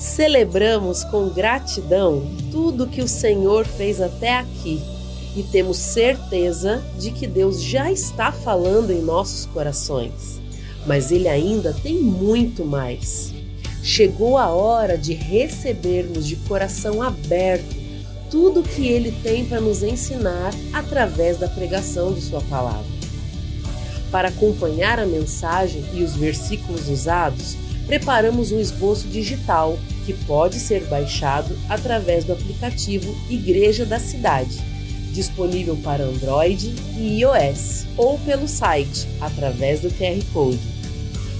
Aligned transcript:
Celebramos 0.00 1.04
com 1.04 1.28
gratidão 1.28 2.22
tudo 2.50 2.86
que 2.86 3.02
o 3.02 3.06
Senhor 3.06 3.66
fez 3.66 4.00
até 4.00 4.38
aqui 4.38 4.80
e 5.36 5.42
temos 5.42 5.76
certeza 5.76 6.82
de 6.98 7.10
que 7.10 7.26
Deus 7.26 7.62
já 7.62 7.92
está 7.92 8.32
falando 8.32 8.92
em 8.92 9.02
nossos 9.02 9.44
corações. 9.44 10.40
Mas 10.86 11.12
Ele 11.12 11.28
ainda 11.28 11.74
tem 11.82 12.00
muito 12.00 12.64
mais. 12.64 13.34
Chegou 13.82 14.38
a 14.38 14.48
hora 14.48 14.96
de 14.96 15.12
recebermos 15.12 16.26
de 16.26 16.36
coração 16.36 17.02
aberto 17.02 17.76
tudo 18.30 18.62
que 18.62 18.88
Ele 18.88 19.12
tem 19.22 19.44
para 19.44 19.60
nos 19.60 19.82
ensinar 19.82 20.54
através 20.72 21.36
da 21.36 21.46
pregação 21.46 22.14
de 22.14 22.22
Sua 22.22 22.40
palavra. 22.40 22.86
Para 24.10 24.28
acompanhar 24.28 24.98
a 24.98 25.04
mensagem 25.04 25.84
e 25.92 26.02
os 26.02 26.16
versículos 26.16 26.88
usados, 26.88 27.54
preparamos 27.86 28.50
um 28.50 28.58
esboço 28.58 29.06
digital 29.06 29.78
que 30.04 30.12
pode 30.12 30.58
ser 30.58 30.84
baixado 30.86 31.56
através 31.68 32.24
do 32.24 32.32
aplicativo 32.32 33.14
Igreja 33.28 33.84
da 33.84 33.98
Cidade, 33.98 34.58
disponível 35.12 35.76
para 35.76 36.04
Android 36.04 36.74
e 36.96 37.20
iOS, 37.20 37.86
ou 37.96 38.18
pelo 38.20 38.48
site 38.48 39.06
através 39.20 39.80
do 39.80 39.90
QR 39.90 40.22
Code. 40.32 40.60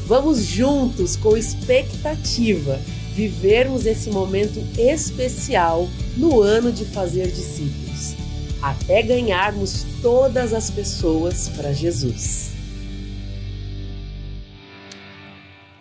Vamos 0.06 0.44
juntos 0.44 1.16
com 1.16 1.36
expectativa 1.36 2.78
vivermos 3.14 3.86
esse 3.86 4.10
momento 4.10 4.62
especial 4.78 5.88
no 6.16 6.40
ano 6.40 6.72
de 6.72 6.84
fazer 6.84 7.30
discípulos, 7.30 8.14
até 8.62 9.02
ganharmos 9.02 9.84
todas 10.02 10.52
as 10.52 10.70
pessoas 10.70 11.48
para 11.50 11.72
Jesus. 11.72 12.49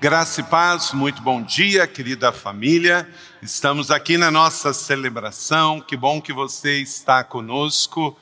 Graça 0.01 0.39
e 0.39 0.43
paz, 0.45 0.93
muito 0.93 1.21
bom 1.21 1.41
dia, 1.41 1.85
querida 1.85 2.31
família. 2.31 3.05
Estamos 3.41 3.91
aqui 3.91 4.17
na 4.17 4.31
nossa 4.31 4.73
celebração. 4.73 5.81
Que 5.81 5.97
bom 5.97 6.21
que 6.21 6.31
você 6.31 6.79
está 6.79 7.21
conosco. 7.21 8.17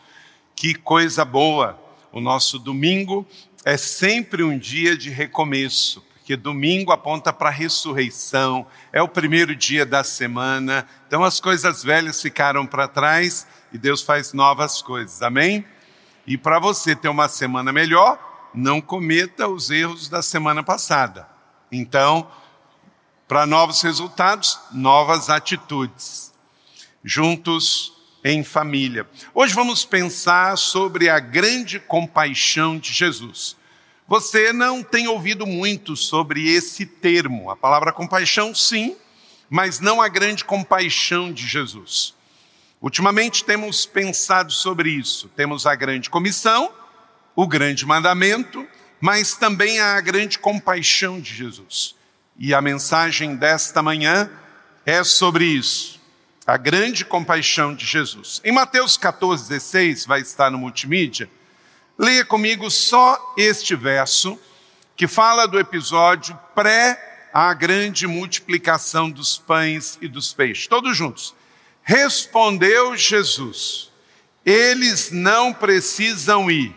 Que 0.55 0.73
coisa 0.73 1.23
boa. 1.23 1.79
O 2.11 2.19
nosso 2.19 2.57
domingo 2.57 3.27
é 3.63 3.77
sempre 3.77 4.41
um 4.41 4.57
dia 4.57 4.97
de 4.97 5.11
recomeço, 5.11 6.03
porque 6.15 6.35
domingo 6.35 6.91
aponta 6.91 7.31
para 7.31 7.49
a 7.49 7.53
ressurreição, 7.53 8.65
é 8.91 8.99
o 8.99 9.07
primeiro 9.07 9.55
dia 9.55 9.85
da 9.85 10.03
semana. 10.03 10.83
Então 11.05 11.23
as 11.23 11.39
coisas 11.39 11.83
velhas 11.83 12.19
ficaram 12.19 12.65
para 12.65 12.87
trás 12.87 13.45
e 13.71 13.77
Deus 13.77 14.01
faz 14.01 14.33
novas 14.33 14.81
coisas. 14.81 15.21
Amém? 15.21 15.63
E 16.25 16.39
para 16.39 16.57
você 16.57 16.95
ter 16.95 17.07
uma 17.07 17.29
semana 17.29 17.71
melhor, 17.71 18.49
não 18.51 18.81
cometa 18.81 19.47
os 19.47 19.69
erros 19.69 20.09
da 20.09 20.23
semana 20.23 20.63
passada. 20.63 21.36
Então, 21.71 22.29
para 23.27 23.45
novos 23.45 23.81
resultados, 23.81 24.59
novas 24.71 25.29
atitudes. 25.29 26.33
Juntos 27.03 27.93
em 28.23 28.43
família. 28.43 29.07
Hoje 29.33 29.53
vamos 29.53 29.85
pensar 29.85 30.57
sobre 30.57 31.09
a 31.09 31.19
grande 31.19 31.79
compaixão 31.79 32.77
de 32.77 32.91
Jesus. 32.91 33.55
Você 34.07 34.53
não 34.53 34.81
tem 34.81 35.07
ouvido 35.07 35.45
muito 35.45 35.95
sobre 35.95 36.49
esse 36.49 36.85
termo. 36.85 37.49
A 37.49 37.55
palavra 37.55 37.91
compaixão, 37.91 38.55
sim, 38.55 38.95
mas 39.49 39.79
não 39.79 40.01
a 40.01 40.07
grande 40.07 40.45
compaixão 40.45 41.31
de 41.31 41.45
Jesus. 41.45 42.15
Ultimamente 42.81 43.43
temos 43.43 43.85
pensado 43.85 44.51
sobre 44.51 44.89
isso. 44.89 45.29
Temos 45.35 45.65
a 45.65 45.75
grande 45.75 46.09
comissão, 46.09 46.71
o 47.35 47.45
grande 47.45 47.85
mandamento 47.85 48.65
mas 48.99 49.35
também 49.35 49.79
a 49.79 49.99
grande 50.01 50.39
compaixão 50.39 51.19
de 51.19 51.33
Jesus. 51.33 51.95
E 52.37 52.53
a 52.53 52.61
mensagem 52.61 53.35
desta 53.35 53.81
manhã 53.81 54.29
é 54.85 55.03
sobre 55.03 55.45
isso, 55.45 55.99
a 56.45 56.55
grande 56.55 57.03
compaixão 57.03 57.75
de 57.75 57.85
Jesus. 57.85 58.39
Em 58.43 58.51
Mateus 58.51 58.95
14, 58.95 59.49
16, 59.49 60.05
vai 60.05 60.21
estar 60.21 60.49
no 60.49 60.57
multimídia, 60.57 61.29
leia 61.97 62.23
comigo 62.23 62.69
só 62.69 63.33
este 63.37 63.75
verso, 63.75 64.39
que 64.95 65.07
fala 65.07 65.47
do 65.47 65.59
episódio 65.59 66.37
pré 66.55 67.29
a 67.33 67.53
grande 67.53 68.07
multiplicação 68.07 69.11
dos 69.11 69.37
pães 69.37 69.97
e 70.01 70.07
dos 70.07 70.33
peixes. 70.33 70.67
Todos 70.67 70.97
juntos. 70.97 71.35
Respondeu 71.83 72.95
Jesus: 72.97 73.91
Eles 74.45 75.11
não 75.11 75.53
precisam 75.53 76.49
ir 76.49 76.75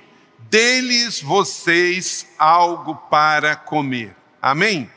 deles 0.51 1.23
vocês 1.23 2.27
algo 2.37 2.97
para 3.09 3.55
comer. 3.55 4.15
Amém? 4.43 4.91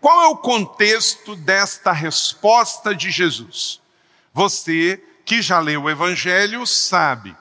Qual 0.00 0.22
é 0.22 0.26
o 0.28 0.36
contexto 0.36 1.36
desta 1.36 1.92
resposta 1.92 2.94
de 2.94 3.10
Jesus? 3.10 3.82
Você 4.32 5.02
que 5.26 5.42
já 5.42 5.60
leu 5.60 5.82
o 5.82 5.90
Evangelho 5.90 6.66
sabe. 6.66 7.36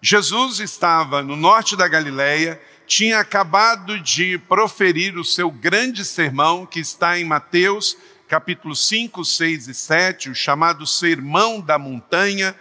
Jesus 0.00 0.60
estava 0.60 1.22
no 1.22 1.34
norte 1.34 1.74
da 1.74 1.88
Galileia, 1.88 2.60
tinha 2.86 3.18
acabado 3.18 3.98
de 3.98 4.38
proferir 4.38 5.18
o 5.18 5.24
seu 5.24 5.50
grande 5.50 6.04
sermão, 6.04 6.64
que 6.64 6.78
está 6.78 7.18
em 7.18 7.24
Mateus, 7.24 7.96
capítulo 8.28 8.76
5, 8.76 9.24
6 9.24 9.66
e 9.66 9.74
7, 9.74 10.30
o 10.30 10.34
chamado 10.36 10.86
Sermão 10.86 11.60
da 11.60 11.78
Montanha. 11.78 12.54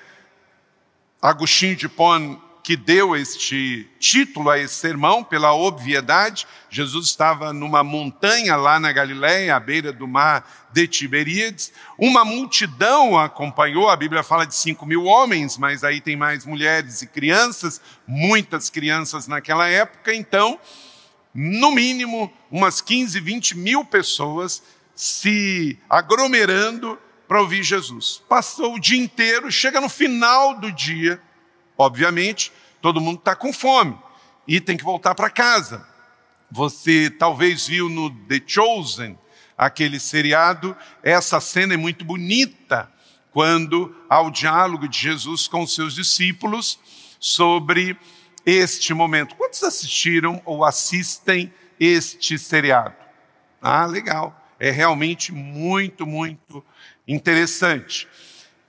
Agostinho 1.22 1.76
de 1.76 1.88
Pon 1.88 2.42
que 2.66 2.76
deu 2.76 3.16
este 3.16 3.88
título 4.00 4.50
a 4.50 4.58
esse 4.58 4.74
sermão, 4.74 5.24
pela 5.24 5.54
obviedade. 5.54 6.48
Jesus 6.68 7.06
estava 7.06 7.54
numa 7.54 7.84
montanha 7.84 8.56
lá 8.56 8.80
na 8.80 8.92
Galiléia, 8.92 9.56
à 9.56 9.60
beira 9.60 9.94
do 9.94 10.08
mar 10.08 10.68
de 10.74 10.88
Tiberíades. 10.88 11.72
Uma 11.96 12.26
multidão 12.26 13.20
acompanhou, 13.20 13.88
a 13.88 13.96
Bíblia 13.96 14.24
fala 14.24 14.48
de 14.48 14.56
cinco 14.56 14.84
mil 14.84 15.04
homens, 15.04 15.60
mas 15.60 15.84
aí 15.84 16.02
tem 16.02 16.16
mais 16.16 16.44
mulheres 16.44 17.04
e 17.04 17.08
crianças, 17.08 17.80
muitas 18.08 18.68
crianças 18.68 19.28
naquela 19.28 19.68
época. 19.68 20.12
Então, 20.12 20.60
no 21.36 21.70
mínimo, 21.70 22.34
umas 22.50 22.82
15, 22.82 23.20
20 23.20 23.58
mil 23.60 23.86
pessoas 23.86 24.64
se 24.96 25.78
aglomerando 25.88 26.98
para 27.28 27.42
ouvir 27.42 27.62
Jesus. 27.62 28.24
Passou 28.28 28.74
o 28.74 28.80
dia 28.80 28.98
inteiro, 28.98 29.52
chega 29.52 29.80
no 29.80 29.88
final 29.88 30.60
do 30.60 30.72
dia, 30.72 31.22
Obviamente, 31.78 32.52
todo 32.82 33.02
mundo 33.02 33.20
está 33.20 33.36
com 33.36 33.52
fome 33.52 33.98
e 34.48 34.60
tem 34.60 34.78
que 34.78 34.84
voltar 34.84 35.16
para 35.16 35.30
casa. 35.30 35.86
Você 36.52 37.10
talvez 37.10 37.68
viu 37.68 37.90
no 37.90 38.10
The 38.10 38.42
Chosen, 38.46 39.18
aquele 39.58 40.00
seriado, 40.00 40.76
essa 41.02 41.40
cena 41.40 41.74
é 41.74 41.78
muito 41.78 42.06
bonita, 42.06 42.92
quando 43.36 43.94
há 44.10 44.22
o 44.22 44.32
diálogo 44.32 44.88
de 44.88 44.98
Jesus 44.98 45.46
com 45.46 45.64
os 45.64 45.76
seus 45.76 45.94
discípulos 45.94 46.80
sobre 47.20 47.98
este 48.46 48.94
momento. 48.94 49.36
Quantos 49.36 49.62
assistiram 49.62 50.42
ou 50.46 50.64
assistem 50.64 51.54
este 51.78 52.40
seriado? 52.40 52.96
Ah, 53.62 53.86
legal. 53.86 54.42
É 54.58 54.72
realmente 54.72 55.34
muito, 55.34 56.08
muito 56.08 56.64
interessante. 57.06 58.08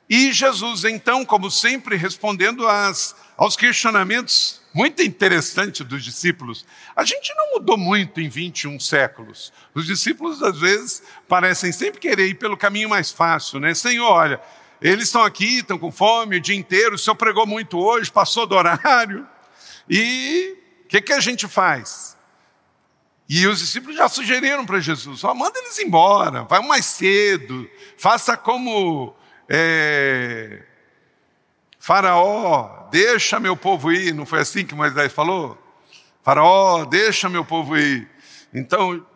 E 0.08 0.32
Jesus, 0.32 0.84
então, 0.84 1.24
como 1.24 1.50
sempre, 1.50 1.96
respondendo 1.96 2.66
às, 2.66 3.16
aos 3.36 3.56
questionamentos 3.56 4.60
muito 4.76 5.02
interessantes 5.02 5.86
dos 5.86 6.04
discípulos. 6.04 6.66
A 6.94 7.02
gente 7.02 7.34
não 7.34 7.54
mudou 7.54 7.78
muito 7.78 8.20
em 8.20 8.28
21 8.28 8.78
séculos. 8.78 9.50
Os 9.74 9.86
discípulos, 9.86 10.42
às 10.42 10.60
vezes, 10.60 11.02
parecem 11.26 11.72
sempre 11.72 11.98
querer 11.98 12.28
ir 12.28 12.34
pelo 12.34 12.58
caminho 12.58 12.90
mais 12.90 13.10
fácil, 13.10 13.58
né? 13.58 13.72
Senhor, 13.74 14.06
olha, 14.06 14.38
eles 14.80 15.04
estão 15.04 15.22
aqui, 15.22 15.60
estão 15.60 15.78
com 15.78 15.90
fome 15.90 16.36
o 16.36 16.40
dia 16.40 16.54
inteiro, 16.54 16.94
o 16.94 16.98
Senhor 16.98 17.16
pregou 17.16 17.46
muito 17.46 17.78
hoje, 17.78 18.12
passou 18.12 18.46
do 18.46 18.54
horário. 18.54 19.26
E 19.88 20.58
o 20.84 20.88
que, 20.88 21.00
que 21.00 21.12
a 21.12 21.20
gente 21.20 21.48
faz? 21.48 22.14
E 23.28 23.46
os 23.46 23.60
discípulos 23.60 23.96
já 23.96 24.08
sugeriram 24.08 24.66
para 24.66 24.78
Jesus: 24.78 25.24
oh, 25.24 25.34
manda 25.34 25.58
eles 25.58 25.78
embora, 25.78 26.42
vai 26.44 26.60
mais 26.60 26.84
cedo, 26.84 27.66
faça 27.96 28.36
como 28.36 29.16
é, 29.48 30.62
Faraó, 31.78 32.88
deixa 32.90 33.38
meu 33.38 33.56
povo 33.56 33.92
ir, 33.92 34.12
não 34.12 34.26
foi 34.26 34.40
assim 34.40 34.66
que 34.66 34.74
Moisés 34.74 35.12
falou? 35.12 35.56
Faraó, 36.22 36.84
deixa 36.84 37.28
meu 37.28 37.44
povo 37.44 37.76
ir. 37.76 38.10
Então, 38.52 39.06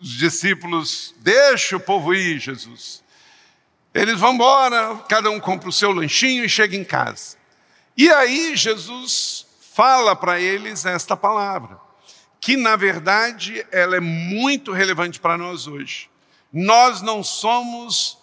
os 0.00 0.10
discípulos, 0.10 1.14
deixa 1.20 1.76
o 1.76 1.80
povo 1.80 2.14
ir, 2.14 2.38
Jesus. 2.38 3.02
Eles 3.94 4.18
vão 4.18 4.34
embora, 4.34 4.96
cada 5.08 5.30
um 5.30 5.40
compra 5.40 5.68
o 5.68 5.72
seu 5.72 5.92
lanchinho 5.92 6.44
e 6.44 6.48
chega 6.48 6.76
em 6.76 6.84
casa. 6.84 7.36
E 7.96 8.10
aí 8.10 8.56
Jesus 8.56 9.46
fala 9.74 10.16
para 10.16 10.40
eles 10.40 10.84
esta 10.84 11.16
palavra, 11.16 11.78
que 12.40 12.56
na 12.56 12.76
verdade 12.76 13.64
ela 13.70 13.96
é 13.96 14.00
muito 14.00 14.72
relevante 14.72 15.20
para 15.20 15.38
nós 15.38 15.66
hoje. 15.66 16.10
Nós 16.52 17.00
não 17.00 17.22
somos 17.22 18.18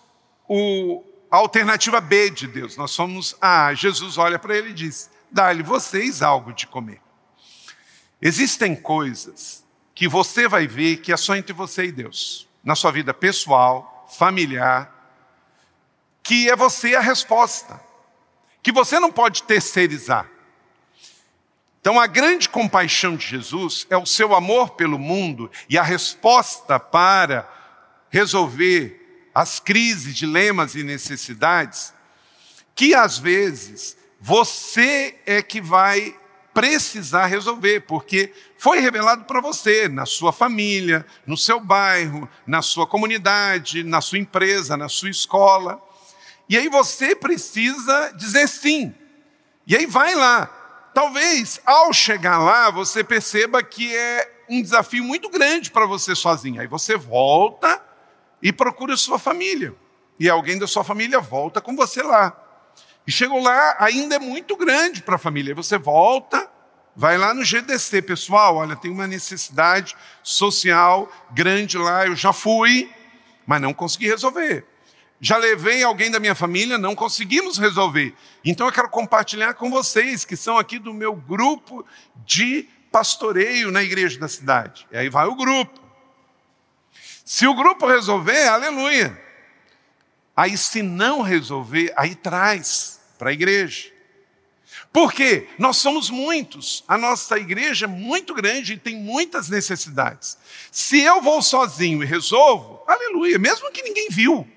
o, 0.47 1.03
a 1.31 1.37
alternativa 1.37 2.01
B 2.01 2.29
de 2.29 2.47
Deus. 2.47 2.75
Nós 2.75 2.91
somos 2.91 3.35
A. 3.41 3.73
Jesus 3.73 4.17
olha 4.17 4.39
para 4.39 4.57
ele 4.57 4.69
e 4.69 4.73
diz: 4.73 5.09
dá-lhe 5.31 5.63
vocês 5.63 6.21
algo 6.21 6.53
de 6.53 6.67
comer. 6.67 7.01
Existem 8.21 8.75
coisas 8.75 9.63
que 9.93 10.07
você 10.07 10.47
vai 10.47 10.67
ver 10.67 10.97
que 10.97 11.11
é 11.11 11.17
só 11.17 11.35
entre 11.35 11.53
você 11.53 11.85
e 11.85 11.91
Deus, 11.91 12.47
na 12.63 12.75
sua 12.75 12.91
vida 12.91 13.13
pessoal, 13.13 14.07
familiar, 14.17 14.93
que 16.23 16.49
é 16.49 16.55
você 16.55 16.95
a 16.95 17.01
resposta, 17.01 17.79
que 18.61 18.71
você 18.71 18.99
não 18.99 19.11
pode 19.11 19.43
terceirizar. 19.43 20.29
Então, 21.81 21.99
a 21.99 22.07
grande 22.07 22.49
compaixão 22.49 23.15
de 23.15 23.25
Jesus 23.25 23.87
é 23.89 23.97
o 23.97 24.05
seu 24.05 24.35
amor 24.35 24.71
pelo 24.71 24.99
mundo 24.99 25.49
e 25.69 25.77
a 25.77 25.83
resposta 25.83 26.77
para 26.77 27.49
resolver 28.09 28.98
as 29.39 29.57
crises, 29.57 30.17
dilemas 30.17 30.75
e 30.75 30.83
necessidades, 30.83 31.93
que 32.75 32.93
às 32.93 33.17
vezes 33.17 33.95
você 34.19 35.15
é 35.25 35.41
que 35.41 35.61
vai 35.61 36.13
precisar 36.53 37.25
resolver, 37.27 37.85
porque 37.87 38.33
foi 38.57 38.79
revelado 38.79 39.23
para 39.23 39.39
você, 39.39 39.87
na 39.87 40.05
sua 40.05 40.33
família, 40.33 41.05
no 41.25 41.37
seu 41.37 41.57
bairro, 41.57 42.27
na 42.45 42.61
sua 42.61 42.85
comunidade, 42.85 43.81
na 43.81 44.01
sua 44.01 44.17
empresa, 44.17 44.75
na 44.75 44.89
sua 44.89 45.09
escola. 45.09 45.81
E 46.49 46.57
aí 46.57 46.67
você 46.67 47.15
precisa 47.15 48.11
dizer 48.17 48.45
sim. 48.45 48.93
E 49.65 49.73
aí 49.73 49.85
vai 49.85 50.15
lá. 50.15 50.47
Talvez 50.93 51.61
ao 51.65 51.93
chegar 51.93 52.39
lá 52.39 52.69
você 52.69 53.05
perceba 53.05 53.63
que 53.63 53.95
é 53.95 54.43
um 54.49 54.61
desafio 54.61 55.05
muito 55.05 55.29
grande 55.29 55.71
para 55.71 55.85
você 55.85 56.13
sozinho. 56.13 56.59
Aí 56.59 56.67
você 56.67 56.97
volta 56.97 57.87
e 58.41 58.51
procura 58.51 58.95
sua 58.97 59.19
família. 59.19 59.73
E 60.19 60.29
alguém 60.29 60.57
da 60.57 60.67
sua 60.67 60.83
família 60.83 61.19
volta 61.19 61.61
com 61.61 61.75
você 61.75 62.01
lá. 62.01 62.35
E 63.07 63.11
chegou 63.11 63.41
lá, 63.41 63.75
ainda 63.79 64.15
é 64.15 64.19
muito 64.19 64.55
grande 64.55 65.01
para 65.01 65.15
a 65.15 65.19
família. 65.19 65.55
Você 65.55 65.77
volta, 65.77 66.49
vai 66.95 67.17
lá 67.17 67.33
no 67.33 67.43
GDC, 67.43 68.01
pessoal, 68.01 68.57
olha, 68.57 68.75
tem 68.75 68.91
uma 68.91 69.07
necessidade 69.07 69.95
social 70.21 71.11
grande 71.31 71.77
lá, 71.77 72.05
eu 72.05 72.15
já 72.15 72.33
fui, 72.33 72.91
mas 73.47 73.61
não 73.61 73.73
consegui 73.73 74.07
resolver. 74.07 74.65
Já 75.21 75.37
levei 75.37 75.83
alguém 75.83 76.09
da 76.09 76.19
minha 76.19 76.35
família, 76.35 76.77
não 76.77 76.95
conseguimos 76.95 77.57
resolver. 77.57 78.13
Então 78.45 78.67
eu 78.67 78.71
quero 78.73 78.89
compartilhar 78.89 79.53
com 79.53 79.69
vocês 79.69 80.23
que 80.23 80.37
são 80.37 80.57
aqui 80.57 80.79
do 80.79 80.93
meu 80.93 81.13
grupo 81.13 81.85
de 82.25 82.69
pastoreio 82.91 83.71
na 83.71 83.83
igreja 83.83 84.19
da 84.19 84.27
cidade. 84.27 84.87
E 84.91 84.97
aí 84.97 85.09
vai 85.09 85.25
o 85.25 85.35
grupo. 85.35 85.88
Se 87.29 87.45
o 87.45 87.53
grupo 87.53 87.85
resolver, 87.85 88.47
aleluia. 88.47 89.15
Aí 90.35 90.57
se 90.57 90.81
não 90.81 91.21
resolver, 91.21 91.93
aí 91.95 92.15
traz 92.15 92.99
para 93.19 93.29
a 93.29 93.33
igreja. 93.33 93.91
Porque 94.91 95.47
nós 95.59 95.77
somos 95.77 96.09
muitos, 96.09 96.83
a 96.87 96.97
nossa 96.97 97.37
igreja 97.37 97.85
é 97.85 97.87
muito 97.87 98.33
grande 98.33 98.73
e 98.73 98.79
tem 98.79 98.95
muitas 98.95 99.47
necessidades. 99.47 100.39
Se 100.71 101.01
eu 101.01 101.21
vou 101.21 101.39
sozinho 101.43 102.01
e 102.01 102.05
resolvo, 102.07 102.81
aleluia, 102.87 103.37
mesmo 103.37 103.71
que 103.71 103.83
ninguém 103.83 104.07
viu, 104.09 104.47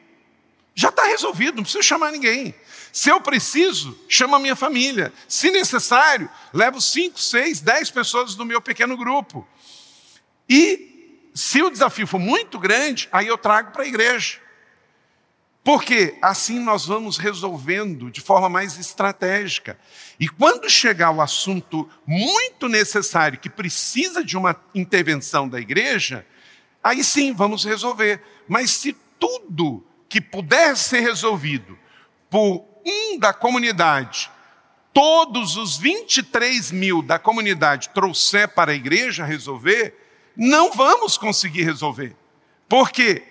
já 0.75 0.89
está 0.89 1.05
resolvido, 1.05 1.57
não 1.57 1.65
preciso 1.65 1.85
chamar 1.85 2.11
ninguém. 2.11 2.55
Se 2.91 3.11
eu 3.11 3.21
preciso, 3.21 4.03
chamo 4.09 4.37
a 4.37 4.39
minha 4.39 4.57
família. 4.57 5.13
Se 5.29 5.51
necessário, 5.51 6.27
levo 6.55 6.81
cinco, 6.81 7.21
seis, 7.21 7.61
dez 7.61 7.91
pessoas 7.91 8.35
do 8.35 8.47
meu 8.47 8.63
pequeno 8.63 8.97
grupo. 8.97 9.47
E 10.49 10.92
se 11.35 11.63
o 11.63 11.71
desafio 11.71 12.07
for 12.07 12.19
muito 12.19 12.59
grande, 12.59 13.09
aí 13.11 13.27
eu 13.27 13.39
trago 13.39 13.73
para 13.73 13.85
a 13.85 13.87
igreja. 13.87 14.39
Porque 15.65 16.19
assim 16.21 16.59
nós 16.59 16.87
vamos 16.87 17.17
resolvendo 17.17 18.11
de 18.11 18.21
forma 18.21 18.49
mais 18.49 18.79
estratégica. 18.79 19.79
E 20.19 20.29
quando 20.29 20.69
chegar 20.69 21.11
o 21.13 21.21
assunto 21.21 21.89
muito 22.05 22.69
necessário, 22.69 23.39
que 23.39 23.49
precisa 23.49 24.25
de 24.25 24.37
uma 24.37 24.57
intervenção 24.75 25.49
da 25.49 25.61
igreja, 25.61 26.27
aí 26.83 27.05
sim 27.05 27.33
vamos 27.33 27.65
resolver. 27.65 28.21
Mas 28.49 28.71
se 28.71 28.97
tudo 29.21 29.87
que 30.09 30.21
puder 30.21 30.77
ser 30.77 31.01
resolvido 31.01 31.79
por 32.29 32.65
um 32.85 33.19
da 33.19 33.33
comunidade, 33.33 34.31
todos 34.93 35.57
os 35.57 35.79
23 35.79 36.73
mil 36.73 37.03
da 37.03 37.21
comunidade 37.21 37.91
trouxer 37.91 38.49
para 38.49 38.73
a 38.73 38.75
igreja 38.75 39.25
resolver, 39.25 40.02
não 40.37 40.73
vamos 40.73 41.17
conseguir 41.17 41.63
resolver. 41.63 42.17
Porque 42.69 43.23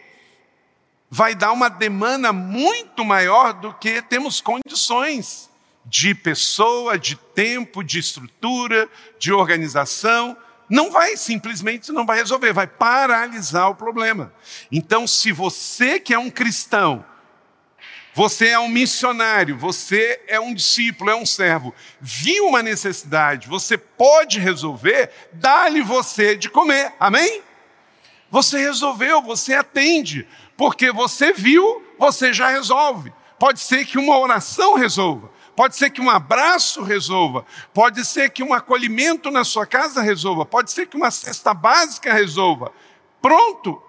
vai 1.09 1.35
dar 1.35 1.51
uma 1.51 1.69
demanda 1.69 2.31
muito 2.31 3.03
maior 3.03 3.53
do 3.53 3.73
que 3.73 4.01
temos 4.01 4.39
condições 4.39 5.49
de 5.85 6.13
pessoa, 6.13 6.97
de 6.97 7.15
tempo, 7.15 7.83
de 7.83 7.99
estrutura, 7.99 8.87
de 9.19 9.33
organização 9.33 10.37
não 10.71 10.89
vai 10.89 11.17
simplesmente 11.17 11.91
não 11.91 12.05
vai 12.05 12.19
resolver, 12.19 12.53
vai 12.53 12.65
paralisar 12.65 13.69
o 13.69 13.75
problema. 13.75 14.33
Então, 14.71 15.05
se 15.05 15.29
você 15.29 15.99
que 15.99 16.13
é 16.13 16.17
um 16.17 16.29
cristão, 16.29 17.03
você 18.13 18.49
é 18.49 18.59
um 18.59 18.67
missionário, 18.67 19.57
você 19.57 20.21
é 20.27 20.39
um 20.39 20.53
discípulo, 20.53 21.09
é 21.09 21.15
um 21.15 21.25
servo, 21.25 21.73
viu 21.99 22.47
uma 22.47 22.61
necessidade, 22.61 23.47
você 23.47 23.77
pode 23.77 24.39
resolver, 24.39 25.09
dá-lhe 25.33 25.81
você 25.81 26.35
de 26.35 26.49
comer. 26.49 26.93
Amém? 26.99 27.41
Você 28.29 28.57
resolveu, 28.57 29.21
você 29.21 29.53
atende, 29.53 30.27
porque 30.57 30.91
você 30.91 31.33
viu, 31.33 31.83
você 31.97 32.33
já 32.33 32.49
resolve. 32.49 33.13
Pode 33.39 33.59
ser 33.59 33.85
que 33.85 33.97
uma 33.97 34.17
oração 34.17 34.75
resolva. 34.75 35.31
Pode 35.55 35.75
ser 35.75 35.89
que 35.89 36.01
um 36.01 36.09
abraço 36.09 36.81
resolva, 36.81 37.45
pode 37.73 38.05
ser 38.05 38.29
que 38.29 38.41
um 38.41 38.53
acolhimento 38.53 39.29
na 39.29 39.43
sua 39.43 39.65
casa 39.65 40.01
resolva, 40.01 40.45
pode 40.45 40.71
ser 40.71 40.87
que 40.87 40.95
uma 40.95 41.11
cesta 41.11 41.53
básica 41.53 42.13
resolva. 42.13 42.71
Pronto! 43.21 43.83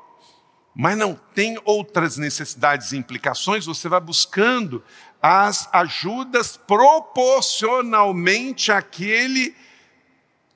Mas 0.75 0.97
não 0.97 1.15
tem 1.35 1.61
outras 1.65 2.17
necessidades 2.17 2.93
e 2.93 2.97
implicações, 2.97 3.67
você 3.67 3.89
vai 3.89 4.01
buscando 4.01 4.83
as 5.21 5.69
ajudas 5.73 6.57
proporcionalmente 6.57 8.73
àquele 8.73 9.55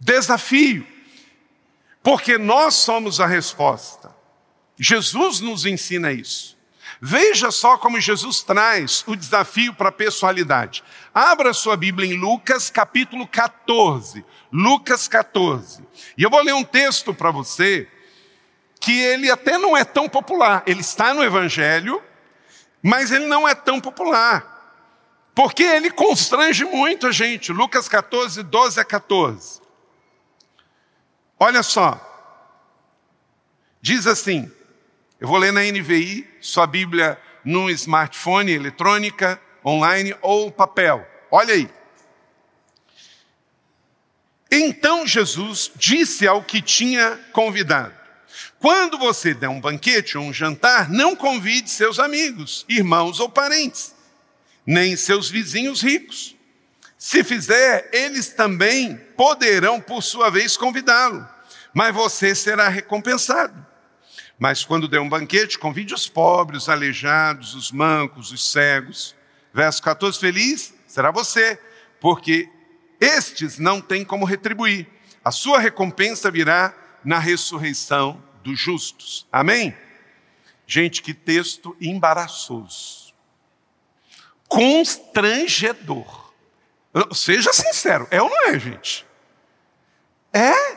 desafio. 0.01 0.87
Porque 2.03 2.39
nós 2.39 2.75
somos 2.75 3.21
a 3.21 3.27
resposta. 3.27 4.11
Jesus 4.79 5.41
nos 5.41 5.67
ensina 5.67 6.13
isso. 6.13 6.57
Veja 7.01 7.51
só 7.51 7.77
como 7.77 8.01
Jesus 8.01 8.43
traz 8.43 9.05
o 9.07 9.15
desafio 9.15 9.75
para 9.75 9.91
a 9.91 9.93
pessoalidade. 9.93 10.83
Abra 11.13 11.53
sua 11.53 11.77
Bíblia 11.77 12.09
em 12.09 12.19
Lucas 12.19 12.71
capítulo 12.71 13.27
14. 13.27 14.25
Lucas 14.51 15.07
14. 15.07 15.83
E 16.17 16.23
eu 16.23 16.31
vou 16.31 16.43
ler 16.43 16.55
um 16.55 16.65
texto 16.65 17.13
para 17.13 17.31
você 17.31 17.87
que 18.87 19.01
ele 19.01 19.29
até 19.29 19.59
não 19.59 19.77
é 19.77 19.85
tão 19.85 20.09
popular. 20.09 20.63
Ele 20.65 20.81
está 20.81 21.13
no 21.13 21.25
Evangelho, 21.25 22.01
mas 22.81 23.11
ele 23.11 23.27
não 23.27 23.49
é 23.49 23.53
tão 23.53 23.81
popular. 23.81 24.55
Porque 25.35 25.65
ele 25.65 25.91
constrange 25.91 26.65
muito 26.65 27.09
a 27.09 27.11
gente. 27.11 27.53
Lucas 27.53 27.89
14, 27.89 28.45
12 28.45 28.79
a 28.79 28.85
14. 28.85 29.61
Olha 31.37 31.65
só. 31.65 32.01
Diz 33.83 34.07
assim: 34.07 34.53
eu 35.19 35.27
vou 35.27 35.37
ler 35.37 35.53
na 35.53 35.63
NVI, 35.63 36.25
sua 36.41 36.65
Bíblia 36.65 37.21
num 37.45 37.69
smartphone, 37.71 38.53
eletrônica, 38.53 39.41
online 39.65 40.15
ou 40.23 40.53
papel. 40.53 41.05
Olha 41.29 41.55
aí. 41.55 41.69
Então 44.49 45.05
Jesus 45.05 45.73
disse 45.75 46.25
ao 46.29 46.41
que 46.41 46.63
tinha 46.63 47.19
convidado: 47.33 47.96
Quando 48.67 48.99
você 48.99 49.33
der 49.33 49.49
um 49.49 49.61
banquete 49.61 50.19
ou 50.19 50.25
um 50.25 50.33
jantar, 50.33 50.91
não 50.91 51.15
convide 51.15 51.71
seus 51.71 52.01
amigos, 52.01 52.67
irmãos 52.69 53.21
ou 53.21 53.29
parentes, 53.29 53.95
nem 54.67 54.97
seus 54.97 55.31
vizinhos 55.31 55.83
ricos. 55.83 56.35
Se 56.99 57.23
fizer, 57.23 57.89
eles 57.93 58.31
também 58.31 58.97
poderão, 59.17 59.81
por 59.81 60.03
sua 60.03 60.31
vez, 60.31 60.57
convidá-lo, 60.57 61.25
mas 61.73 61.95
você 61.95 62.35
será 62.35 62.67
recompensado. 62.67 63.55
Mas 64.37 64.65
quando 64.65 64.89
der 64.89 64.99
um 64.99 65.09
banquete, 65.09 65.61
convide 65.61 65.95
os 65.95 66.09
pobres, 66.09 66.65
os 66.65 66.69
aleijados, 66.69 67.55
os 67.55 67.71
mancos, 67.71 68.33
os 68.33 68.51
cegos. 68.51 69.15
Verso 69.55 69.81
14: 69.81 70.19
Feliz 70.19 70.75
será 70.89 71.13
você, 71.13 71.57
porque 72.01 72.49
estes 73.01 73.61
não 73.61 73.81
têm 73.81 74.05
como 74.05 74.25
retribuir. 74.25 74.89
A 75.25 75.31
sua 75.31 75.61
recompensa 75.61 76.33
virá 76.33 76.75
na 77.05 77.21
ressurreição 77.21 78.26
dos 78.47 78.59
justos. 78.59 79.27
Amém? 79.31 79.77
Gente, 80.67 81.03
que 81.03 81.13
texto 81.13 81.77
embaraçoso. 81.81 83.13
Constrangedor. 84.49 86.33
Seja 87.13 87.53
sincero, 87.53 88.07
é 88.11 88.23
ou 88.23 88.31
não 88.31 88.49
é, 88.49 88.59
gente? 88.59 89.05
É, 90.33 90.77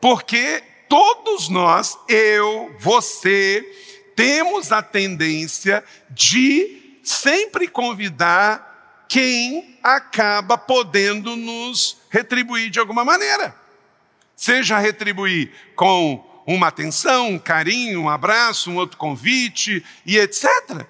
porque 0.00 0.62
todos 0.88 1.48
nós, 1.48 1.98
eu, 2.08 2.76
você, 2.78 3.64
temos 4.14 4.70
a 4.70 4.82
tendência 4.82 5.82
de 6.10 7.00
sempre 7.02 7.66
convidar 7.66 9.06
quem 9.08 9.78
acaba 9.82 10.58
podendo 10.58 11.34
nos 11.34 11.98
retribuir 12.10 12.70
de 12.70 12.78
alguma 12.78 13.04
maneira. 13.04 13.54
Seja 14.34 14.78
retribuir 14.78 15.52
com 15.74 16.35
uma 16.46 16.68
atenção, 16.68 17.30
um 17.30 17.38
carinho, 17.38 18.02
um 18.02 18.08
abraço, 18.08 18.70
um 18.70 18.76
outro 18.76 18.96
convite 18.96 19.84
e 20.06 20.16
etc. 20.16 20.86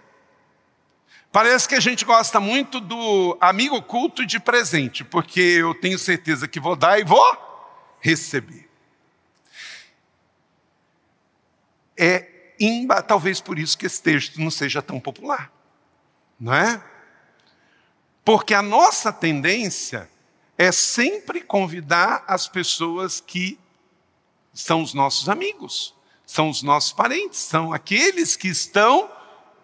Parece 1.33 1.69
que 1.69 1.75
a 1.75 1.81
gente 1.81 2.05
gosta 2.05 2.39
muito 2.39 2.79
do 2.79 3.37
amigo 3.41 3.77
oculto 3.77 4.25
de 4.25 4.39
presente, 4.39 5.03
porque 5.03 5.41
eu 5.41 5.75
tenho 5.75 5.99
certeza 5.99 6.47
que 6.47 6.61
vou 6.61 6.77
dar 6.77 7.01
e 7.01 7.05
vou 7.05 7.97
receber. 8.01 8.69
É 11.99 12.33
talvez 13.07 13.41
por 13.41 13.59
isso 13.59 13.77
que 13.77 13.85
esse 13.85 14.03
texto 14.03 14.41
não 14.41 14.51
seja 14.51 14.81
tão 14.81 14.99
popular, 14.99 15.53
não 16.41 16.55
é? 16.55 16.83
Porque 18.25 18.55
a 18.55 18.63
nossa 18.63 19.13
tendência 19.13 20.11
é 20.57 20.73
sempre 20.73 21.43
convidar 21.43 22.25
as 22.27 22.49
pessoas 22.49 23.21
que 23.21 23.59
são 24.57 24.83
os 24.83 24.95
nossos 24.95 25.29
amigos, 25.29 25.95
são 26.25 26.49
os 26.49 26.63
nossos 26.63 26.93
parentes, 26.93 27.39
são 27.39 27.73
aqueles 27.73 28.37
que 28.37 28.49
estão 28.49 29.11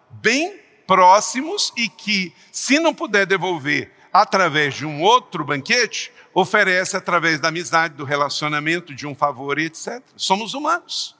bem 0.09 0.59
próximos 0.85 1.73
e 1.75 1.89
que, 1.89 2.33
se 2.51 2.79
não 2.79 2.93
puder 2.93 3.25
devolver 3.25 3.91
através 4.13 4.75
de 4.75 4.85
um 4.85 5.01
outro 5.01 5.43
banquete, 5.43 6.13
oferece 6.33 6.95
através 6.95 7.39
da 7.39 7.47
amizade, 7.47 7.95
do 7.95 8.03
relacionamento, 8.03 8.93
de 8.93 9.07
um 9.07 9.15
favor 9.15 9.57
etc. 9.57 10.01
Somos 10.15 10.53
humanos. 10.53 11.15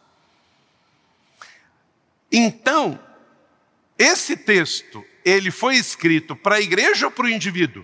Então, 2.31 2.99
esse 3.97 4.37
texto, 4.37 5.03
ele 5.25 5.49
foi 5.49 5.75
escrito 5.75 6.35
para 6.35 6.55
a 6.55 6.61
igreja 6.61 7.07
ou 7.07 7.11
para 7.11 7.25
o 7.25 7.29
indivíduo? 7.29 7.83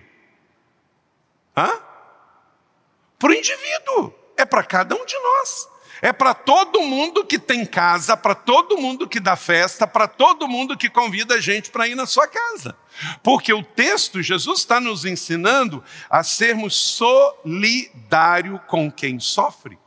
Para 3.18 3.30
o 3.30 3.34
indivíduo. 3.34 4.14
É 4.38 4.46
para 4.46 4.64
cada 4.64 4.96
um 4.96 5.06
de 5.06 5.16
nós. 5.16 5.68
É 6.02 6.14
para 6.14 6.34
todo 6.34 6.82
mundo 6.82 7.26
que 7.26 7.38
tem 7.38 7.66
casa, 7.66 8.16
para 8.16 8.34
todo 8.34 8.78
mundo 8.78 9.08
que 9.08 9.20
dá 9.20 9.36
festa, 9.36 9.86
para 9.86 10.08
todo 10.08 10.48
mundo 10.48 10.78
que 10.78 10.90
convida 10.90 11.36
a 11.36 11.42
gente 11.42 11.70
para 11.70 11.88
ir 11.88 11.96
na 11.96 12.06
sua 12.06 12.28
casa. 12.28 12.76
Porque 13.22 13.52
o 13.52 13.64
texto, 13.64 14.22
Jesus 14.22 14.60
está 14.60 14.80
nos 14.80 15.04
ensinando 15.06 15.84
a 16.10 16.24
sermos 16.24 16.76
solidário 16.76 18.60
com 18.68 18.92
quem 18.92 19.20
sofre. 19.20 19.78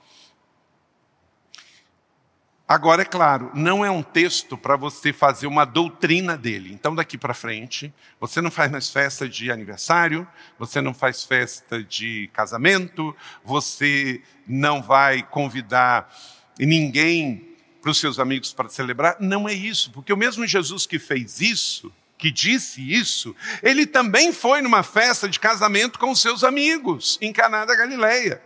Agora, 2.73 3.03
é 3.03 3.05
claro, 3.05 3.51
não 3.53 3.85
é 3.85 3.91
um 3.91 4.03
texto 4.03 4.57
para 4.57 4.77
você 4.77 5.13
fazer 5.13 5.47
uma 5.47 5.67
doutrina 5.67 6.39
dele. 6.39 6.73
Então, 6.73 6.95
daqui 6.95 7.19
para 7.19 7.35
frente, 7.35 7.93
você 8.19 8.41
não 8.41 8.51
faz 8.51 8.73
mais 8.73 8.89
festa 8.89 9.29
de 9.29 9.53
aniversário, 9.53 10.27
você 10.59 10.81
não 10.81 10.95
faz 10.95 11.23
festa 11.23 11.83
de 11.83 12.31
casamento, 12.33 13.15
você 13.45 14.23
não 14.47 14.81
vai 14.81 15.23
convidar 15.23 16.11
ninguém 16.59 17.47
para 17.83 17.91
os 17.91 18.01
seus 18.01 18.19
amigos 18.19 18.55
para 18.55 18.71
celebrar. 18.71 19.19
Não 19.21 19.47
é 19.47 19.53
isso, 19.53 19.91
porque 19.91 20.11
o 20.11 20.17
mesmo 20.17 20.47
Jesus 20.47 20.87
que 20.87 20.99
fez 20.99 21.43
isso, 21.43 21.93
que 22.17 22.31
disse 22.31 22.81
isso, 22.91 23.37
ele 23.63 23.85
também 23.85 24.33
foi 24.33 24.63
numa 24.63 24.83
festa 24.83 25.29
de 25.29 25.39
casamento 25.39 25.99
com 25.99 26.11
os 26.11 26.23
seus 26.23 26.43
amigos 26.43 27.19
em 27.21 27.35
Caná 27.35 27.67
da 27.67 27.77
Galileia. 27.77 28.41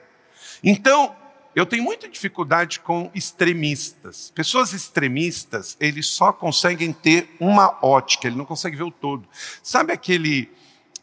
Então, 0.64 1.14
eu 1.56 1.64
tenho 1.64 1.82
muita 1.82 2.06
dificuldade 2.06 2.80
com 2.80 3.10
extremistas. 3.14 4.30
Pessoas 4.34 4.74
extremistas, 4.74 5.74
eles 5.80 6.06
só 6.06 6.30
conseguem 6.30 6.92
ter 6.92 7.34
uma 7.40 7.78
ótica, 7.80 8.26
ele 8.26 8.36
não 8.36 8.44
consegue 8.44 8.76
ver 8.76 8.82
o 8.82 8.90
todo. 8.90 9.26
Sabe 9.62 9.90
aquele 9.90 10.52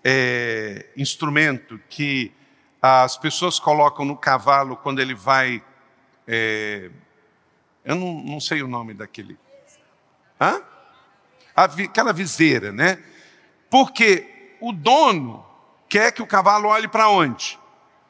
é, 0.03 0.86
instrumento 0.95 1.81
que 1.89 2.31
as 2.79 3.17
pessoas 3.17 3.60
colocam 3.60 4.05
no 4.05 4.15
cavalo 4.15 4.77
quando 4.77 5.01
ele 5.01 5.15
vai. 5.15 5.63
É, 6.27 6.91
eu 7.83 7.95
não, 7.95 8.22
não, 8.22 8.39
sei 8.39 8.62
o 8.62 8.67
nome 8.67 8.93
daquele. 8.93 9.39
Hã? 10.39 10.62
Aquela 11.55 12.13
viseira, 12.13 12.72
né? 12.72 13.03
Porque 13.72 14.55
o 14.62 14.72
dono 14.72 15.43
quer 15.89 16.12
que 16.12 16.22
o 16.22 16.27
cavalo 16.27 16.69
olhe 16.69 16.88
para 16.88 17.10
onde? 17.10 17.57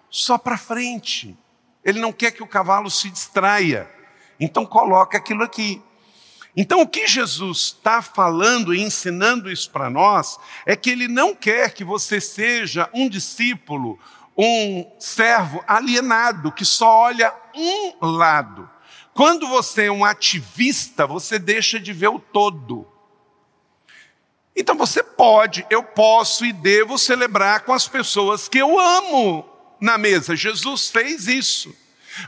Só 0.10 0.38
para 0.38 0.58
frente. 0.58 1.38
Ele 1.84 2.00
não 2.00 2.14
quer 2.14 2.32
que 2.32 2.44
o 2.44 2.48
cavalo 2.48 2.90
se 2.90 3.10
distraia. 3.10 3.90
Então 4.40 4.66
coloca 4.66 5.18
aquilo 5.18 5.44
aqui. 5.44 5.82
Então 6.56 6.82
o 6.82 6.88
que 6.88 7.08
Jesus 7.08 7.58
está 7.58 8.02
falando 8.02 8.74
e 8.74 8.82
ensinando 8.82 9.52
isso 9.52 9.70
para 9.72 9.90
nós 9.90 10.38
é 10.66 10.76
que 10.76 10.90
ele 10.90 11.08
não 11.08 11.34
quer 11.34 11.74
que 11.74 11.84
você 11.84 12.22
seja 12.22 12.90
um 12.94 13.10
discípulo, 13.10 14.00
um 14.38 14.90
servo 15.00 15.64
alienado 15.68 16.52
que 16.52 16.64
só 16.64 16.88
olha 16.88 17.34
um 17.56 18.06
lado. 18.06 18.70
Quando 19.14 19.48
você 19.48 19.86
é 19.86 19.92
um 19.92 20.06
ativista, 20.06 21.06
você 21.06 21.38
deixa 21.38 21.80
de 21.80 21.92
ver 21.92 22.10
o 22.10 22.20
todo. 22.20 22.88
Então 24.56 24.76
você 24.76 25.02
pode, 25.02 25.66
eu 25.70 25.84
posso 25.84 26.46
e 26.46 26.54
devo 26.54 26.98
celebrar 26.98 27.62
com 27.62 27.74
as 27.74 27.88
pessoas 27.88 28.48
que 28.48 28.60
eu 28.60 28.80
amo 28.80 29.53
na 29.84 29.98
mesa. 29.98 30.36
Jesus 30.36 30.90
fez 30.90 31.28
isso. 31.28 31.76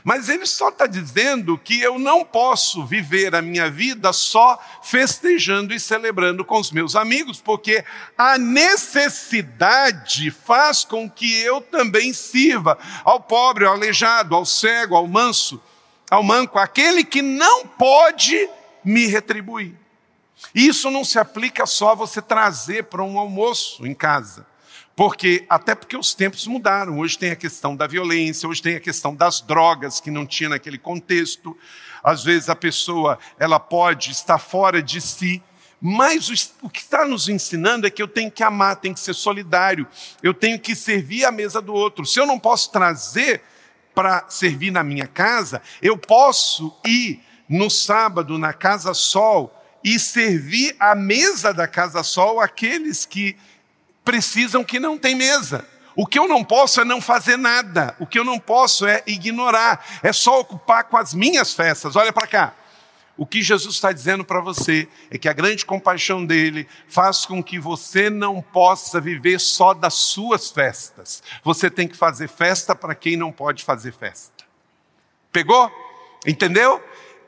Mas 0.04 0.28
ele 0.28 0.46
só 0.46 0.68
está 0.68 0.86
dizendo 0.86 1.56
que 1.56 1.80
eu 1.80 1.98
não 1.98 2.24
posso 2.24 2.84
viver 2.84 3.34
a 3.34 3.40
minha 3.40 3.70
vida 3.70 4.12
só 4.12 4.60
festejando 4.82 5.72
e 5.72 5.80
celebrando 5.80 6.44
com 6.44 6.58
os 6.58 6.72
meus 6.72 6.96
amigos, 6.96 7.40
porque 7.40 7.84
a 8.18 8.36
necessidade 8.36 10.30
faz 10.30 10.84
com 10.84 11.08
que 11.08 11.40
eu 11.40 11.60
também 11.60 12.12
sirva 12.12 12.76
ao 13.04 13.20
pobre, 13.20 13.64
ao 13.64 13.74
aleijado, 13.74 14.34
ao 14.34 14.44
cego, 14.44 14.96
ao 14.96 15.06
manso, 15.06 15.62
ao 16.10 16.22
manco, 16.22 16.58
aquele 16.58 17.04
que 17.04 17.22
não 17.22 17.66
pode 17.66 18.48
me 18.84 19.06
retribuir. 19.06 19.74
Isso 20.52 20.90
não 20.90 21.04
se 21.04 21.18
aplica 21.18 21.64
só 21.64 21.92
a 21.92 21.94
você 21.94 22.20
trazer 22.20 22.84
para 22.84 23.04
um 23.04 23.18
almoço 23.18 23.86
em 23.86 23.94
casa. 23.94 24.46
Porque, 24.96 25.44
até 25.46 25.74
porque 25.74 25.94
os 25.94 26.14
tempos 26.14 26.46
mudaram. 26.46 26.98
Hoje 26.98 27.18
tem 27.18 27.30
a 27.30 27.36
questão 27.36 27.76
da 27.76 27.86
violência, 27.86 28.48
hoje 28.48 28.62
tem 28.62 28.76
a 28.76 28.80
questão 28.80 29.14
das 29.14 29.42
drogas, 29.42 30.00
que 30.00 30.10
não 30.10 30.26
tinha 30.26 30.48
naquele 30.48 30.78
contexto. 30.78 31.54
Às 32.02 32.24
vezes 32.24 32.48
a 32.48 32.56
pessoa 32.56 33.18
ela 33.38 33.60
pode 33.60 34.10
estar 34.10 34.38
fora 34.38 34.82
de 34.82 35.02
si, 35.02 35.42
mas 35.78 36.54
o, 36.62 36.70
que 36.70 36.80
está 36.80 37.04
nos 37.04 37.28
ensinando 37.28 37.86
é 37.86 37.90
que 37.90 38.02
eu 38.02 38.08
tenho 38.08 38.30
que 38.30 38.42
amar, 38.42 38.76
tenho 38.76 38.94
que 38.94 39.00
ser 39.00 39.12
solidário, 39.12 39.86
eu 40.22 40.32
tenho 40.32 40.58
que 40.58 40.74
servir 40.74 41.26
a 41.26 41.30
mesa 41.30 41.60
do 41.60 41.74
outro. 41.74 42.06
Se 42.06 42.18
eu 42.18 42.24
não 42.24 42.38
posso 42.38 42.72
trazer 42.72 43.42
para 43.94 44.24
servir 44.30 44.70
na 44.70 44.82
minha 44.82 45.06
casa, 45.06 45.60
eu 45.82 45.98
posso 45.98 46.74
ir 46.86 47.20
no 47.46 47.68
sábado 47.68 48.38
na 48.38 48.54
Casa 48.54 48.94
Sol 48.94 49.52
e 49.84 49.98
servir 49.98 50.74
a 50.80 50.94
mesa 50.94 51.52
da 51.52 51.68
Casa 51.68 52.02
Sol 52.02 52.40
aqueles 52.40 53.04
que 53.04 53.36
precisam 54.06 54.62
que 54.62 54.78
não 54.78 54.96
tem 54.96 55.16
mesa. 55.16 55.66
O 55.96 56.06
que 56.06 56.18
eu 56.18 56.28
não 56.28 56.44
posso 56.44 56.80
é 56.80 56.84
não 56.84 57.00
fazer 57.00 57.36
nada. 57.36 57.96
O 57.98 58.06
que 58.06 58.18
eu 58.18 58.24
não 58.24 58.38
posso 58.38 58.86
é 58.86 59.02
ignorar. 59.04 59.84
É 60.00 60.12
só 60.12 60.38
ocupar 60.40 60.84
com 60.84 60.96
as 60.96 61.12
minhas 61.12 61.52
festas. 61.52 61.96
Olha 61.96 62.12
para 62.12 62.26
cá. 62.26 62.54
O 63.16 63.26
que 63.26 63.42
Jesus 63.42 63.74
está 63.74 63.90
dizendo 63.90 64.24
para 64.24 64.40
você 64.40 64.86
é 65.10 65.18
que 65.18 65.28
a 65.28 65.32
grande 65.32 65.64
compaixão 65.64 66.24
dele 66.24 66.68
faz 66.86 67.24
com 67.24 67.42
que 67.42 67.58
você 67.58 68.08
não 68.08 68.40
possa 68.40 69.00
viver 69.00 69.40
só 69.40 69.74
das 69.74 69.94
suas 69.94 70.50
festas. 70.50 71.22
Você 71.42 71.68
tem 71.68 71.88
que 71.88 71.96
fazer 71.96 72.28
festa 72.28 72.76
para 72.76 72.94
quem 72.94 73.16
não 73.16 73.32
pode 73.32 73.64
fazer 73.64 73.92
festa. 73.92 74.44
Pegou? 75.32 75.68
Entendeu? 76.26 76.80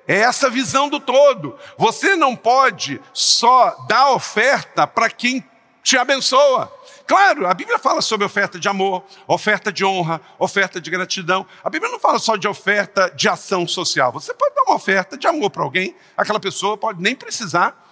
É 0.06 0.18
essa 0.20 0.48
visão 0.48 0.88
do 0.88 1.00
todo. 1.00 1.58
Você 1.76 2.14
não 2.14 2.36
pode 2.36 3.00
só 3.12 3.86
dar 3.88 4.12
oferta 4.12 4.86
para 4.86 5.10
quem 5.10 5.42
te 5.82 5.96
abençoa. 5.96 6.72
Claro, 7.06 7.46
a 7.46 7.54
Bíblia 7.54 7.78
fala 7.78 8.02
sobre 8.02 8.26
oferta 8.26 8.58
de 8.58 8.68
amor, 8.68 9.02
oferta 9.26 9.72
de 9.72 9.84
honra, 9.84 10.20
oferta 10.38 10.80
de 10.80 10.90
gratidão. 10.90 11.46
A 11.64 11.70
Bíblia 11.70 11.90
não 11.90 11.98
fala 11.98 12.18
só 12.18 12.36
de 12.36 12.46
oferta 12.46 13.10
de 13.16 13.28
ação 13.28 13.66
social. 13.66 14.12
Você 14.12 14.34
pode 14.34 14.54
dar 14.54 14.64
uma 14.64 14.74
oferta 14.74 15.16
de 15.16 15.26
amor 15.26 15.50
para 15.50 15.62
alguém, 15.62 15.96
aquela 16.16 16.38
pessoa 16.38 16.76
pode 16.76 17.00
nem 17.00 17.14
precisar. 17.14 17.86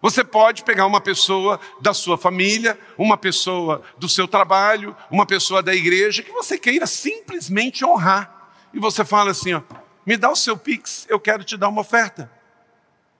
Você 0.00 0.22
pode 0.22 0.62
pegar 0.62 0.86
uma 0.86 1.00
pessoa 1.00 1.58
da 1.80 1.92
sua 1.92 2.16
família, 2.16 2.78
uma 2.96 3.16
pessoa 3.16 3.82
do 3.98 4.08
seu 4.08 4.28
trabalho, 4.28 4.94
uma 5.10 5.26
pessoa 5.26 5.62
da 5.62 5.74
igreja 5.74 6.22
que 6.22 6.30
você 6.30 6.56
queira 6.56 6.86
simplesmente 6.86 7.84
honrar. 7.84 8.52
E 8.72 8.78
você 8.78 9.04
fala 9.04 9.32
assim: 9.32 9.54
ó, 9.54 9.62
me 10.04 10.16
dá 10.16 10.30
o 10.30 10.36
seu 10.36 10.56
Pix, 10.56 11.06
eu 11.08 11.18
quero 11.18 11.42
te 11.42 11.56
dar 11.56 11.68
uma 11.68 11.80
oferta. 11.80 12.30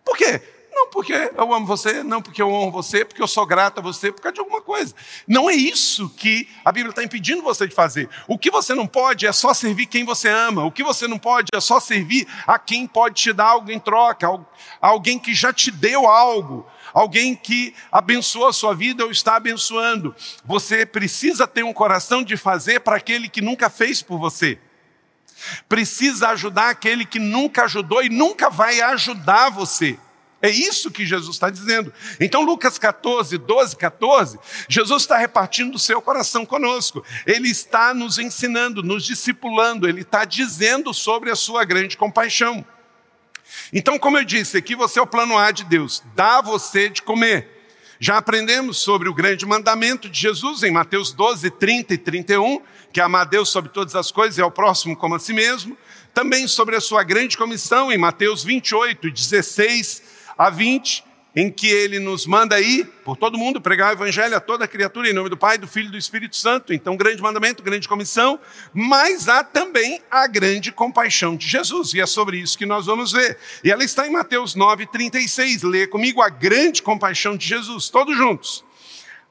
Por 0.04 0.16
quê? 0.16 0.40
Porque 0.96 1.12
eu 1.12 1.52
amo 1.52 1.66
você, 1.66 2.02
não 2.02 2.22
porque 2.22 2.40
eu 2.40 2.50
honro 2.50 2.70
você, 2.70 3.04
porque 3.04 3.20
eu 3.20 3.28
sou 3.28 3.44
grato 3.44 3.80
a 3.80 3.82
você, 3.82 4.10
por 4.10 4.22
causa 4.22 4.32
de 4.32 4.40
alguma 4.40 4.62
coisa. 4.62 4.94
Não 5.28 5.50
é 5.50 5.52
isso 5.52 6.08
que 6.08 6.48
a 6.64 6.72
Bíblia 6.72 6.88
está 6.88 7.04
impedindo 7.04 7.42
você 7.42 7.68
de 7.68 7.74
fazer. 7.74 8.08
O 8.26 8.38
que 8.38 8.50
você 8.50 8.74
não 8.74 8.86
pode 8.86 9.26
é 9.26 9.32
só 9.32 9.52
servir 9.52 9.84
quem 9.84 10.06
você 10.06 10.30
ama. 10.30 10.64
O 10.64 10.72
que 10.72 10.82
você 10.82 11.06
não 11.06 11.18
pode 11.18 11.48
é 11.52 11.60
só 11.60 11.78
servir 11.80 12.26
a 12.46 12.58
quem 12.58 12.86
pode 12.86 13.16
te 13.16 13.32
dar 13.34 13.48
algo 13.48 13.70
em 13.70 13.78
troca, 13.78 14.26
alguém 14.80 15.18
que 15.18 15.34
já 15.34 15.52
te 15.52 15.70
deu 15.70 16.06
algo, 16.06 16.66
alguém 16.94 17.36
que 17.36 17.74
abençoou 17.92 18.48
a 18.48 18.52
sua 18.54 18.74
vida 18.74 19.04
ou 19.04 19.10
está 19.10 19.36
abençoando. 19.36 20.16
Você 20.46 20.86
precisa 20.86 21.46
ter 21.46 21.62
um 21.62 21.74
coração 21.74 22.24
de 22.24 22.38
fazer 22.38 22.80
para 22.80 22.96
aquele 22.96 23.28
que 23.28 23.42
nunca 23.42 23.68
fez 23.68 24.00
por 24.00 24.18
você. 24.18 24.58
Precisa 25.68 26.30
ajudar 26.30 26.70
aquele 26.70 27.04
que 27.04 27.18
nunca 27.18 27.64
ajudou 27.64 28.02
e 28.02 28.08
nunca 28.08 28.48
vai 28.48 28.80
ajudar 28.80 29.50
você. 29.50 29.98
É 30.46 30.50
isso 30.50 30.92
que 30.92 31.04
Jesus 31.04 31.34
está 31.34 31.50
dizendo. 31.50 31.92
Então, 32.20 32.44
Lucas 32.44 32.78
14, 32.78 33.36
12, 33.36 33.74
14, 33.74 34.38
Jesus 34.68 35.02
está 35.02 35.18
repartindo 35.18 35.74
o 35.74 35.78
seu 35.78 36.00
coração 36.00 36.46
conosco. 36.46 37.04
Ele 37.26 37.48
está 37.48 37.92
nos 37.92 38.16
ensinando, 38.16 38.80
nos 38.80 39.04
discipulando, 39.04 39.88
ele 39.88 40.02
está 40.02 40.24
dizendo 40.24 40.94
sobre 40.94 41.32
a 41.32 41.34
sua 41.34 41.64
grande 41.64 41.96
compaixão. 41.96 42.64
Então, 43.72 43.98
como 43.98 44.18
eu 44.18 44.24
disse, 44.24 44.56
aqui 44.56 44.76
você 44.76 45.00
é 45.00 45.02
o 45.02 45.06
plano 45.06 45.36
A 45.36 45.50
de 45.50 45.64
Deus, 45.64 46.00
dá 46.14 46.40
você 46.40 46.88
de 46.88 47.02
comer. 47.02 47.50
Já 47.98 48.16
aprendemos 48.16 48.78
sobre 48.78 49.08
o 49.08 49.14
grande 49.14 49.44
mandamento 49.44 50.08
de 50.08 50.20
Jesus 50.20 50.62
em 50.62 50.70
Mateus 50.70 51.12
12, 51.12 51.50
30 51.50 51.94
e 51.94 51.98
31, 51.98 52.62
que 52.92 53.00
é 53.00 53.02
amar 53.02 53.22
a 53.22 53.28
Deus 53.28 53.48
sobre 53.48 53.72
todas 53.72 53.96
as 53.96 54.12
coisas 54.12 54.38
e 54.38 54.42
ao 54.42 54.52
próximo 54.52 54.96
como 54.96 55.16
a 55.16 55.18
si 55.18 55.32
mesmo. 55.32 55.76
Também 56.14 56.46
sobre 56.46 56.76
a 56.76 56.80
sua 56.80 57.02
grande 57.02 57.36
comissão 57.36 57.90
em 57.90 57.98
Mateus 57.98 58.44
28, 58.44 59.10
16 59.10 60.14
a 60.36 60.50
20, 60.50 61.04
em 61.36 61.50
que 61.50 61.66
ele 61.66 61.98
nos 61.98 62.26
manda 62.26 62.58
ir 62.58 62.86
por 63.04 63.14
todo 63.14 63.36
mundo 63.36 63.60
pregar 63.60 63.90
o 63.90 63.92
evangelho 63.92 64.34
a 64.34 64.40
toda 64.40 64.66
criatura 64.66 65.10
em 65.10 65.12
nome 65.12 65.28
do 65.28 65.36
Pai, 65.36 65.58
do 65.58 65.68
Filho 65.68 65.88
e 65.88 65.90
do 65.90 65.98
Espírito 65.98 66.34
Santo. 66.34 66.72
Então, 66.72 66.96
grande 66.96 67.20
mandamento, 67.20 67.62
grande 67.62 67.86
comissão, 67.86 68.40
mas 68.72 69.28
há 69.28 69.44
também 69.44 70.00
a 70.10 70.26
grande 70.26 70.72
compaixão 70.72 71.36
de 71.36 71.46
Jesus, 71.46 71.92
e 71.92 72.00
é 72.00 72.06
sobre 72.06 72.38
isso 72.38 72.56
que 72.56 72.64
nós 72.64 72.86
vamos 72.86 73.12
ver. 73.12 73.36
E 73.62 73.70
ela 73.70 73.84
está 73.84 74.06
em 74.06 74.10
Mateus 74.10 74.54
9:36. 74.54 75.62
Lê 75.62 75.86
comigo 75.86 76.22
a 76.22 76.30
grande 76.30 76.82
compaixão 76.82 77.36
de 77.36 77.46
Jesus, 77.46 77.90
todos 77.90 78.16
juntos. 78.16 78.64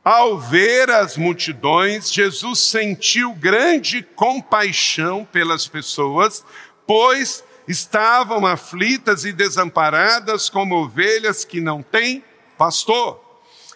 Ao 0.03 0.37
ver 0.37 0.91
as 0.91 1.17
multidões, 1.17 2.13
Jesus 2.13 2.59
sentiu 2.59 3.33
grande 3.33 4.03
compaixão 4.15 5.25
pelas 5.25 5.67
pessoas, 5.67 6.45
pois 6.85 7.43
estavam 7.67 8.45
aflitas 8.45 9.25
e 9.25 9.31
desamparadas 9.31 10.49
como 10.49 10.75
ovelhas 10.75 11.43
que 11.43 11.59
não 11.59 11.81
têm 11.81 12.23
pastor. 12.57 13.23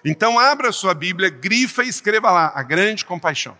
Então 0.04 0.40
abra 0.40 0.72
sua 0.72 0.94
Bíblia, 0.94 1.30
grifa 1.30 1.84
e 1.84 1.90
escreva 1.90 2.32
lá 2.32 2.52
a 2.56 2.64
grande 2.64 3.04
compaixão. 3.06 3.58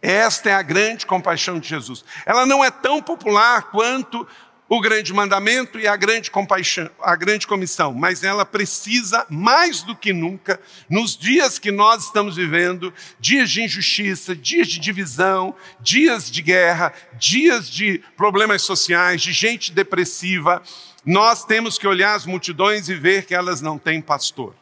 Esta 0.00 0.50
é 0.50 0.54
a 0.54 0.62
grande 0.62 1.04
compaixão 1.06 1.58
de 1.58 1.68
Jesus. 1.68 2.04
Ela 2.24 2.46
não 2.46 2.64
é 2.64 2.70
tão 2.70 3.02
popular 3.02 3.70
quanto 3.70 4.26
o 4.68 4.80
grande 4.80 5.12
mandamento 5.12 5.78
e 5.78 5.86
a 5.86 5.94
grande 5.96 6.30
compaixão, 6.30 6.90
a 7.00 7.14
grande 7.14 7.46
comissão, 7.46 7.94
mas 7.94 8.24
ela 8.24 8.44
precisa 8.44 9.24
mais 9.30 9.82
do 9.82 9.94
que 9.94 10.12
nunca 10.12 10.60
nos 10.90 11.16
dias 11.16 11.58
que 11.58 11.70
nós 11.70 12.04
estamos 12.04 12.36
vivendo, 12.36 12.92
dias 13.20 13.50
de 13.50 13.62
injustiça, 13.62 14.34
dias 14.34 14.66
de 14.66 14.80
divisão, 14.80 15.54
dias 15.80 16.30
de 16.30 16.42
guerra, 16.42 16.92
dias 17.18 17.70
de 17.70 18.02
problemas 18.16 18.62
sociais, 18.62 19.22
de 19.22 19.32
gente 19.32 19.72
depressiva, 19.72 20.62
nós 21.04 21.44
temos 21.44 21.78
que 21.78 21.86
olhar 21.86 22.16
as 22.16 22.26
multidões 22.26 22.88
e 22.88 22.94
ver 22.94 23.24
que 23.24 23.34
elas 23.34 23.60
não 23.60 23.78
têm 23.78 24.00
pastor. 24.00 24.52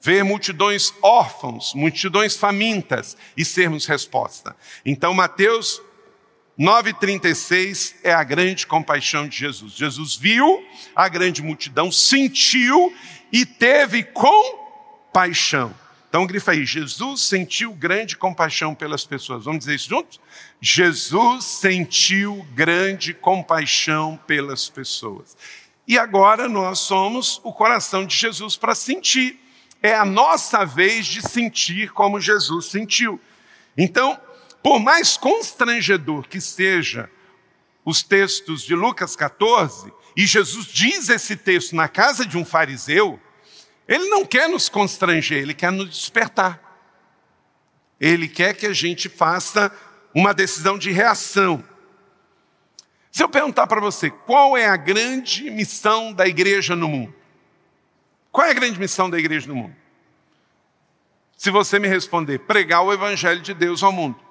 Ver 0.00 0.24
multidões 0.24 0.94
órfãos, 1.02 1.74
multidões 1.74 2.36
famintas 2.36 3.16
e 3.36 3.44
sermos 3.44 3.84
resposta. 3.84 4.56
Então 4.84 5.12
Mateus 5.12 5.82
9,36 6.58 7.96
é 8.04 8.12
a 8.12 8.22
grande 8.22 8.66
compaixão 8.66 9.26
de 9.26 9.36
Jesus. 9.36 9.72
Jesus 9.72 10.14
viu 10.14 10.64
a 10.94 11.08
grande 11.08 11.42
multidão, 11.42 11.90
sentiu 11.90 12.94
e 13.32 13.44
teve 13.44 14.04
compaixão. 14.04 15.74
Então 16.08 16.28
grifa 16.28 16.52
aí, 16.52 16.64
Jesus 16.64 17.22
sentiu 17.22 17.72
grande 17.72 18.16
compaixão 18.16 18.72
pelas 18.72 19.04
pessoas. 19.04 19.44
Vamos 19.44 19.60
dizer 19.60 19.74
isso 19.74 19.88
juntos? 19.88 20.20
Jesus 20.60 21.44
sentiu 21.44 22.46
grande 22.54 23.12
compaixão 23.12 24.16
pelas 24.24 24.68
pessoas. 24.68 25.36
E 25.88 25.98
agora 25.98 26.48
nós 26.48 26.78
somos 26.78 27.40
o 27.42 27.52
coração 27.52 28.06
de 28.06 28.16
Jesus 28.16 28.56
para 28.56 28.76
sentir. 28.76 29.40
É 29.82 29.94
a 29.96 30.04
nossa 30.04 30.64
vez 30.64 31.04
de 31.04 31.20
sentir 31.20 31.90
como 31.90 32.20
Jesus 32.20 32.66
sentiu. 32.66 33.20
Então, 33.76 34.18
por 34.64 34.80
mais 34.80 35.18
constrangedor 35.18 36.26
que 36.26 36.40
seja 36.40 37.10
os 37.84 38.02
textos 38.02 38.62
de 38.62 38.74
Lucas 38.74 39.14
14, 39.14 39.92
e 40.16 40.24
Jesus 40.24 40.64
diz 40.68 41.10
esse 41.10 41.36
texto 41.36 41.76
na 41.76 41.86
casa 41.86 42.24
de 42.24 42.38
um 42.38 42.46
fariseu, 42.46 43.20
ele 43.86 44.08
não 44.08 44.24
quer 44.24 44.48
nos 44.48 44.70
constranger, 44.70 45.36
ele 45.36 45.52
quer 45.52 45.70
nos 45.70 45.90
despertar. 45.90 46.62
Ele 48.00 48.26
quer 48.26 48.54
que 48.54 48.64
a 48.64 48.72
gente 48.72 49.06
faça 49.06 49.70
uma 50.14 50.32
decisão 50.32 50.78
de 50.78 50.90
reação. 50.90 51.62
Se 53.12 53.22
eu 53.22 53.28
perguntar 53.28 53.66
para 53.66 53.82
você, 53.82 54.08
qual 54.08 54.56
é 54.56 54.66
a 54.66 54.78
grande 54.78 55.50
missão 55.50 56.10
da 56.10 56.26
igreja 56.26 56.74
no 56.74 56.88
mundo? 56.88 57.14
Qual 58.32 58.46
é 58.46 58.50
a 58.50 58.54
grande 58.54 58.80
missão 58.80 59.10
da 59.10 59.18
igreja 59.18 59.46
no 59.46 59.56
mundo? 59.56 59.76
Se 61.36 61.50
você 61.50 61.78
me 61.78 61.86
responder, 61.86 62.38
pregar 62.38 62.82
o 62.82 62.94
evangelho 62.94 63.42
de 63.42 63.52
Deus 63.52 63.82
ao 63.82 63.92
mundo. 63.92 64.23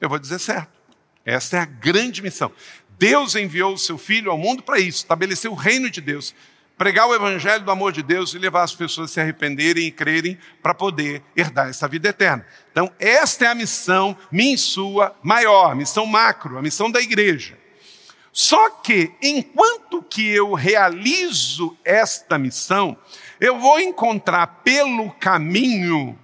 Eu 0.00 0.08
vou 0.08 0.18
dizer 0.18 0.38
certo. 0.38 0.76
Essa 1.24 1.56
é 1.56 1.60
a 1.60 1.64
grande 1.64 2.22
missão. 2.22 2.52
Deus 2.98 3.34
enviou 3.34 3.74
o 3.74 3.78
seu 3.78 3.98
Filho 3.98 4.30
ao 4.30 4.38
mundo 4.38 4.62
para 4.62 4.78
isso, 4.78 4.98
estabelecer 4.98 5.50
o 5.50 5.54
reino 5.54 5.90
de 5.90 6.00
Deus, 6.00 6.34
pregar 6.78 7.08
o 7.08 7.14
evangelho 7.14 7.64
do 7.64 7.70
amor 7.70 7.92
de 7.92 8.02
Deus 8.02 8.32
e 8.34 8.38
levar 8.38 8.62
as 8.62 8.74
pessoas 8.74 9.10
a 9.10 9.14
se 9.14 9.20
arrependerem 9.20 9.86
e 9.86 9.90
crerem 9.90 10.38
para 10.62 10.74
poder 10.74 11.22
herdar 11.34 11.68
essa 11.68 11.88
vida 11.88 12.08
eterna. 12.08 12.46
Então, 12.70 12.90
esta 12.98 13.46
é 13.46 13.48
a 13.48 13.54
missão, 13.54 14.16
minha 14.30 14.54
e 14.54 14.58
sua, 14.58 15.16
maior, 15.22 15.74
missão 15.74 16.06
macro, 16.06 16.58
a 16.58 16.62
missão 16.62 16.90
da 16.90 17.00
igreja. 17.00 17.58
Só 18.32 18.68
que, 18.68 19.12
enquanto 19.22 20.02
que 20.02 20.28
eu 20.28 20.52
realizo 20.52 21.76
esta 21.82 22.38
missão, 22.38 22.96
eu 23.40 23.58
vou 23.58 23.80
encontrar 23.80 24.46
pelo 24.62 25.10
caminho 25.12 26.18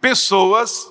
pessoas 0.00 0.88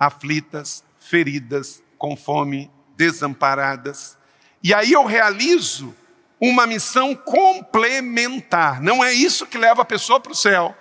aflitas, 0.00 0.82
feridas, 1.08 1.82
com 1.98 2.16
fome, 2.16 2.70
desamparadas. 2.96 4.18
E 4.62 4.74
aí 4.74 4.92
eu 4.92 5.04
realizo 5.04 5.94
uma 6.40 6.66
missão 6.66 7.14
complementar. 7.14 8.80
Não 8.82 9.02
é 9.04 9.12
isso 9.12 9.46
que 9.46 9.56
leva 9.56 9.82
a 9.82 9.86
pessoa 9.86 10.20
para 10.20 10.32
o 10.32 10.36
céu, 10.36 10.76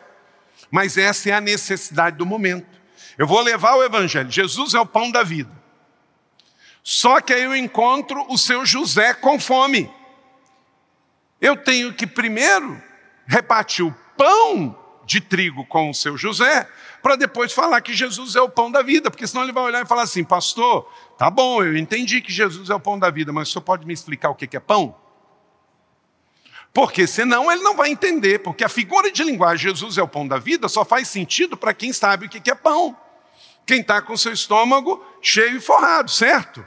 mas 0.72 0.98
essa 0.98 1.30
é 1.30 1.34
a 1.34 1.42
necessidade 1.42 2.18
do 2.18 2.26
momento. 2.26 2.80
Eu 3.18 3.28
vou 3.28 3.42
levar 3.42 3.76
o 3.76 3.84
Evangelho. 3.84 4.30
Jesus 4.30 4.74
é 4.74 4.80
o 4.80 4.86
pão 4.86 5.10
da 5.10 5.24
vida. 5.24 5.52
Só 6.84 7.22
que 7.22 7.34
aí 7.34 7.44
eu 7.44 7.56
encontro 7.56 8.26
o 8.30 8.38
seu 8.38 8.66
José 8.66 9.14
com 9.14 9.40
fome. 9.40 9.90
Eu 11.40 11.58
tenho 11.58 11.94
que 11.94 12.06
primeiro 12.06 12.82
repartir 13.26 13.86
o 13.86 13.96
pão 14.18 14.78
de 15.06 15.22
trigo 15.22 15.66
com 15.66 15.90
o 15.90 15.94
seu 15.94 16.18
José, 16.18 16.68
para 17.02 17.16
depois 17.16 17.54
falar 17.54 17.80
que 17.82 17.94
Jesus 17.94 18.36
é 18.36 18.42
o 18.42 18.50
pão 18.50 18.72
da 18.72 18.82
vida, 18.82 19.12
porque 19.12 19.28
senão 19.28 19.44
ele 19.44 19.52
vai 19.52 19.64
olhar 19.64 19.84
e 19.84 19.88
falar 19.88 20.04
assim: 20.04 20.24
Pastor, 20.24 20.92
tá 21.18 21.30
bom, 21.30 21.64
eu 21.64 21.78
entendi 21.78 22.22
que 22.22 22.32
Jesus 22.32 22.70
é 22.70 22.76
o 22.76 22.80
pão 22.80 22.98
da 22.98 23.10
vida, 23.10 23.32
mas 23.32 23.50
o 23.50 23.52
senhor 23.52 23.64
pode 23.64 23.86
me 23.86 23.94
explicar 23.94 24.30
o 24.30 24.36
que 24.36 24.58
é 24.58 24.60
pão? 24.60 24.96
Porque 26.74 27.08
senão 27.08 27.50
ele 27.50 27.62
não 27.62 27.74
vai 27.74 27.90
entender, 27.90 28.40
porque 28.40 28.64
a 28.64 28.68
figura 28.70 29.10
de 29.10 29.24
linguagem 29.24 29.70
Jesus 29.70 29.98
é 29.98 30.04
o 30.04 30.08
pão 30.08 30.28
da 30.28 30.38
vida 30.38 30.68
só 30.68 30.84
faz 30.84 31.08
sentido 31.08 31.56
para 31.56 31.74
quem 31.74 31.94
sabe 31.94 32.26
o 32.26 32.30
que 32.30 32.52
é 32.52 32.56
pão. 32.56 32.98
Quem 33.66 33.80
está 33.80 34.02
com 34.02 34.18
seu 34.18 34.34
estômago 34.34 35.04
cheio 35.22 35.58
e 35.58 35.62
forrado, 35.62 36.12
certo? 36.12 36.66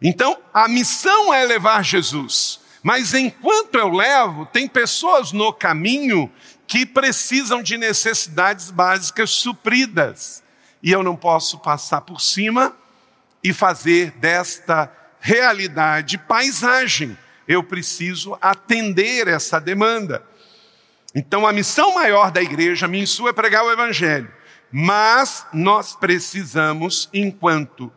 Então, 0.00 0.38
a 0.52 0.66
missão 0.68 1.32
é 1.32 1.44
levar 1.44 1.84
Jesus. 1.84 2.60
Mas 2.82 3.14
enquanto 3.14 3.74
eu 3.74 3.88
levo, 3.88 4.46
tem 4.46 4.68
pessoas 4.68 5.32
no 5.32 5.52
caminho 5.52 6.30
que 6.66 6.84
precisam 6.84 7.62
de 7.62 7.76
necessidades 7.76 8.70
básicas 8.70 9.30
supridas. 9.30 10.42
E 10.82 10.90
eu 10.90 11.02
não 11.02 11.16
posso 11.16 11.58
passar 11.58 12.00
por 12.00 12.20
cima 12.20 12.74
e 13.42 13.52
fazer 13.52 14.10
desta 14.12 14.92
realidade 15.20 16.18
paisagem. 16.18 17.16
Eu 17.46 17.62
preciso 17.62 18.36
atender 18.40 19.28
essa 19.28 19.60
demanda. 19.60 20.24
Então, 21.14 21.46
a 21.46 21.52
missão 21.52 21.94
maior 21.94 22.30
da 22.30 22.42
igreja, 22.42 22.88
minha 22.88 23.04
e 23.04 23.06
sua, 23.06 23.30
é 23.30 23.32
pregar 23.32 23.64
o 23.64 23.72
Evangelho. 23.72 24.30
Mas 24.70 25.46
nós 25.52 25.94
precisamos, 25.94 27.08
enquanto 27.14 27.90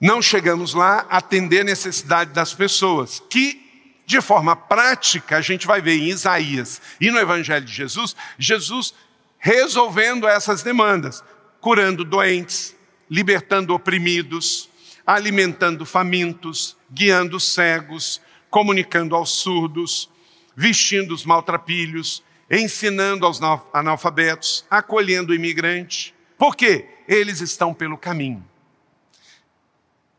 não 0.00 0.20
chegamos 0.20 0.74
lá, 0.74 1.06
atender 1.08 1.60
a 1.62 1.64
necessidade 1.64 2.32
das 2.32 2.52
pessoas, 2.52 3.20
que 3.30 3.65
de 4.06 4.20
forma 4.20 4.54
prática, 4.54 5.36
a 5.36 5.40
gente 5.40 5.66
vai 5.66 5.82
ver 5.82 5.98
em 5.98 6.10
Isaías 6.10 6.80
e 7.00 7.10
no 7.10 7.18
Evangelho 7.18 7.66
de 7.66 7.72
Jesus, 7.72 8.14
Jesus 8.38 8.94
resolvendo 9.36 10.28
essas 10.28 10.62
demandas, 10.62 11.24
curando 11.60 12.04
doentes, 12.04 12.76
libertando 13.10 13.74
oprimidos, 13.74 14.70
alimentando 15.04 15.84
famintos, 15.84 16.76
guiando 16.90 17.40
cegos, 17.40 18.20
comunicando 18.48 19.16
aos 19.16 19.30
surdos, 19.30 20.08
vestindo 20.54 21.12
os 21.12 21.24
maltrapilhos, 21.24 22.22
ensinando 22.48 23.26
aos 23.26 23.40
analfabetos, 23.72 24.64
acolhendo 24.70 25.32
o 25.32 25.34
imigrante. 25.34 26.14
Por 26.38 26.54
quê? 26.54 26.88
Eles 27.08 27.40
estão 27.40 27.74
pelo 27.74 27.98
caminho. 27.98 28.44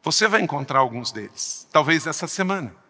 Você 0.03 0.27
vai 0.27 0.41
encontrar 0.41 0.79
alguns 0.79 1.11
deles, 1.11 1.67
talvez 1.71 2.05
essa 2.05 2.27
semana. 2.27 2.86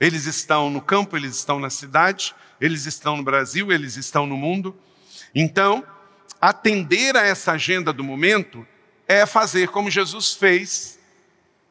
Eles 0.00 0.24
estão 0.24 0.70
no 0.70 0.80
campo, 0.80 1.16
eles 1.16 1.36
estão 1.36 1.60
na 1.60 1.68
cidade, 1.68 2.34
eles 2.58 2.86
estão 2.86 3.18
no 3.18 3.22
Brasil, 3.22 3.70
eles 3.70 3.96
estão 3.96 4.26
no 4.26 4.36
mundo. 4.36 4.74
Então, 5.34 5.84
atender 6.40 7.16
a 7.16 7.26
essa 7.26 7.52
agenda 7.52 7.92
do 7.92 8.02
momento 8.02 8.66
é 9.06 9.26
fazer 9.26 9.68
como 9.68 9.90
Jesus 9.90 10.32
fez, 10.32 10.98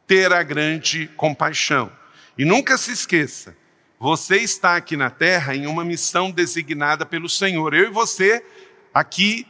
ter 0.05 0.31
a 0.31 0.43
grande 0.43 1.07
compaixão. 1.17 1.91
E 2.37 2.45
nunca 2.45 2.77
se 2.77 2.91
esqueça, 2.91 3.57
você 3.99 4.37
está 4.37 4.75
aqui 4.75 4.95
na 4.95 5.09
terra 5.09 5.55
em 5.55 5.67
uma 5.67 5.83
missão 5.83 6.31
designada 6.31 7.05
pelo 7.05 7.27
Senhor. 7.27 7.73
Eu 7.73 7.87
e 7.87 7.91
você, 7.91 8.45
aqui 8.93 9.45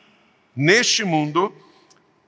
neste 0.55 1.03
mundo, 1.03 1.53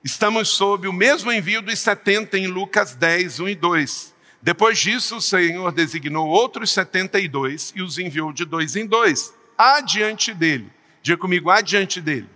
estamos 0.04 0.50
sob 0.50 0.86
o 0.86 0.92
mesmo 0.92 1.32
envio 1.32 1.62
dos 1.62 1.78
70 1.78 2.38
em 2.38 2.46
Lucas 2.46 2.94
10, 2.94 3.40
1 3.40 3.48
e 3.48 3.54
2. 3.54 4.11
Depois 4.42 4.78
disso, 4.78 5.16
o 5.16 5.20
Senhor 5.20 5.70
designou 5.70 6.28
outros 6.28 6.72
72 6.72 7.72
e 7.76 7.82
os 7.82 7.96
enviou 7.96 8.32
de 8.32 8.44
dois 8.44 8.74
em 8.74 8.84
dois, 8.84 9.32
adiante 9.56 10.34
dele. 10.34 10.68
Diga 11.00 11.16
comigo, 11.16 11.48
adiante 11.48 12.00
dele. 12.00 12.28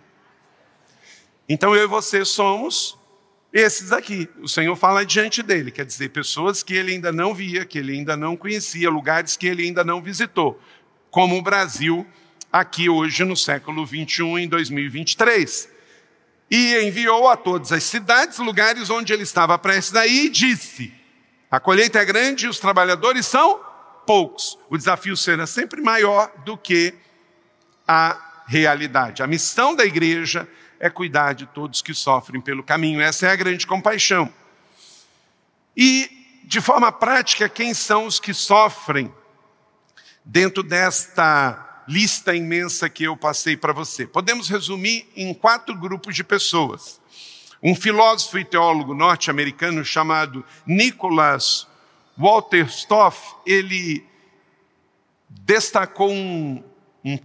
Então 1.49 1.75
eu 1.75 1.85
e 1.85 1.89
você 1.89 2.25
somos 2.25 2.97
esses 3.53 3.91
aqui. 3.91 4.29
O 4.41 4.49
Senhor 4.49 4.77
fala 4.77 5.01
adiante 5.01 5.43
dele, 5.43 5.73
quer 5.73 5.85
dizer, 5.85 6.11
pessoas 6.11 6.63
que 6.63 6.75
ele 6.75 6.93
ainda 6.93 7.11
não 7.11 7.35
via, 7.35 7.65
que 7.65 7.79
ele 7.79 7.93
ainda 7.93 8.17
não 8.17 8.37
conhecia, 8.37 8.89
lugares 8.89 9.37
que 9.37 9.47
ele 9.49 9.65
ainda 9.65 9.83
não 9.83 10.01
visitou, 10.01 10.61
como 11.11 11.37
o 11.37 11.43
Brasil, 11.43 12.07
aqui 12.53 12.89
hoje 12.89 13.25
no 13.25 13.37
século 13.37 13.85
21, 13.85 14.39
em 14.39 14.49
2023. 14.49 15.69
E 16.49 16.87
enviou 16.87 17.29
a 17.29 17.37
todas 17.37 17.73
as 17.73 17.83
cidades, 17.83 18.39
lugares 18.39 18.91
onde 18.91 19.13
ele 19.13 19.25
estava 19.25 19.59
prestes 19.59 19.97
a 19.97 20.07
ir, 20.07 20.27
e 20.27 20.31
disse: 20.31 20.93
a 21.57 21.61
colheita 21.61 21.99
é 21.99 22.05
grande 22.05 22.45
e 22.45 22.49
os 22.51 22.59
trabalhadores 22.59 23.25
são 23.25 23.59
poucos. 24.07 24.59
O 24.69 24.77
desafio 24.77 25.17
será 25.17 25.47
sempre 25.47 25.81
maior 25.81 26.31
do 26.45 26.55
que 26.55 26.93
a 27.89 28.43
realidade. 28.47 29.23
A 29.23 29.27
missão 29.27 29.75
da 29.75 29.83
igreja 29.83 30.47
é 30.79 30.91
cuidar 30.91 31.33
de 31.33 31.47
todos 31.47 31.81
que 31.81 31.95
sofrem 31.95 32.43
pelo 32.43 32.63
caminho. 32.63 33.01
Essa 33.01 33.29
é 33.29 33.31
a 33.31 33.37
grande 33.37 33.67
compaixão. 33.67 34.31
E, 35.75 36.43
de 36.45 36.61
forma 36.61 36.93
prática, 36.93 37.49
quem 37.49 37.73
são 37.73 38.05
os 38.05 38.21
que 38.21 38.35
sofrem 38.35 39.11
dentro 40.23 40.63
desta 40.63 41.85
lista 41.89 42.35
imensa 42.35 42.91
que 42.91 43.05
eu 43.05 43.17
passei 43.17 43.57
para 43.57 43.73
você? 43.73 44.07
Podemos 44.07 44.51
resumir 44.51 45.11
em 45.17 45.33
quatro 45.33 45.75
grupos 45.75 46.15
de 46.15 46.23
pessoas. 46.23 47.01
Um 47.63 47.75
filósofo 47.75 48.39
e 48.39 48.45
teólogo 48.45 48.95
norte-americano 48.95 49.85
chamado 49.85 50.45
Nicholas 50.67 51.67
Walterstoff, 52.19 53.35
ele 53.47 54.07
destacou 55.29 56.11
um, 56.11 56.63
um, 57.05 57.19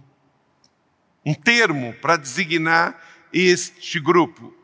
um 1.24 1.34
termo 1.34 1.92
para 1.94 2.16
designar 2.16 3.00
este 3.32 3.98
grupo. 3.98 4.54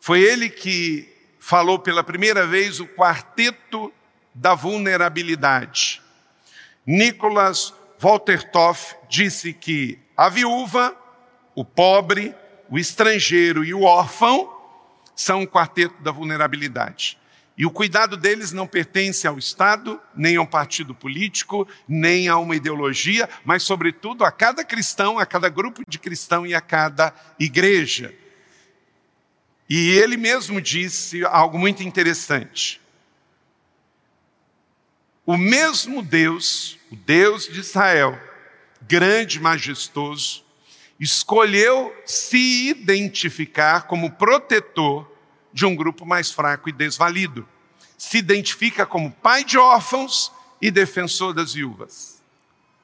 Foi 0.00 0.20
ele 0.20 0.48
que 0.48 1.08
falou 1.38 1.78
pela 1.78 2.02
primeira 2.02 2.46
vez 2.46 2.80
o 2.80 2.86
quarteto 2.86 3.92
da 4.34 4.54
vulnerabilidade. 4.54 6.02
Nicholas 6.86 7.74
Waltertoff 8.02 8.94
disse 9.08 9.52
que 9.52 9.98
a 10.16 10.28
viúva, 10.28 10.96
o 11.54 11.64
pobre, 11.64 12.34
o 12.70 12.78
estrangeiro 12.78 13.64
e 13.64 13.74
o 13.74 13.82
órfão 13.82 14.57
são 15.18 15.40
um 15.40 15.46
quarteto 15.46 16.00
da 16.00 16.12
vulnerabilidade. 16.12 17.18
E 17.56 17.66
o 17.66 17.72
cuidado 17.72 18.16
deles 18.16 18.52
não 18.52 18.68
pertence 18.68 19.26
ao 19.26 19.36
Estado, 19.36 20.00
nem 20.14 20.36
a 20.36 20.40
um 20.40 20.46
partido 20.46 20.94
político, 20.94 21.66
nem 21.88 22.28
a 22.28 22.36
uma 22.36 22.54
ideologia, 22.54 23.28
mas, 23.44 23.64
sobretudo, 23.64 24.24
a 24.24 24.30
cada 24.30 24.64
cristão, 24.64 25.18
a 25.18 25.26
cada 25.26 25.48
grupo 25.48 25.82
de 25.88 25.98
cristão 25.98 26.46
e 26.46 26.54
a 26.54 26.60
cada 26.60 27.12
igreja. 27.36 28.14
E 29.68 29.90
ele 29.90 30.16
mesmo 30.16 30.60
disse 30.60 31.24
algo 31.24 31.58
muito 31.58 31.82
interessante. 31.82 32.80
O 35.26 35.36
mesmo 35.36 36.00
Deus, 36.00 36.78
o 36.92 36.96
Deus 36.96 37.48
de 37.48 37.58
Israel, 37.58 38.16
grande 38.82 39.40
majestoso, 39.40 40.44
escolheu 40.98 41.94
se 42.04 42.70
identificar 42.70 43.86
como 43.86 44.12
protetor 44.12 45.10
de 45.52 45.64
um 45.64 45.74
grupo 45.74 46.04
mais 46.04 46.30
fraco 46.30 46.68
e 46.68 46.72
desvalido. 46.72 47.48
Se 47.96 48.18
identifica 48.18 48.84
como 48.84 49.10
pai 49.10 49.44
de 49.44 49.58
órfãos 49.58 50.32
e 50.60 50.70
defensor 50.70 51.32
das 51.32 51.54
viúvas, 51.54 52.22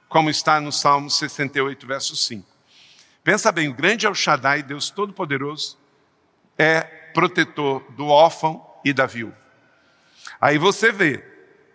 como 0.08 0.30
está 0.30 0.60
no 0.60 0.70
Salmo 0.70 1.10
68, 1.10 1.86
verso 1.86 2.16
5. 2.16 2.46
Pensa 3.22 3.50
bem, 3.50 3.68
o 3.68 3.74
grande 3.74 4.06
El 4.06 4.14
Shaddai, 4.14 4.62
Deus 4.62 4.90
Todo-Poderoso, 4.90 5.78
é 6.58 6.82
protetor 7.12 7.84
do 7.92 8.06
órfão 8.06 8.64
e 8.84 8.92
da 8.92 9.06
viúva. 9.06 9.36
Aí 10.40 10.58
você 10.58 10.92
vê, 10.92 11.24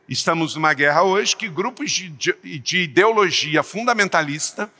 estamos 0.07 0.55
numa 0.55 0.73
guerra 0.73 1.03
hoje 1.03 1.35
que 1.35 1.49
grupos 1.49 1.91
de, 1.91 2.09
de, 2.09 2.59
de 2.59 2.77
ideologia 2.79 3.63
fundamentalista 3.63 4.71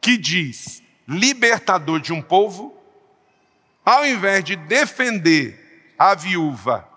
que 0.00 0.16
diz 0.16 0.82
libertador 1.06 2.00
de 2.00 2.12
um 2.12 2.22
povo, 2.22 2.76
ao 3.84 4.06
invés 4.06 4.44
de 4.44 4.56
defender 4.56 5.92
a 5.98 6.14
viúva 6.14 6.88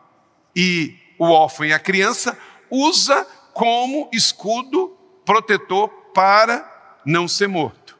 e 0.56 0.98
o 1.18 1.26
órfão 1.26 1.66
e 1.66 1.74
a 1.74 1.80
criança, 1.80 2.38
usa 2.70 3.26
como 3.54 4.10
escudo 4.13 4.98
protetor 5.26 5.89
para 6.13 7.02
não 7.06 7.28
ser 7.28 7.48
morto. 7.48 7.98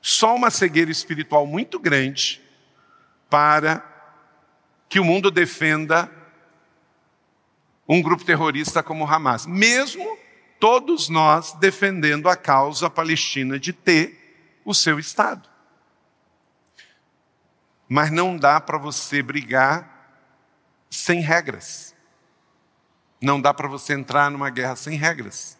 Só 0.00 0.34
uma 0.34 0.50
cegueira 0.50 0.90
espiritual 0.90 1.46
muito 1.46 1.78
grande 1.78 2.40
para 3.28 3.84
que 4.88 4.98
o 4.98 5.04
mundo 5.04 5.30
defenda 5.30 6.10
um 7.88 8.00
grupo 8.00 8.24
terrorista 8.24 8.82
como 8.82 9.04
o 9.04 9.06
Hamas, 9.06 9.46
mesmo 9.46 10.18
todos 10.58 11.08
nós 11.08 11.52
defendendo 11.54 12.28
a 12.28 12.36
causa 12.36 12.90
palestina 12.90 13.58
de 13.58 13.72
ter 13.72 14.60
o 14.64 14.74
seu 14.74 14.98
Estado. 14.98 15.48
Mas 17.88 18.10
não 18.10 18.36
dá 18.36 18.60
para 18.60 18.76
você 18.76 19.22
brigar 19.22 19.98
sem 20.90 21.20
regras. 21.20 21.94
Não 23.20 23.40
dá 23.40 23.52
para 23.54 23.66
você 23.66 23.94
entrar 23.94 24.30
numa 24.30 24.50
guerra 24.50 24.76
sem 24.76 24.96
regras. 24.96 25.58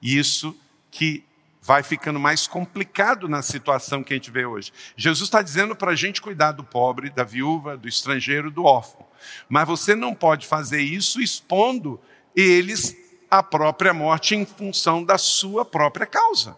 E 0.00 0.18
isso 0.18 0.56
que 0.90 1.24
vai 1.62 1.84
ficando 1.84 2.18
mais 2.18 2.48
complicado 2.48 3.28
na 3.28 3.40
situação 3.40 4.02
que 4.02 4.12
a 4.12 4.16
gente 4.16 4.32
vê 4.32 4.44
hoje. 4.44 4.72
Jesus 4.96 5.28
está 5.28 5.40
dizendo 5.40 5.76
para 5.76 5.92
a 5.92 5.94
gente 5.94 6.20
cuidar 6.20 6.50
do 6.50 6.64
pobre, 6.64 7.08
da 7.08 7.22
viúva, 7.22 7.76
do 7.76 7.88
estrangeiro, 7.88 8.50
do 8.50 8.64
órfão. 8.64 9.06
Mas 9.48 9.68
você 9.68 9.94
não 9.94 10.12
pode 10.12 10.48
fazer 10.48 10.80
isso 10.80 11.20
expondo 11.20 12.00
eles 12.34 12.96
a 13.32 13.42
própria 13.42 13.94
morte 13.94 14.34
em 14.34 14.44
função 14.44 15.02
da 15.02 15.16
sua 15.16 15.64
própria 15.64 16.04
causa. 16.04 16.54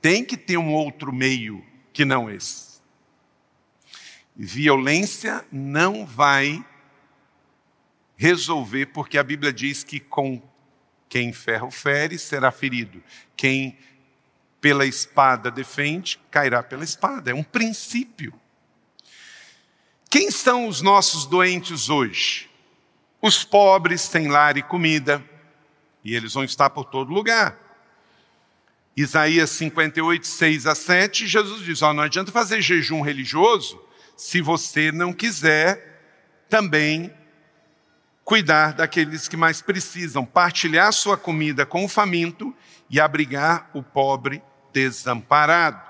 Tem 0.00 0.24
que 0.24 0.36
ter 0.36 0.56
um 0.56 0.74
outro 0.74 1.12
meio 1.12 1.64
que 1.92 2.04
não 2.04 2.28
esse. 2.28 2.82
Violência 4.34 5.46
não 5.52 6.04
vai 6.04 6.66
resolver, 8.16 8.86
porque 8.86 9.16
a 9.16 9.22
Bíblia 9.22 9.52
diz 9.52 9.84
que 9.84 10.00
com 10.00 10.42
quem 11.08 11.32
ferro 11.32 11.70
fere 11.70 12.18
será 12.18 12.50
ferido, 12.50 13.00
quem 13.36 13.78
pela 14.60 14.84
espada 14.84 15.52
defende 15.52 16.18
cairá 16.32 16.64
pela 16.64 16.82
espada. 16.82 17.30
É 17.30 17.34
um 17.34 17.44
princípio. 17.44 18.34
Quem 20.10 20.32
são 20.32 20.66
os 20.66 20.82
nossos 20.82 21.26
doentes 21.26 21.88
hoje? 21.88 22.50
Os 23.22 23.44
pobres 23.44 24.08
têm 24.08 24.26
lar 24.26 24.56
e 24.56 24.62
comida, 24.64 25.24
e 26.02 26.12
eles 26.12 26.34
vão 26.34 26.42
estar 26.42 26.68
por 26.70 26.86
todo 26.86 27.14
lugar. 27.14 27.56
Isaías 28.96 29.50
58, 29.50 30.26
6 30.26 30.66
a 30.66 30.74
7, 30.74 31.28
Jesus 31.28 31.62
diz: 31.62 31.80
oh, 31.82 31.92
não 31.92 32.02
adianta 32.02 32.32
fazer 32.32 32.60
jejum 32.60 33.00
religioso 33.00 33.80
se 34.16 34.42
você 34.42 34.90
não 34.90 35.12
quiser 35.12 36.44
também 36.48 37.14
cuidar 38.24 38.72
daqueles 38.72 39.28
que 39.28 39.36
mais 39.36 39.62
precisam, 39.62 40.24
partilhar 40.24 40.92
sua 40.92 41.16
comida 41.16 41.64
com 41.64 41.84
o 41.84 41.88
faminto 41.88 42.52
e 42.90 43.00
abrigar 43.00 43.70
o 43.72 43.84
pobre 43.84 44.42
desamparado. 44.72 45.80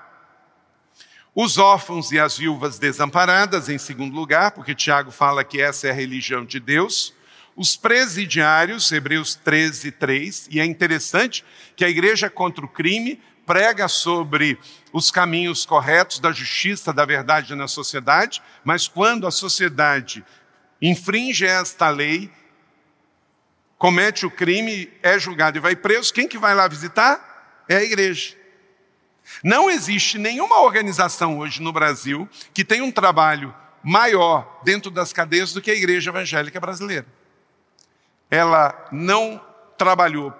Os 1.33 1.57
órfãos 1.57 2.11
e 2.11 2.19
as 2.19 2.37
viúvas 2.37 2.77
desamparadas, 2.77 3.69
em 3.69 3.79
segundo 3.79 4.15
lugar, 4.15 4.51
porque 4.51 4.75
Tiago 4.75 5.09
fala 5.09 5.43
que 5.43 5.59
essa 5.59 5.87
é 5.87 5.89
a 5.89 5.93
religião 5.93 6.45
de 6.45 6.59
Deus 6.59 7.13
os 7.55 7.75
presidiários, 7.75 8.91
Hebreus 8.91 9.35
13, 9.35 9.91
3, 9.91 10.47
e 10.49 10.59
é 10.59 10.65
interessante 10.65 11.45
que 11.75 11.85
a 11.85 11.89
igreja 11.89 12.29
contra 12.29 12.65
o 12.65 12.67
crime 12.67 13.21
prega 13.45 13.87
sobre 13.87 14.57
os 14.91 15.11
caminhos 15.11 15.65
corretos 15.65 16.19
da 16.19 16.31
justiça, 16.31 16.93
da 16.93 17.05
verdade 17.05 17.55
na 17.55 17.67
sociedade, 17.67 18.41
mas 18.63 18.87
quando 18.87 19.27
a 19.27 19.31
sociedade 19.31 20.23
infringe 20.81 21.45
esta 21.45 21.89
lei, 21.89 22.31
comete 23.77 24.25
o 24.25 24.31
crime, 24.31 24.89
é 25.01 25.19
julgado 25.19 25.57
e 25.57 25.61
vai 25.61 25.75
preso, 25.75 26.13
quem 26.13 26.27
que 26.27 26.37
vai 26.37 26.55
lá 26.55 26.67
visitar? 26.67 27.63
É 27.67 27.77
a 27.77 27.83
igreja. 27.83 28.35
Não 29.43 29.69
existe 29.69 30.17
nenhuma 30.17 30.61
organização 30.61 31.39
hoje 31.39 31.61
no 31.61 31.71
Brasil 31.71 32.27
que 32.53 32.63
tenha 32.63 32.83
um 32.83 32.91
trabalho 32.91 33.53
maior 33.83 34.61
dentro 34.63 34.89
das 34.89 35.13
cadeias 35.13 35.53
do 35.53 35.61
que 35.61 35.71
a 35.71 35.75
Igreja 35.75 36.09
Evangélica 36.09 36.59
Brasileira. 36.59 37.05
Ela 38.33 38.87
não 38.91 39.39
trabalhou 39.77 40.31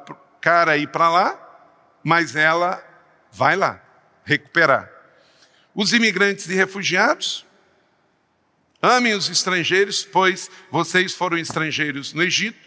cara 0.42 0.76
ir 0.76 0.88
para 0.88 1.10
lá, 1.10 1.70
mas 2.04 2.36
ela 2.36 2.84
vai 3.32 3.56
lá 3.56 3.80
recuperar. 4.26 4.92
Os 5.76 5.94
imigrantes 5.94 6.50
e 6.50 6.56
refugiados, 6.56 7.46
amem 8.82 9.14
os 9.14 9.30
estrangeiros, 9.30 10.04
pois 10.04 10.50
vocês 10.72 11.14
foram 11.14 11.38
estrangeiros 11.38 12.14
no 12.14 12.24
Egito, 12.24 12.58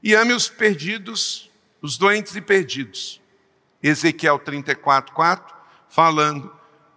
e 0.00 0.14
amem 0.14 0.36
os 0.36 0.48
perdidos, 0.48 1.50
os 1.82 1.98
doentes 1.98 2.36
e 2.36 2.40
perdidos. 2.40 3.20
Ezequiel 3.82 4.38
34, 4.38 5.12
4, 5.12 5.56
falando, 5.88 6.54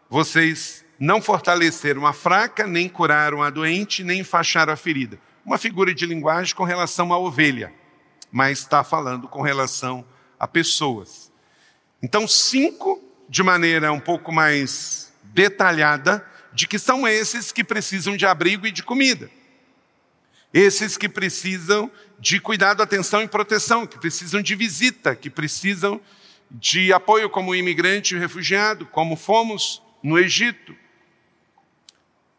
vocês 0.08 0.86
não 1.00 1.19
fortaleceram 1.19 2.06
a 2.06 2.13
fraca, 2.13 2.67
nem 2.67 2.88
curaram 2.88 3.41
a 3.41 3.50
doente, 3.50 4.04
nem 4.04 4.19
enfaixaram 4.19 4.72
a 4.72 4.76
ferida. 4.76 5.19
Uma 5.45 5.58
figura 5.58 5.93
de 5.93 6.06
linguagem 6.06 6.56
com 6.56 6.63
relação 6.63 7.12
à 7.12 7.17
ovelha, 7.17 7.73
mas 8.32 8.60
está 8.60 8.82
falando 8.82 9.27
com 9.27 9.41
relação 9.41 10.06
a 10.39 10.47
pessoas. 10.47 11.32
Então, 12.01 12.25
cinco, 12.27 13.03
de 13.27 13.43
maneira 13.43 13.91
um 13.91 13.99
pouco 13.99 14.32
mais 14.32 15.13
detalhada, 15.23 16.25
de 16.53 16.65
que 16.65 16.79
são 16.79 17.06
esses 17.06 17.51
que 17.51 17.63
precisam 17.63 18.15
de 18.15 18.25
abrigo 18.25 18.65
e 18.65 18.71
de 18.71 18.84
comida. 18.84 19.29
Esses 20.53 20.95
que 20.95 21.10
precisam 21.10 21.91
de 22.17 22.39
cuidado, 22.39 22.82
atenção 22.82 23.21
e 23.21 23.27
proteção, 23.27 23.86
que 23.86 23.99
precisam 23.99 24.41
de 24.41 24.56
visita, 24.56 25.13
que 25.13 25.29
precisam 25.29 25.99
de 26.49 26.93
apoio 26.93 27.29
como 27.29 27.53
imigrante 27.53 28.15
e 28.15 28.19
refugiado, 28.19 28.86
como 28.86 29.17
fomos 29.17 29.82
no 30.01 30.17
Egito 30.17 30.73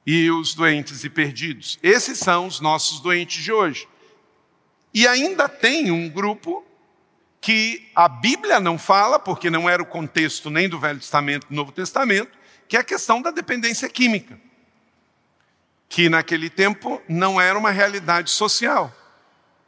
e 0.06 0.30
os 0.30 0.54
doentes 0.54 1.04
e 1.04 1.10
perdidos. 1.10 1.78
Esses 1.82 2.18
são 2.18 2.46
os 2.46 2.60
nossos 2.60 3.00
doentes 3.00 3.42
de 3.42 3.52
hoje. 3.52 3.88
E 4.92 5.08
ainda 5.08 5.48
tem 5.48 5.90
um 5.90 6.08
grupo 6.08 6.64
que 7.40 7.90
a 7.94 8.08
Bíblia 8.08 8.60
não 8.60 8.78
fala, 8.78 9.18
porque 9.18 9.50
não 9.50 9.68
era 9.68 9.82
o 9.82 9.86
contexto 9.86 10.48
nem 10.48 10.68
do 10.68 10.78
Velho 10.78 10.98
Testamento 10.98 11.48
do 11.48 11.54
Novo 11.54 11.72
Testamento, 11.72 12.38
que 12.68 12.76
é 12.76 12.80
a 12.80 12.84
questão 12.84 13.20
da 13.20 13.30
dependência 13.30 13.88
química, 13.88 14.40
que 15.88 16.08
naquele 16.08 16.48
tempo 16.48 17.02
não 17.08 17.40
era 17.40 17.58
uma 17.58 17.70
realidade 17.70 18.30
social. 18.30 18.92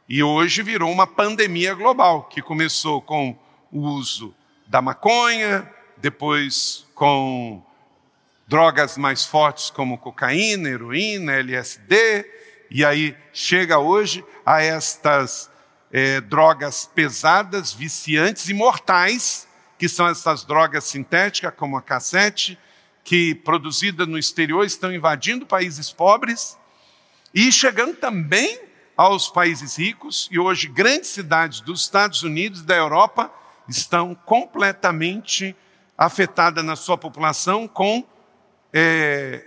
E 0.09 0.23
hoje 0.23 0.63
virou 0.63 0.91
uma 0.91 1.05
pandemia 1.05 1.73
global, 1.73 2.23
que 2.23 2.41
começou 2.41 3.01
com 3.01 3.37
o 3.71 3.81
uso 3.81 4.33
da 4.65 4.81
maconha, 4.81 5.69
depois 5.97 6.85
com 6.95 7.63
drogas 8.47 8.97
mais 8.97 9.25
fortes 9.25 9.69
como 9.69 9.97
cocaína, 9.97 10.69
heroína, 10.69 11.33
LSD, 11.33 12.25
e 12.71 12.85
aí 12.85 13.15
chega 13.33 13.77
hoje 13.77 14.23
a 14.45 14.61
estas 14.61 15.49
é, 15.91 16.21
drogas 16.21 16.89
pesadas, 16.93 17.73
viciantes 17.73 18.47
e 18.47 18.53
mortais, 18.53 19.47
que 19.77 19.89
são 19.89 20.07
essas 20.07 20.45
drogas 20.45 20.85
sintéticas, 20.85 21.53
como 21.55 21.77
a 21.77 21.81
cassete, 21.81 22.57
que 23.03 23.35
produzida 23.35 24.05
no 24.05 24.17
exterior 24.17 24.65
estão 24.65 24.93
invadindo 24.93 25.45
países 25.45 25.91
pobres 25.91 26.57
e 27.33 27.51
chegando 27.51 27.95
também 27.95 28.59
aos 28.95 29.29
países 29.29 29.77
ricos, 29.77 30.27
e 30.31 30.39
hoje 30.39 30.67
grandes 30.67 31.09
cidades 31.09 31.61
dos 31.61 31.81
Estados 31.81 32.23
Unidos 32.23 32.61
e 32.61 32.65
da 32.65 32.75
Europa 32.75 33.31
estão 33.67 34.15
completamente 34.15 35.55
afetadas 35.97 36.65
na 36.65 36.75
sua 36.75 36.97
população 36.97 37.67
com 37.67 38.03
é, 38.73 39.43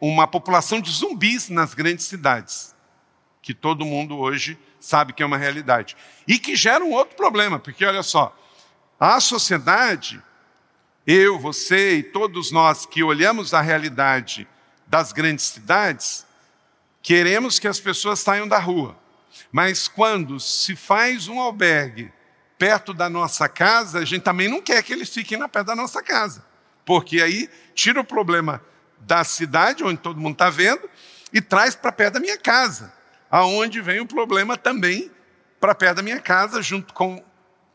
uma 0.00 0.26
população 0.26 0.80
de 0.80 0.90
zumbis 0.90 1.48
nas 1.48 1.74
grandes 1.74 2.06
cidades, 2.06 2.74
que 3.42 3.54
todo 3.54 3.84
mundo 3.84 4.18
hoje 4.18 4.58
sabe 4.78 5.12
que 5.12 5.22
é 5.22 5.26
uma 5.26 5.36
realidade. 5.36 5.96
E 6.26 6.38
que 6.38 6.56
gera 6.56 6.84
um 6.84 6.92
outro 6.92 7.16
problema, 7.16 7.58
porque 7.58 7.84
olha 7.84 8.02
só, 8.02 8.36
a 8.98 9.20
sociedade, 9.20 10.22
eu, 11.06 11.38
você 11.38 11.96
e 11.96 12.02
todos 12.02 12.50
nós 12.50 12.86
que 12.86 13.02
olhamos 13.02 13.52
a 13.54 13.60
realidade 13.60 14.48
das 14.86 15.12
grandes 15.12 15.46
cidades, 15.46 16.26
queremos 17.02 17.58
que 17.58 17.68
as 17.68 17.80
pessoas 17.80 18.20
saiam 18.20 18.48
da 18.48 18.58
rua. 18.58 18.98
Mas 19.52 19.88
quando 19.88 20.38
se 20.40 20.76
faz 20.76 21.28
um 21.28 21.40
albergue 21.40 22.12
perto 22.58 22.92
da 22.92 23.08
nossa 23.08 23.48
casa, 23.48 24.00
a 24.00 24.04
gente 24.04 24.22
também 24.22 24.48
não 24.48 24.60
quer 24.60 24.82
que 24.82 24.92
eles 24.92 25.08
fiquem 25.08 25.38
na 25.38 25.48
pé 25.48 25.64
da 25.64 25.74
nossa 25.74 26.02
casa. 26.02 26.44
Porque 26.84 27.20
aí 27.20 27.48
tira 27.74 28.00
o 28.00 28.04
problema 28.04 28.62
da 28.98 29.24
cidade, 29.24 29.82
onde 29.82 30.00
todo 30.00 30.20
mundo 30.20 30.34
está 30.34 30.50
vendo, 30.50 30.88
e 31.32 31.40
traz 31.40 31.74
para 31.74 31.92
perto 31.92 32.14
da 32.14 32.20
minha 32.20 32.36
casa, 32.36 32.92
aonde 33.30 33.80
vem 33.80 34.00
o 34.00 34.06
problema 34.06 34.56
também 34.56 35.10
para 35.58 35.74
perto 35.74 35.96
da 35.96 36.02
minha 36.02 36.20
casa, 36.20 36.62
junto 36.62 36.92
com 36.92 37.22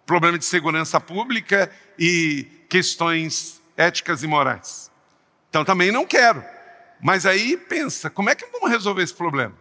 problema 0.05 0.37
de 0.37 0.45
segurança 0.45 0.99
pública 0.99 1.71
e 1.97 2.47
questões 2.69 3.61
éticas 3.77 4.23
e 4.23 4.27
morais. 4.27 4.91
Então 5.49 5.63
também 5.63 5.91
não 5.91 6.05
quero. 6.05 6.43
Mas 7.01 7.25
aí 7.25 7.57
pensa, 7.57 8.09
como 8.09 8.29
é 8.29 8.35
que 8.35 8.45
vamos 8.47 8.69
resolver 8.69 9.03
esse 9.03 9.13
problema? 9.13 9.53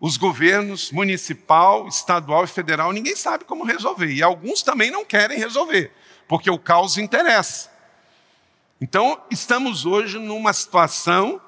Os 0.00 0.16
governos 0.16 0.90
municipal, 0.90 1.86
estadual 1.86 2.44
e 2.44 2.48
federal, 2.48 2.92
ninguém 2.92 3.14
sabe 3.14 3.44
como 3.44 3.64
resolver. 3.64 4.10
E 4.10 4.22
alguns 4.22 4.62
também 4.62 4.90
não 4.90 5.04
querem 5.04 5.38
resolver, 5.38 5.92
porque 6.26 6.50
o 6.50 6.58
caos 6.58 6.96
interessa. 6.96 7.70
Então, 8.80 9.22
estamos 9.30 9.84
hoje 9.84 10.18
numa 10.18 10.52
situação 10.54 11.40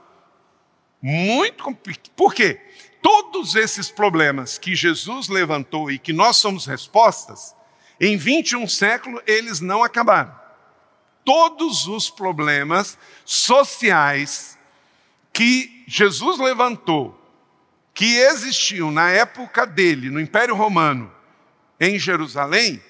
muito 1.00 1.64
complicada. 1.64 2.10
Por 2.14 2.34
quê? 2.34 2.60
Todos 3.00 3.54
esses 3.54 3.90
problemas 3.90 4.58
que 4.58 4.74
Jesus 4.74 5.28
levantou 5.28 5.90
e 5.90 5.98
que 5.98 6.12
nós 6.12 6.36
somos 6.36 6.66
respostas, 6.66 7.56
em 7.98 8.16
21 8.16 8.68
séculos 8.68 9.22
eles 9.26 9.60
não 9.60 9.82
acabaram. 9.82 10.38
Todos 11.24 11.86
os 11.86 12.10
problemas 12.10 12.98
sociais 13.24 14.58
que 15.32 15.84
Jesus 15.86 16.38
levantou, 16.38 17.18
que 17.94 18.18
existiam 18.18 18.90
na 18.90 19.10
época 19.10 19.66
dele, 19.66 20.10
no 20.10 20.20
Império 20.20 20.54
Romano, 20.54 21.10
em 21.80 21.98
Jerusalém, 21.98 22.82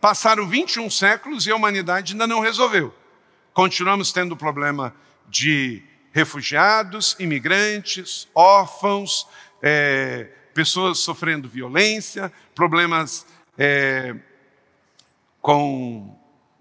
passaram 0.00 0.48
21 0.48 0.88
séculos 0.88 1.46
e 1.46 1.50
a 1.50 1.56
humanidade 1.56 2.14
ainda 2.14 2.26
não 2.26 2.40
resolveu. 2.40 2.94
Continuamos 3.52 4.12
tendo 4.12 4.32
o 4.32 4.36
problema 4.36 4.94
de 5.28 5.82
refugiados, 6.12 7.16
imigrantes, 7.18 8.28
órfãos, 8.34 9.26
é, 9.62 10.28
pessoas 10.54 10.98
sofrendo 10.98 11.48
violência, 11.48 12.32
problemas 12.54 13.26
é, 13.56 14.14
com 15.40 16.16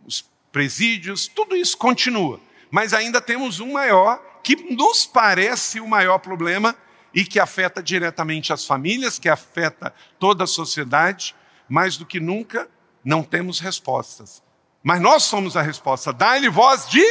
os 0.06 0.26
presídios, 0.52 1.28
tudo 1.28 1.56
isso 1.56 1.78
continua. 1.78 2.40
Mas 2.72 2.94
ainda 2.94 3.20
temos 3.20 3.60
um 3.60 3.74
maior, 3.74 4.20
que 4.44 4.56
nos 4.56 5.06
parece 5.06 5.80
o 5.80 5.88
maior 5.88 6.20
problema 6.20 6.76
e 7.14 7.24
que 7.26 7.40
afeta 7.40 7.82
diretamente 7.82 8.54
as 8.54 8.66
famílias, 8.66 9.20
que 9.20 9.30
afeta 9.30 9.94
toda 10.20 10.44
a 10.44 10.48
sociedade, 10.48 11.36
mais 11.68 11.98
do 11.98 12.06
que 12.06 12.20
nunca 12.20 12.70
não 13.04 13.24
temos 13.24 13.60
respostas. 13.60 14.44
Mas 14.84 15.02
nós 15.02 15.24
somos 15.24 15.58
a 15.58 15.62
resposta. 15.62 16.14
Dá-lhe 16.14 16.50
voz 16.50 16.88
de 16.90 17.04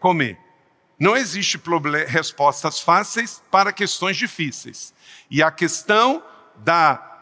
comer. 0.00 0.38
Não 0.98 1.16
existe 1.16 1.60
respostas 2.06 2.80
fáceis 2.80 3.42
para 3.50 3.72
questões 3.72 4.16
difíceis. 4.16 4.94
E 5.30 5.42
a 5.42 5.50
questão 5.50 6.22
da 6.56 7.16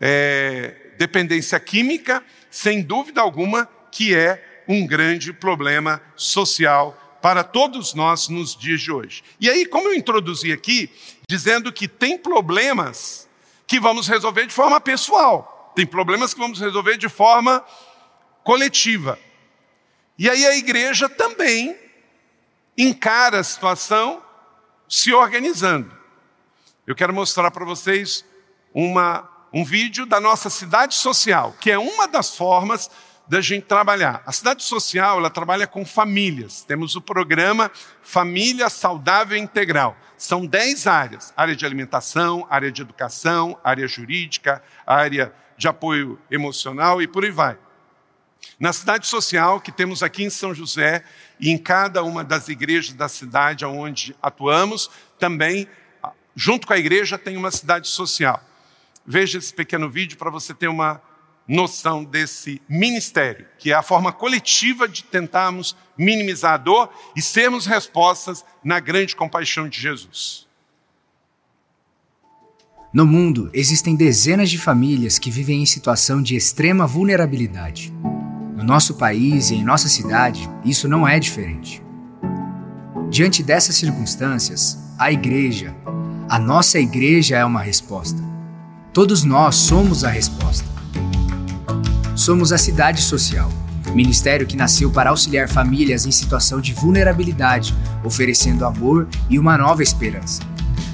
é, 0.00 0.94
dependência 0.98 1.58
química, 1.60 2.22
sem 2.50 2.82
dúvida 2.82 3.20
alguma, 3.20 3.68
que 3.92 4.14
é 4.14 4.64
um 4.68 4.86
grande 4.86 5.32
problema 5.32 6.02
social 6.16 7.18
para 7.22 7.44
todos 7.44 7.94
nós 7.94 8.28
nos 8.28 8.56
dias 8.56 8.80
de 8.80 8.92
hoje. 8.92 9.22
E 9.40 9.48
aí, 9.48 9.64
como 9.66 9.88
eu 9.88 9.94
introduzi 9.94 10.52
aqui, 10.52 10.90
dizendo 11.28 11.72
que 11.72 11.88
tem 11.88 12.18
problemas 12.18 13.28
que 13.66 13.80
vamos 13.80 14.08
resolver 14.08 14.46
de 14.46 14.52
forma 14.52 14.80
pessoal, 14.80 15.72
tem 15.74 15.86
problemas 15.86 16.34
que 16.34 16.40
vamos 16.40 16.60
resolver 16.60 16.98
de 16.98 17.08
forma 17.08 17.64
coletiva. 18.44 19.18
E 20.16 20.30
aí 20.30 20.46
a 20.46 20.54
igreja 20.54 21.08
também 21.08 21.76
encara 22.78 23.40
a 23.40 23.44
situação 23.44 24.22
se 24.88 25.12
organizando. 25.12 25.90
Eu 26.86 26.94
quero 26.94 27.12
mostrar 27.12 27.50
para 27.50 27.64
vocês 27.64 28.24
uma, 28.72 29.28
um 29.52 29.64
vídeo 29.64 30.04
da 30.04 30.20
nossa 30.20 30.50
cidade 30.50 30.94
social, 30.94 31.56
que 31.60 31.70
é 31.70 31.78
uma 31.78 32.06
das 32.06 32.36
formas 32.36 32.90
da 33.26 33.40
gente 33.40 33.64
trabalhar. 33.64 34.22
A 34.26 34.32
cidade 34.32 34.62
social, 34.62 35.18
ela 35.18 35.30
trabalha 35.30 35.66
com 35.66 35.84
famílias. 35.84 36.62
Temos 36.62 36.94
o 36.94 37.00
programa 37.00 37.70
Família 38.02 38.68
Saudável 38.68 39.38
Integral. 39.38 39.96
São 40.18 40.44
10 40.44 40.86
áreas: 40.86 41.32
área 41.36 41.56
de 41.56 41.64
alimentação, 41.64 42.46
área 42.50 42.70
de 42.70 42.82
educação, 42.82 43.58
área 43.64 43.88
jurídica, 43.88 44.62
área 44.86 45.34
de 45.56 45.66
apoio 45.66 46.20
emocional 46.30 47.00
e 47.00 47.06
por 47.06 47.24
aí 47.24 47.30
vai. 47.30 47.56
Na 48.58 48.72
cidade 48.72 49.06
social 49.06 49.60
que 49.60 49.72
temos 49.72 50.02
aqui 50.02 50.24
em 50.24 50.30
São 50.30 50.54
José 50.54 51.04
e 51.40 51.50
em 51.50 51.58
cada 51.58 52.02
uma 52.02 52.22
das 52.22 52.48
igrejas 52.48 52.94
da 52.94 53.08
cidade 53.08 53.64
onde 53.64 54.14
atuamos, 54.22 54.90
também 55.18 55.68
junto 56.34 56.66
com 56.66 56.72
a 56.72 56.78
igreja 56.78 57.18
tem 57.18 57.36
uma 57.36 57.50
cidade 57.50 57.88
social. 57.88 58.42
Veja 59.06 59.38
esse 59.38 59.52
pequeno 59.52 59.90
vídeo 59.90 60.16
para 60.16 60.30
você 60.30 60.54
ter 60.54 60.68
uma 60.68 61.00
noção 61.46 62.02
desse 62.02 62.60
ministério, 62.68 63.46
que 63.58 63.70
é 63.70 63.74
a 63.74 63.82
forma 63.82 64.12
coletiva 64.12 64.88
de 64.88 65.04
tentarmos 65.04 65.76
minimizar 65.96 66.54
a 66.54 66.56
dor 66.56 66.90
e 67.14 67.20
sermos 67.20 67.66
respostas 67.66 68.44
na 68.62 68.80
grande 68.80 69.14
compaixão 69.14 69.68
de 69.68 69.80
Jesus. 69.80 70.46
No 72.92 73.04
mundo, 73.04 73.50
existem 73.52 73.96
dezenas 73.96 74.48
de 74.48 74.56
famílias 74.56 75.18
que 75.18 75.30
vivem 75.30 75.62
em 75.62 75.66
situação 75.66 76.22
de 76.22 76.36
extrema 76.36 76.86
vulnerabilidade. 76.86 77.92
No 78.54 78.62
nosso 78.62 78.94
país 78.94 79.50
e 79.50 79.56
em 79.56 79.64
nossa 79.64 79.88
cidade, 79.88 80.48
isso 80.64 80.88
não 80.88 81.06
é 81.06 81.18
diferente. 81.18 81.82
Diante 83.10 83.42
dessas 83.42 83.74
circunstâncias, 83.74 84.78
a 84.96 85.10
igreja, 85.10 85.74
a 86.28 86.38
nossa 86.38 86.78
igreja 86.78 87.36
é 87.36 87.44
uma 87.44 87.60
resposta. 87.60 88.22
Todos 88.92 89.24
nós 89.24 89.56
somos 89.56 90.04
a 90.04 90.08
resposta. 90.08 90.68
Somos 92.14 92.52
a 92.52 92.58
Cidade 92.58 93.02
Social, 93.02 93.50
ministério 93.92 94.46
que 94.46 94.56
nasceu 94.56 94.88
para 94.88 95.10
auxiliar 95.10 95.48
famílias 95.48 96.06
em 96.06 96.12
situação 96.12 96.60
de 96.60 96.72
vulnerabilidade, 96.72 97.74
oferecendo 98.04 98.64
amor 98.64 99.08
e 99.28 99.36
uma 99.36 99.58
nova 99.58 99.82
esperança. 99.82 100.42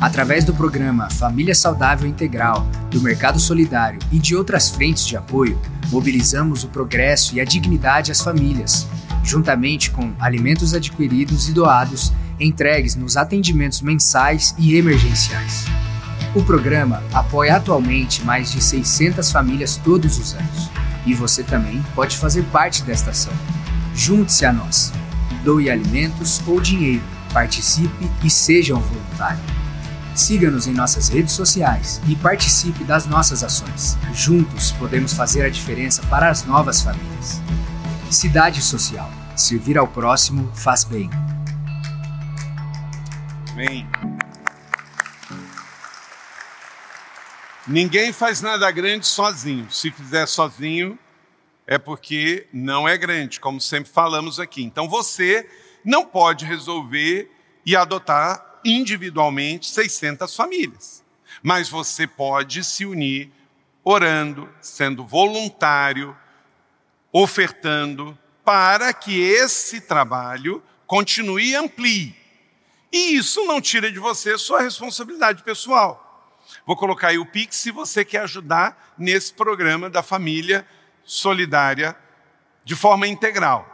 Através 0.01 0.47
do 0.47 0.55
programa 0.55 1.11
Família 1.11 1.55
Saudável 1.55 2.09
Integral, 2.09 2.67
do 2.91 3.03
Mercado 3.03 3.39
Solidário 3.39 3.99
e 4.11 4.19
de 4.19 4.35
outras 4.35 4.71
frentes 4.71 5.07
de 5.07 5.15
apoio, 5.15 5.61
mobilizamos 5.91 6.65
o 6.65 6.69
progresso 6.69 7.35
e 7.35 7.41
a 7.41 7.45
dignidade 7.45 8.11
às 8.11 8.23
famílias, 8.23 8.87
juntamente 9.23 9.91
com 9.91 10.15
alimentos 10.19 10.73
adquiridos 10.73 11.51
e 11.51 11.53
doados 11.53 12.15
entregues 12.41 12.95
nos 12.97 13.19
atendimentos 13.19 13.83
mensais 13.83 14.55
e 14.57 14.75
emergenciais. 14.75 15.67
O 16.35 16.43
programa 16.43 17.03
apoia 17.13 17.57
atualmente 17.57 18.25
mais 18.25 18.51
de 18.51 18.63
600 18.63 19.31
famílias 19.31 19.77
todos 19.77 20.17
os 20.19 20.33
anos 20.33 20.71
e 21.05 21.13
você 21.13 21.43
também 21.43 21.85
pode 21.95 22.17
fazer 22.17 22.45
parte 22.45 22.83
desta 22.85 23.11
ação. 23.11 23.33
Junte-se 23.95 24.47
a 24.47 24.53
nós. 24.53 24.93
Doe 25.45 25.69
alimentos 25.69 26.41
ou 26.47 26.59
dinheiro, 26.59 27.03
participe 27.35 28.11
e 28.25 28.31
seja 28.31 28.75
um 28.75 28.81
voluntário. 28.81 29.60
Siga-nos 30.15 30.67
em 30.67 30.73
nossas 30.73 31.09
redes 31.09 31.33
sociais 31.33 32.01
e 32.09 32.17
participe 32.17 32.85
das 32.85 33.07
nossas 33.07 33.45
ações. 33.45 33.97
Juntos 34.13 34.73
podemos 34.73 35.13
fazer 35.13 35.43
a 35.43 35.49
diferença 35.49 36.03
para 36.09 36.29
as 36.29 36.45
novas 36.45 36.83
famílias. 36.83 37.41
Cidade 38.11 38.61
Social. 38.61 39.11
Servir 39.37 39.79
ao 39.79 39.87
próximo 39.87 40.51
faz 40.55 40.85
bem. 40.85 41.09
Amém. 43.53 43.87
Ninguém 47.67 48.13
faz 48.13 48.43
nada 48.43 48.71
grande 48.71 49.07
sozinho. 49.07 49.71
Se 49.71 49.91
fizer 49.91 50.27
sozinho, 50.27 50.99
é 51.67 51.79
porque 51.79 52.49
não 52.53 52.89
é 52.89 52.99
grande, 52.99 53.39
como 53.39 53.61
sempre 53.61 53.91
falamos 53.91 54.41
aqui. 54.41 54.63
Então 54.63 54.89
você 54.89 55.49
não 55.85 56.05
pode 56.05 56.45
resolver 56.45 57.31
e 57.65 57.77
adotar 57.77 58.45
individualmente 58.65 59.69
600 59.69 60.35
famílias. 60.35 61.05
Mas 61.43 61.69
você 61.69 62.07
pode 62.07 62.63
se 62.65 62.85
unir 62.85 63.31
orando, 63.83 64.49
sendo 64.61 65.05
voluntário, 65.05 66.17
ofertando, 67.13 68.17
para 68.45 68.93
que 68.93 69.21
esse 69.21 69.81
trabalho 69.81 70.63
continue 70.87 71.51
e 71.51 71.55
amplie. 71.55 72.15
E 72.93 73.17
isso 73.17 73.45
não 73.47 73.61
tira 73.61 73.91
de 73.91 73.99
você 73.99 74.37
sua 74.37 74.63
responsabilidade 74.63 75.43
pessoal. 75.43 76.37
Vou 76.67 76.77
colocar 76.77 77.09
aí 77.09 77.19
o 77.19 77.27
Pix 77.27 77.57
se 77.57 77.71
você 77.71 78.05
quer 78.05 78.23
ajudar 78.23 78.95
nesse 78.99 79.33
programa 79.33 79.89
da 79.89 80.03
família 80.03 80.67
solidária 81.05 81.97
de 82.65 82.75
forma 82.75 83.07
integral. 83.07 83.70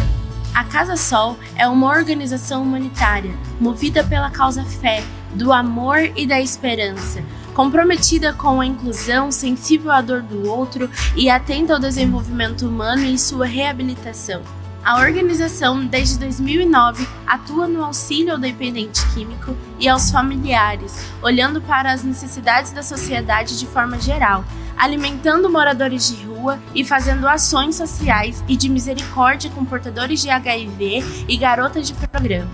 A 0.55 0.65
Casa 0.65 0.97
Sol 0.97 1.37
é 1.57 1.69
uma 1.69 1.91
organização 1.91 2.63
humanitária 2.63 3.35
movida 3.61 4.03
pela 4.03 4.31
causa 4.31 4.65
fé, 4.65 5.05
do 5.35 5.53
amor 5.53 5.99
e 6.17 6.27
da 6.27 6.41
esperança, 6.41 7.23
comprometida 7.53 8.33
com 8.33 8.63
a 8.63 8.67
inclusão, 8.67 9.31
sensível 9.31 9.91
à 9.91 10.01
dor 10.01 10.23
do 10.23 10.49
outro 10.49 10.91
e 11.15 11.29
atenta 11.29 11.75
ao 11.75 11.79
desenvolvimento 11.79 12.67
humano 12.67 13.05
e 13.05 13.19
sua 13.19 13.45
reabilitação. 13.45 14.41
A 14.87 15.01
organização, 15.01 15.85
desde 15.85 16.16
2009, 16.16 17.09
atua 17.27 17.66
no 17.66 17.85
auxílio 17.85 18.35
ao 18.35 18.38
dependente 18.38 19.05
químico 19.12 19.57
e 19.81 19.88
aos 19.88 20.12
familiares, 20.12 20.94
olhando 21.20 21.61
para 21.61 21.90
as 21.90 22.05
necessidades 22.05 22.70
da 22.70 22.85
sociedade 22.85 23.59
de 23.59 23.66
forma 23.66 23.99
geral, 23.99 24.44
alimentando 24.79 25.51
moradores 25.51 26.07
de 26.07 26.25
rua 26.25 26.61
e 26.72 26.85
fazendo 26.85 27.27
ações 27.27 27.75
sociais 27.75 28.44
e 28.46 28.57
de 28.57 28.68
misericórdia 28.68 29.51
com 29.51 29.64
portadores 29.64 30.22
de 30.22 30.31
HIV 30.31 31.27
e 31.27 31.37
garotas 31.37 31.88
de 31.88 31.94
programa. 31.94 32.49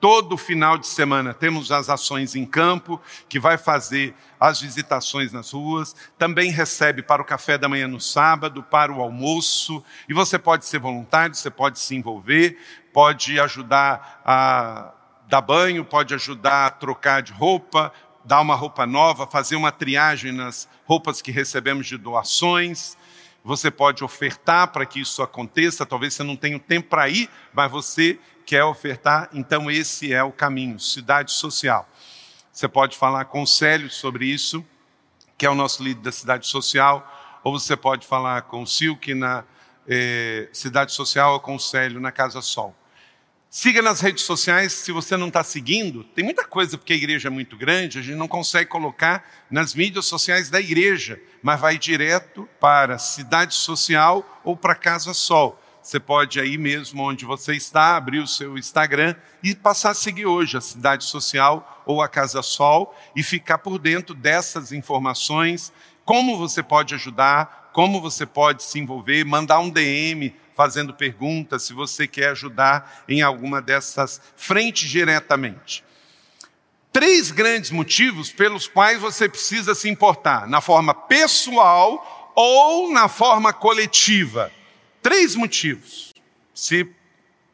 Todo 0.00 0.36
final 0.36 0.78
de 0.78 0.86
semana 0.86 1.34
temos 1.34 1.72
as 1.72 1.88
ações 1.88 2.36
em 2.36 2.46
campo, 2.46 3.02
que 3.28 3.40
vai 3.40 3.58
fazer 3.58 4.14
as 4.38 4.60
visitações 4.60 5.32
nas 5.32 5.50
ruas, 5.50 5.96
também 6.16 6.52
recebe 6.52 7.02
para 7.02 7.20
o 7.20 7.24
café 7.24 7.58
da 7.58 7.68
manhã 7.68 7.88
no 7.88 8.00
sábado, 8.00 8.62
para 8.62 8.92
o 8.92 9.02
almoço, 9.02 9.82
e 10.08 10.14
você 10.14 10.38
pode 10.38 10.66
ser 10.66 10.78
voluntário, 10.78 11.34
você 11.34 11.50
pode 11.50 11.80
se 11.80 11.96
envolver, 11.96 12.56
pode 12.92 13.40
ajudar 13.40 14.22
a 14.24 14.92
dar 15.28 15.42
banho, 15.42 15.84
pode 15.84 16.14
ajudar 16.14 16.66
a 16.66 16.70
trocar 16.70 17.22
de 17.22 17.32
roupa, 17.32 17.92
dar 18.24 18.40
uma 18.40 18.54
roupa 18.54 18.86
nova, 18.86 19.26
fazer 19.26 19.56
uma 19.56 19.70
triagem 19.70 20.32
nas 20.32 20.68
roupas 20.86 21.20
que 21.20 21.30
recebemos 21.30 21.86
de 21.86 21.98
doações. 21.98 22.96
Você 23.44 23.70
pode 23.70 24.02
ofertar 24.02 24.68
para 24.68 24.86
que 24.86 25.00
isso 25.00 25.22
aconteça, 25.22 25.86
talvez 25.86 26.14
você 26.14 26.22
não 26.22 26.34
tenha 26.34 26.58
tempo 26.58 26.88
para 26.88 27.08
ir, 27.08 27.28
mas 27.52 27.70
você 27.70 28.18
quer 28.44 28.64
ofertar, 28.64 29.28
então 29.32 29.70
esse 29.70 30.12
é 30.12 30.22
o 30.22 30.32
caminho, 30.32 30.80
cidade 30.80 31.30
social. 31.30 31.86
Você 32.50 32.66
pode 32.66 32.96
falar 32.96 33.26
com 33.26 33.42
o 33.42 33.46
Célio 33.46 33.90
sobre 33.90 34.26
isso, 34.26 34.64
que 35.36 35.44
é 35.44 35.50
o 35.50 35.54
nosso 35.54 35.82
líder 35.82 36.00
da 36.00 36.10
cidade 36.10 36.46
social, 36.46 37.06
ou 37.44 37.58
você 37.58 37.76
pode 37.76 38.06
falar 38.06 38.42
com 38.42 38.62
o 38.62 38.66
Silk 38.66 39.14
na 39.14 39.44
eh, 39.86 40.48
cidade 40.52 40.92
social 40.92 41.34
ou 41.34 41.40
com 41.40 41.54
o 41.54 41.60
Célio 41.60 42.00
na 42.00 42.10
Casa 42.10 42.40
Sol. 42.40 42.74
Siga 43.50 43.80
nas 43.80 44.02
redes 44.02 44.24
sociais, 44.24 44.74
se 44.74 44.92
você 44.92 45.16
não 45.16 45.28
está 45.28 45.42
seguindo, 45.42 46.04
tem 46.04 46.22
muita 46.22 46.44
coisa, 46.44 46.76
porque 46.76 46.92
a 46.92 46.96
igreja 46.96 47.28
é 47.28 47.30
muito 47.30 47.56
grande, 47.56 47.98
a 47.98 48.02
gente 48.02 48.14
não 48.14 48.28
consegue 48.28 48.68
colocar 48.68 49.24
nas 49.50 49.74
mídias 49.74 50.04
sociais 50.04 50.50
da 50.50 50.60
igreja, 50.60 51.18
mas 51.42 51.58
vai 51.58 51.78
direto 51.78 52.46
para 52.60 52.98
Cidade 52.98 53.54
Social 53.54 54.42
ou 54.44 54.54
para 54.54 54.74
Casa 54.74 55.14
Sol. 55.14 55.58
Você 55.82 55.98
pode 55.98 56.38
aí 56.38 56.58
mesmo 56.58 57.02
onde 57.02 57.24
você 57.24 57.54
está, 57.54 57.96
abrir 57.96 58.18
o 58.18 58.26
seu 58.26 58.58
Instagram 58.58 59.14
e 59.42 59.54
passar 59.54 59.92
a 59.92 59.94
seguir 59.94 60.26
hoje 60.26 60.58
a 60.58 60.60
Cidade 60.60 61.04
Social 61.04 61.82
ou 61.86 62.02
a 62.02 62.08
Casa 62.08 62.42
Sol 62.42 62.94
e 63.16 63.22
ficar 63.22 63.56
por 63.56 63.78
dentro 63.78 64.14
dessas 64.14 64.72
informações, 64.72 65.72
como 66.04 66.36
você 66.36 66.62
pode 66.62 66.94
ajudar, 66.94 67.70
como 67.72 67.98
você 67.98 68.26
pode 68.26 68.62
se 68.62 68.78
envolver, 68.78 69.24
mandar 69.24 69.60
um 69.60 69.70
DM 69.70 70.34
fazendo 70.58 70.92
perguntas, 70.92 71.62
se 71.62 71.72
você 71.72 72.08
quer 72.08 72.30
ajudar 72.30 73.04
em 73.08 73.22
alguma 73.22 73.62
dessas 73.62 74.20
frentes 74.34 74.90
diretamente. 74.90 75.84
Três 76.92 77.30
grandes 77.30 77.70
motivos 77.70 78.32
pelos 78.32 78.66
quais 78.66 79.00
você 79.00 79.28
precisa 79.28 79.72
se 79.72 79.88
importar, 79.88 80.48
na 80.48 80.60
forma 80.60 80.92
pessoal 80.92 82.32
ou 82.34 82.92
na 82.92 83.06
forma 83.06 83.52
coletiva. 83.52 84.50
Três 85.00 85.36
motivos. 85.36 86.12
Se, 86.52 86.90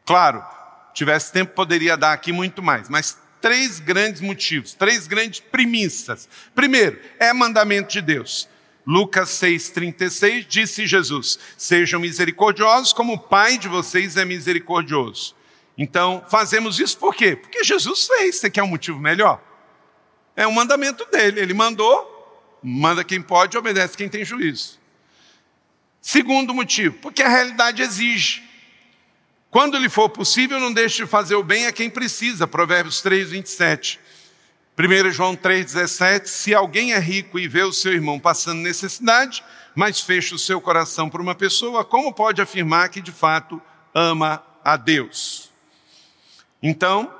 claro, 0.03 0.43
tivesse 0.91 1.31
tempo, 1.31 1.53
poderia 1.53 1.95
dar 1.95 2.11
aqui 2.11 2.31
muito 2.31 2.63
mais, 2.63 2.89
mas 2.89 3.19
três 3.39 3.79
grandes 3.79 4.19
motivos, 4.19 4.73
três 4.73 5.05
grandes 5.05 5.41
premissas. 5.41 6.27
Primeiro, 6.55 6.99
é 7.19 7.31
mandamento 7.31 7.93
de 7.93 8.01
Deus. 8.01 8.49
Lucas 8.85 9.29
6,36 9.29 10.45
disse 10.47 10.85
Jesus: 10.85 11.39
Sejam 11.57 11.99
misericordiosos 11.99 12.93
como 12.93 13.13
o 13.13 13.19
Pai 13.19 13.57
de 13.57 13.67
vocês 13.67 14.15
é 14.15 14.23
misericordioso. 14.23 15.35
Então, 15.77 16.23
fazemos 16.29 16.79
isso 16.79 16.97
por 16.97 17.15
quê? 17.15 17.35
Porque 17.35 17.63
Jesus 17.63 18.07
fez. 18.07 18.35
Você 18.35 18.49
quer 18.49 18.63
um 18.63 18.67
motivo 18.67 18.99
melhor? 18.99 19.41
É 20.35 20.47
um 20.47 20.51
mandamento 20.51 21.05
dele. 21.05 21.39
Ele 21.39 21.53
mandou, 21.53 22.59
manda 22.61 23.03
quem 23.03 23.21
pode, 23.21 23.57
obedece 23.57 23.97
quem 23.97 24.07
tem 24.07 24.23
juízo. 24.23 24.79
Segundo 25.99 26.53
motivo, 26.53 26.97
porque 27.01 27.23
a 27.23 27.27
realidade 27.27 27.81
exige. 27.81 28.43
Quando 29.49 29.77
lhe 29.77 29.89
for 29.89 30.09
possível, 30.09 30.59
não 30.59 30.71
deixe 30.71 31.03
de 31.03 31.09
fazer 31.09 31.35
o 31.35 31.43
bem 31.43 31.65
a 31.65 31.71
quem 31.71 31.89
precisa. 31.89 32.45
Provérbios 32.45 33.01
3, 33.01 33.31
27. 33.31 33.99
1 34.77 35.11
João 35.11 35.37
3,17: 35.37 36.25
Se 36.25 36.53
alguém 36.53 36.91
é 36.91 36.99
rico 36.99 37.39
e 37.39 37.47
vê 37.47 37.63
o 37.63 37.71
seu 37.71 37.93
irmão 37.93 38.19
passando 38.19 38.59
necessidade, 38.59 39.43
mas 39.73 40.01
fecha 40.01 40.35
o 40.35 40.39
seu 40.39 40.59
coração 40.59 41.09
por 41.09 41.21
uma 41.21 41.33
pessoa, 41.33 41.85
como 41.85 42.13
pode 42.13 42.41
afirmar 42.41 42.89
que 42.89 42.99
de 42.99 43.11
fato 43.11 43.61
ama 43.93 44.43
a 44.63 44.75
Deus? 44.75 45.49
Então, 46.61 47.13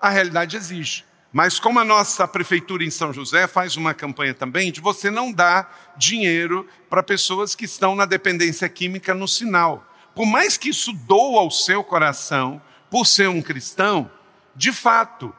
a 0.00 0.08
realidade 0.08 0.56
exige. 0.56 1.04
Mas 1.32 1.60
como 1.60 1.78
a 1.78 1.84
nossa 1.84 2.26
prefeitura 2.26 2.82
em 2.82 2.90
São 2.90 3.12
José 3.12 3.46
faz 3.46 3.76
uma 3.76 3.92
campanha 3.92 4.32
também 4.32 4.72
de 4.72 4.80
você 4.80 5.10
não 5.10 5.30
dar 5.30 5.94
dinheiro 5.96 6.66
para 6.88 7.02
pessoas 7.02 7.54
que 7.54 7.66
estão 7.66 7.94
na 7.94 8.06
dependência 8.06 8.68
química 8.68 9.14
no 9.14 9.28
sinal. 9.28 9.86
Por 10.14 10.24
mais 10.24 10.56
que 10.56 10.70
isso 10.70 10.92
doa 10.92 11.40
ao 11.40 11.50
seu 11.50 11.84
coração, 11.84 12.60
por 12.90 13.06
ser 13.06 13.28
um 13.28 13.42
cristão, 13.42 14.10
de 14.54 14.72
fato, 14.72 15.34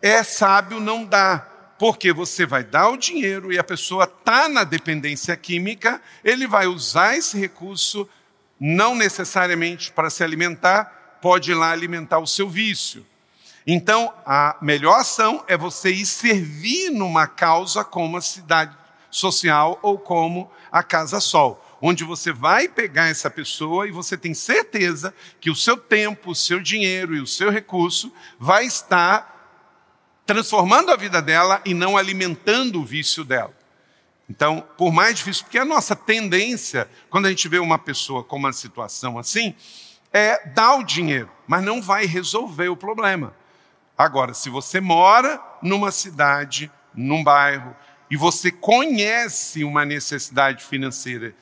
é 0.00 0.22
sábio 0.22 0.80
não 0.80 1.04
dar, 1.04 1.76
porque 1.78 2.12
você 2.12 2.46
vai 2.46 2.64
dar 2.64 2.88
o 2.88 2.96
dinheiro 2.96 3.52
e 3.52 3.58
a 3.58 3.64
pessoa 3.64 4.04
está 4.04 4.48
na 4.48 4.64
dependência 4.64 5.36
química, 5.36 6.00
ele 6.24 6.46
vai 6.46 6.66
usar 6.66 7.16
esse 7.16 7.38
recurso 7.38 8.08
não 8.58 8.94
necessariamente 8.94 9.92
para 9.92 10.10
se 10.10 10.24
alimentar, 10.24 11.18
pode 11.20 11.50
ir 11.50 11.54
lá 11.54 11.70
alimentar 11.70 12.18
o 12.18 12.26
seu 12.26 12.48
vício. 12.48 13.06
Então, 13.66 14.12
a 14.24 14.56
melhor 14.62 15.00
ação 15.00 15.44
é 15.46 15.56
você 15.56 15.90
ir 15.90 16.06
servir 16.06 16.90
numa 16.90 17.26
causa 17.26 17.84
como 17.84 18.16
a 18.16 18.20
cidade 18.20 18.74
social 19.10 19.78
ou 19.82 19.98
como 19.98 20.50
a 20.72 20.82
Casa 20.82 21.20
Sol, 21.20 21.62
onde 21.80 22.02
você 22.02 22.32
vai 22.32 22.68
pegar 22.68 23.08
essa 23.08 23.30
pessoa 23.30 23.86
e 23.86 23.90
você 23.90 24.16
tem 24.16 24.34
certeza 24.34 25.14
que 25.40 25.50
o 25.50 25.54
seu 25.54 25.76
tempo, 25.76 26.30
o 26.30 26.34
seu 26.34 26.60
dinheiro 26.60 27.14
e 27.14 27.20
o 27.20 27.26
seu 27.26 27.50
recurso 27.50 28.12
vai 28.38 28.64
estar 28.64 29.37
transformando 30.28 30.92
a 30.92 30.96
vida 30.96 31.22
dela 31.22 31.58
e 31.64 31.72
não 31.72 31.96
alimentando 31.96 32.82
o 32.82 32.84
vício 32.84 33.24
dela. 33.24 33.54
Então, 34.28 34.62
por 34.76 34.92
mais 34.92 35.16
difícil, 35.16 35.44
porque 35.44 35.56
a 35.56 35.64
nossa 35.64 35.96
tendência, 35.96 36.86
quando 37.08 37.24
a 37.24 37.30
gente 37.30 37.48
vê 37.48 37.58
uma 37.58 37.78
pessoa 37.78 38.22
com 38.22 38.36
uma 38.36 38.52
situação 38.52 39.18
assim, 39.18 39.54
é 40.12 40.46
dar 40.48 40.74
o 40.74 40.84
dinheiro, 40.84 41.30
mas 41.46 41.64
não 41.64 41.80
vai 41.80 42.04
resolver 42.04 42.68
o 42.68 42.76
problema. 42.76 43.34
Agora, 43.96 44.34
se 44.34 44.50
você 44.50 44.82
mora 44.82 45.42
numa 45.62 45.90
cidade, 45.90 46.70
num 46.94 47.24
bairro, 47.24 47.74
e 48.10 48.16
você 48.16 48.50
conhece 48.50 49.64
uma 49.64 49.86
necessidade 49.86 50.62
financeira 50.62 51.34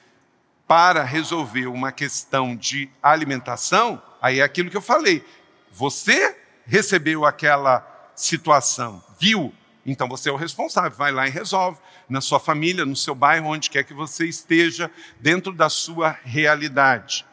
para 0.65 1.03
resolver 1.03 1.67
uma 1.67 1.91
questão 1.91 2.55
de 2.55 2.89
alimentação, 3.03 4.01
aí 4.23 4.39
é 4.39 4.45
aquilo 4.45 4.71
que 4.71 4.77
eu 4.77 4.83
falei. 4.83 5.27
Você 5.73 6.37
recebeu 6.65 7.25
aquela 7.25 7.96
situação, 8.17 9.05
viu? 9.21 9.55
Então 9.85 10.09
você 10.09 10.29
é 10.29 10.33
o 10.33 10.37
responsável, 10.37 10.97
vai 10.97 11.13
lá 11.13 11.29
e 11.29 11.31
resolve, 11.31 11.79
na 12.09 12.21
sua 12.21 12.41
família, 12.41 12.85
no 12.85 12.97
seu 12.97 13.15
bairro, 13.15 13.49
onde 13.49 13.71
quer 13.71 13.85
que 13.85 13.95
você 13.95 14.27
esteja, 14.27 14.91
dentro 15.21 15.53
da 15.53 15.69
sua 15.69 16.19
realidade. 16.25 17.25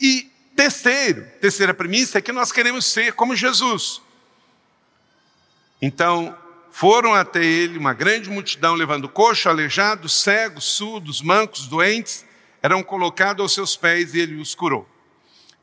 E 0.00 0.30
terceiro, 0.54 1.26
terceira 1.40 1.74
premissa 1.74 2.18
é 2.18 2.22
que 2.22 2.30
nós 2.30 2.52
queremos 2.52 2.84
ser 2.84 3.14
como 3.14 3.34
Jesus. 3.34 4.00
Então, 5.80 6.36
foram 6.70 7.14
até 7.14 7.44
ele 7.44 7.78
uma 7.78 7.92
grande 7.92 8.30
multidão, 8.30 8.74
levando 8.74 9.08
coxo, 9.08 9.48
aleijado, 9.48 10.08
cegos, 10.08 10.64
surdos, 10.64 11.20
mancos, 11.20 11.66
doentes, 11.66 12.24
eram 12.62 12.82
colocados 12.82 13.42
aos 13.42 13.52
seus 13.52 13.76
pés 13.76 14.14
e 14.14 14.20
ele 14.20 14.40
os 14.40 14.54
curou. 14.54 14.88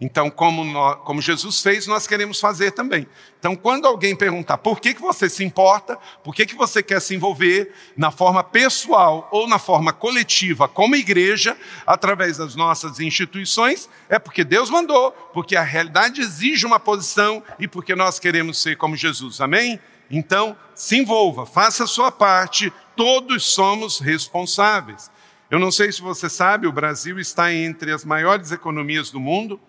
Então, 0.01 0.29
como, 0.29 0.63
nós, 0.63 0.97
como, 1.03 1.21
Jesus 1.21 1.61
fez, 1.61 1.85
nós 1.85 2.07
queremos 2.07 2.39
fazer 2.39 2.71
também. 2.71 3.05
Então, 3.37 3.53
quando 3.53 3.85
alguém 3.85 4.15
perguntar 4.15 4.57
por 4.57 4.79
que, 4.79 4.93
que 4.93 5.01
você 5.01 5.29
se 5.29 5.43
importa, 5.43 5.97
por 6.23 6.33
que, 6.33 6.45
que 6.45 6.55
você 6.55 6.81
quer 6.81 7.01
se 7.01 7.13
envolver 7.13 7.73
na 7.97 8.09
forma 8.09 8.41
pessoal 8.41 9.27
ou 9.29 9.45
na 9.45 9.59
forma 9.59 9.91
coletiva, 9.91 10.69
como 10.69 10.95
igreja, 10.95 11.57
através 11.85 12.37
das 12.37 12.55
nossas 12.55 13.01
instituições, 13.01 13.89
é 14.07 14.17
porque 14.17 14.45
Deus 14.45 14.69
mandou, 14.69 15.11
porque 15.33 15.57
a 15.57 15.63
realidade 15.63 16.21
exige 16.21 16.65
uma 16.65 16.79
posição 16.79 17.43
e 17.59 17.67
porque 17.67 17.93
nós 17.93 18.19
queremos 18.19 18.61
ser 18.61 18.77
como 18.77 18.95
Jesus. 18.95 19.41
Amém? 19.41 19.81
Então, 20.09 20.55
se 20.73 20.97
envolva, 20.97 21.45
faça 21.45 21.83
a 21.83 21.87
sua 21.87 22.09
parte, 22.09 22.71
todos 22.95 23.43
somos 23.53 23.99
responsáveis. 23.99 25.11
Eu 25.51 25.59
não 25.59 25.71
sei 25.71 25.91
se 25.91 26.01
você 26.01 26.29
sabe, 26.29 26.67
o 26.67 26.71
Brasil 26.71 27.19
está 27.19 27.53
entre 27.53 27.91
as 27.91 28.05
maiores 28.05 28.53
economias 28.53 29.11
do 29.11 29.19
mundo 29.19 29.59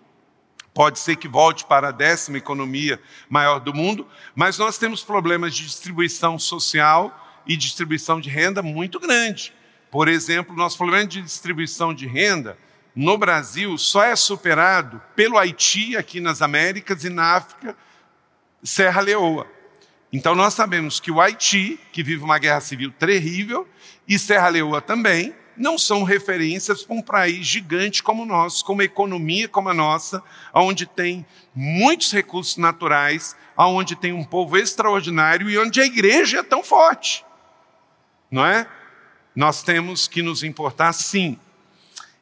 Pode 0.73 0.99
ser 0.99 1.17
que 1.17 1.27
volte 1.27 1.65
para 1.65 1.89
a 1.89 1.91
décima 1.91 2.37
economia 2.37 3.01
maior 3.29 3.59
do 3.59 3.73
mundo, 3.73 4.07
mas 4.33 4.57
nós 4.57 4.77
temos 4.77 5.03
problemas 5.03 5.55
de 5.55 5.65
distribuição 5.65 6.39
social 6.39 7.43
e 7.45 7.57
distribuição 7.57 8.21
de 8.21 8.29
renda 8.29 8.61
muito 8.61 8.99
grande. 8.99 9.53
Por 9.89 10.07
exemplo, 10.07 10.55
nosso 10.55 10.77
problema 10.77 11.05
de 11.05 11.21
distribuição 11.21 11.93
de 11.93 12.07
renda 12.07 12.57
no 12.95 13.17
Brasil 13.17 13.77
só 13.77 14.03
é 14.03 14.15
superado 14.15 15.01
pelo 15.15 15.37
Haiti, 15.37 15.97
aqui 15.97 16.21
nas 16.21 16.41
Américas, 16.41 17.03
e 17.03 17.09
na 17.09 17.35
África, 17.35 17.75
Serra 18.63 19.01
Leoa. 19.01 19.47
Então, 20.13 20.35
nós 20.35 20.53
sabemos 20.53 20.99
que 20.99 21.11
o 21.11 21.19
Haiti, 21.19 21.79
que 21.91 22.03
vive 22.03 22.23
uma 22.23 22.37
guerra 22.37 22.61
civil 22.61 22.91
terrível, 22.91 23.67
e 24.07 24.19
Serra 24.19 24.49
Leoa 24.49 24.81
também, 24.81 25.33
não 25.61 25.77
são 25.77 26.03
referências 26.03 26.83
para 26.83 26.95
um 26.95 27.01
país 27.01 27.45
gigante 27.45 28.01
como 28.01 28.23
o 28.23 28.25
nosso, 28.25 28.65
com 28.65 28.73
uma 28.73 28.83
economia 28.83 29.47
como 29.47 29.69
a 29.69 29.73
nossa, 29.73 30.23
onde 30.53 30.87
tem 30.87 31.25
muitos 31.53 32.11
recursos 32.11 32.57
naturais, 32.57 33.35
onde 33.55 33.95
tem 33.95 34.11
um 34.11 34.23
povo 34.23 34.57
extraordinário 34.57 35.49
e 35.49 35.57
onde 35.57 35.79
a 35.79 35.85
igreja 35.85 36.39
é 36.39 36.43
tão 36.43 36.63
forte. 36.63 37.23
Não 38.29 38.45
é? 38.45 38.67
Nós 39.35 39.61
temos 39.61 40.07
que 40.07 40.23
nos 40.23 40.43
importar 40.43 40.93
sim. 40.93 41.39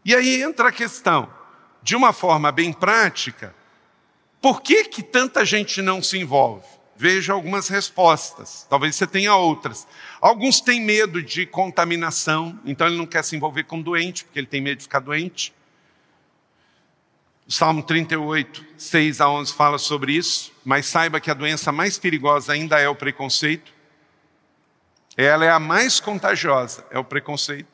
E 0.04 0.14
aí 0.14 0.44
entra 0.44 0.68
a 0.68 0.72
questão, 0.72 1.32
de 1.82 1.96
uma 1.96 2.12
forma 2.12 2.52
bem 2.52 2.74
prática, 2.74 3.56
por 4.42 4.62
que, 4.62 4.86
que 4.86 5.02
tanta 5.02 5.46
gente 5.46 5.82
não 5.82 6.04
se 6.04 6.18
envolve? 6.18 6.79
Veja 7.02 7.32
algumas 7.32 7.70
respostas, 7.70 8.68
talvez 8.70 8.94
você 8.94 9.08
tenha 9.08 9.34
outras. 9.34 9.88
Alguns 10.20 10.60
têm 10.60 10.82
medo 10.82 11.24
de 11.24 11.46
contaminação, 11.46 12.60
então 12.66 12.88
ele 12.88 12.98
não 12.98 13.06
quer 13.06 13.24
se 13.24 13.38
envolver 13.38 13.64
com 13.64 13.82
doente, 13.82 14.26
porque 14.26 14.38
ele 14.38 14.48
tem 14.48 14.60
medo 14.60 14.80
de 14.80 14.84
ficar 14.84 15.00
doente. 15.00 15.54
O 17.48 17.54
Salmo 17.54 17.84
38, 17.84 18.66
6 18.78 19.22
a 19.22 19.30
11 19.30 19.54
fala 19.54 19.78
sobre 19.78 20.12
isso, 20.12 20.52
mas 20.66 20.88
saiba 20.88 21.22
que 21.22 21.32
a 21.32 21.34
doença 21.34 21.72
mais 21.72 21.98
perigosa 21.98 22.52
ainda 22.52 22.78
é 22.78 22.90
o 22.90 22.96
preconceito. 22.96 23.72
Ela 25.16 25.46
é 25.46 25.52
a 25.52 25.58
mais 25.58 26.02
contagiosa, 26.02 26.86
é 26.92 27.00
o 27.00 27.04
preconceito. 27.06 27.70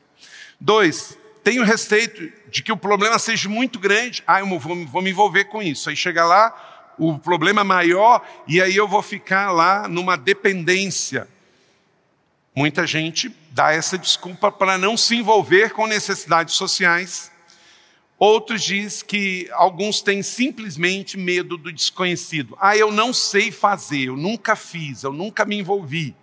Dois, 0.60 1.18
tenho 1.42 1.64
receio 1.64 2.32
de 2.48 2.62
que 2.62 2.70
o 2.70 2.76
problema 2.76 3.18
seja 3.18 3.48
muito 3.48 3.80
grande. 3.80 4.22
Ah, 4.24 4.38
eu 4.38 4.46
vou, 4.60 4.86
vou 4.86 5.02
me 5.02 5.10
envolver 5.10 5.46
com 5.46 5.60
isso. 5.60 5.90
Aí 5.90 5.96
chega 5.96 6.24
lá, 6.24 6.75
o 6.98 7.18
problema 7.18 7.62
maior 7.62 8.26
e 8.46 8.60
aí 8.60 8.76
eu 8.76 8.88
vou 8.88 9.02
ficar 9.02 9.50
lá 9.50 9.88
numa 9.88 10.16
dependência. 10.16 11.28
Muita 12.54 12.86
gente 12.86 13.34
dá 13.50 13.72
essa 13.72 13.98
desculpa 13.98 14.50
para 14.50 14.78
não 14.78 14.96
se 14.96 15.16
envolver 15.16 15.70
com 15.72 15.86
necessidades 15.86 16.54
sociais. 16.54 17.30
Outros 18.18 18.62
diz 18.62 19.02
que 19.02 19.46
alguns 19.52 20.00
têm 20.00 20.22
simplesmente 20.22 21.18
medo 21.18 21.58
do 21.58 21.70
desconhecido. 21.70 22.56
Ah, 22.58 22.74
eu 22.74 22.90
não 22.90 23.12
sei 23.12 23.52
fazer, 23.52 24.04
eu 24.08 24.16
nunca 24.16 24.56
fiz, 24.56 25.02
eu 25.02 25.12
nunca 25.12 25.44
me 25.44 25.58
envolvi. 25.58 26.16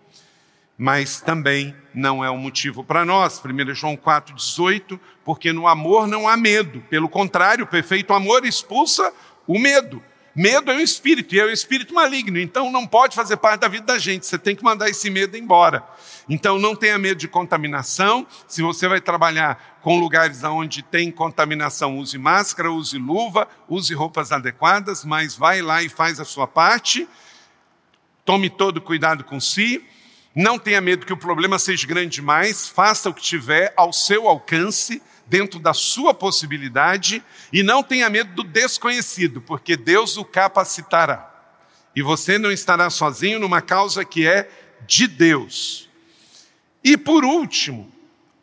Mas 0.76 1.22
também 1.22 1.76
não 1.94 2.26
é 2.26 2.32
um 2.32 2.38
motivo 2.38 2.84
para 2.84 3.06
nós. 3.06 3.40
1 3.40 3.76
João 3.76 3.96
4,18, 3.96 5.00
porque 5.24 5.54
no 5.54 5.68
amor 5.68 6.08
não 6.08 6.28
há 6.28 6.36
medo. 6.36 6.82
Pelo 6.90 7.08
contrário, 7.08 7.66
o 7.66 7.68
perfeito 7.68 8.12
amor 8.12 8.44
expulsa 8.44 9.14
o 9.46 9.60
medo. 9.60 10.02
Medo 10.36 10.72
é 10.72 10.76
um 10.76 10.80
espírito, 10.80 11.36
e 11.36 11.40
é 11.40 11.46
um 11.46 11.52
espírito 11.52 11.94
maligno, 11.94 12.40
então 12.40 12.72
não 12.72 12.88
pode 12.88 13.16
fazer 13.16 13.38
parte 13.38 13.62
da 13.62 13.68
vida 13.68 13.86
da 13.86 14.00
gente, 14.00 14.26
você 14.26 14.38
tem 14.40 14.56
que 14.56 14.64
mandar 14.64 14.90
esse 14.90 15.08
medo 15.08 15.38
embora. 15.38 15.84
Então 16.28 16.58
não 16.58 16.76
tenha 16.76 16.98
medo 16.98 17.20
de 17.20 17.28
contaminação, 17.28 18.26
se 18.48 18.64
você 18.64 18.88
vai 18.88 19.00
trabalhar 19.00 19.78
com 19.84 20.00
lugares 20.00 20.44
onde 20.44 20.82
tem 20.82 21.12
contaminação, 21.12 22.00
use 22.00 22.18
máscara, 22.18 22.72
use 22.72 22.98
luva, 22.98 23.48
use 23.70 23.94
roupas 23.94 24.32
adequadas, 24.32 25.06
mas 25.06 25.36
vai 25.36 25.62
lá 25.62 25.84
e 25.84 25.90
faz 25.90 26.20
a 26.20 26.26
sua 26.26 26.48
parte, 26.48 27.08
tome 28.26 28.50
todo 28.50 28.82
cuidado 28.82 29.24
com 29.24 29.40
si, 29.40 29.86
não 30.36 30.58
tenha 30.58 30.82
medo 30.82 31.06
que 31.06 31.14
o 31.14 31.18
problema 31.18 31.60
seja 31.60 31.86
grande 31.86 32.16
demais, 32.16 32.68
faça 32.68 33.08
o 33.08 33.14
que 33.14 33.22
tiver 33.22 33.72
ao 33.78 33.94
seu 33.94 34.28
alcance, 34.28 35.00
dentro 35.26 35.60
da 35.60 35.74
sua 35.74 36.14
possibilidade 36.14 37.24
e 37.52 37.64
não 37.64 37.82
tenha 37.82 38.10
medo 38.10 38.34
do 38.34 38.44
desconhecido, 38.44 39.42
porque 39.42 39.76
Deus 39.76 40.18
o 40.18 40.26
capacitará. 40.26 41.30
E 41.96 42.02
você 42.02 42.38
não 42.38 42.52
estará 42.52 42.90
sozinho 42.90 43.40
numa 43.40 43.62
causa 43.62 44.04
que 44.04 44.28
é 44.28 44.50
de 44.88 45.08
Deus. 45.08 45.90
E 46.84 46.98
por 46.98 47.24
último, 47.24 47.92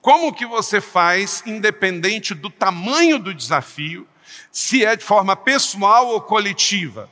como 0.00 0.32
que 0.32 0.46
você 0.46 0.80
faz, 0.80 1.42
independente 1.44 2.34
do 2.34 2.48
tamanho 2.48 3.18
do 3.18 3.34
desafio, 3.34 4.08
se 4.50 4.84
é 4.84 4.96
de 4.96 5.04
forma 5.04 5.36
pessoal 5.36 6.08
ou 6.08 6.20
coletiva? 6.20 7.10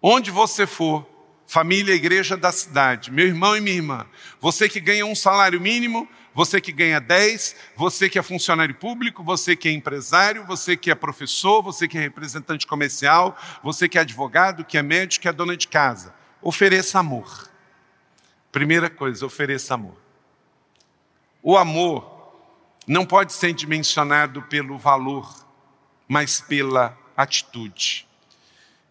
Onde 0.00 0.30
você 0.30 0.66
for, 0.66 1.04
família, 1.46 1.94
igreja 1.94 2.36
da 2.36 2.52
cidade, 2.52 3.10
meu 3.10 3.26
irmão 3.26 3.56
e 3.56 3.60
minha 3.60 3.76
irmã, 3.76 4.06
você 4.40 4.68
que 4.68 4.78
ganha 4.78 5.04
um 5.04 5.14
salário 5.14 5.60
mínimo, 5.60 6.08
você 6.38 6.60
que 6.60 6.70
ganha 6.70 7.00
10, 7.00 7.56
você 7.74 8.08
que 8.08 8.16
é 8.16 8.22
funcionário 8.22 8.72
público, 8.72 9.24
você 9.24 9.56
que 9.56 9.68
é 9.68 9.72
empresário, 9.72 10.46
você 10.46 10.76
que 10.76 10.88
é 10.88 10.94
professor, 10.94 11.60
você 11.64 11.88
que 11.88 11.98
é 11.98 12.00
representante 12.00 12.64
comercial, 12.64 13.36
você 13.60 13.88
que 13.88 13.98
é 13.98 14.02
advogado, 14.02 14.64
que 14.64 14.78
é 14.78 14.82
médico, 14.82 15.22
que 15.22 15.28
é 15.28 15.32
dona 15.32 15.56
de 15.56 15.66
casa. 15.66 16.14
Ofereça 16.40 17.00
amor. 17.00 17.50
Primeira 18.52 18.88
coisa, 18.88 19.26
ofereça 19.26 19.74
amor. 19.74 19.96
O 21.42 21.56
amor 21.56 22.32
não 22.86 23.04
pode 23.04 23.32
ser 23.32 23.52
dimensionado 23.52 24.40
pelo 24.42 24.78
valor, 24.78 25.44
mas 26.06 26.40
pela 26.40 26.96
atitude. 27.16 28.06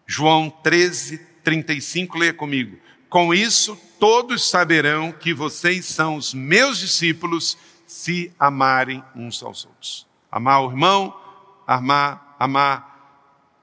João 0.06 0.50
13, 0.50 1.16
35, 1.42 2.18
leia 2.18 2.34
comigo. 2.34 2.78
Com 3.08 3.32
isso, 3.32 3.74
todos 3.98 4.48
saberão 4.48 5.10
que 5.12 5.32
vocês 5.32 5.86
são 5.86 6.16
os 6.16 6.34
meus 6.34 6.78
discípulos 6.78 7.56
se 7.86 8.32
amarem 8.38 9.02
uns 9.16 9.42
aos 9.42 9.64
outros. 9.64 10.06
Amar 10.30 10.62
o 10.62 10.70
irmão, 10.70 11.18
amar, 11.66 12.36
amar 12.38 12.88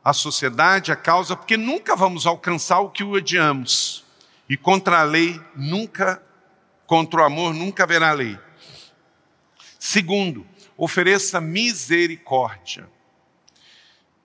a 0.03 0.13
sociedade, 0.13 0.91
a 0.91 0.95
causa, 0.95 1.35
porque 1.35 1.57
nunca 1.57 1.95
vamos 1.95 2.25
alcançar 2.25 2.79
o 2.79 2.89
que 2.89 3.03
odiamos. 3.03 4.03
E 4.49 4.57
contra 4.57 5.01
a 5.01 5.03
lei, 5.03 5.39
nunca, 5.55 6.21
contra 6.87 7.21
o 7.21 7.23
amor, 7.23 7.53
nunca 7.53 7.83
haverá 7.83 8.11
lei. 8.13 8.37
Segundo, 9.77 10.45
ofereça 10.75 11.39
misericórdia. 11.39 12.89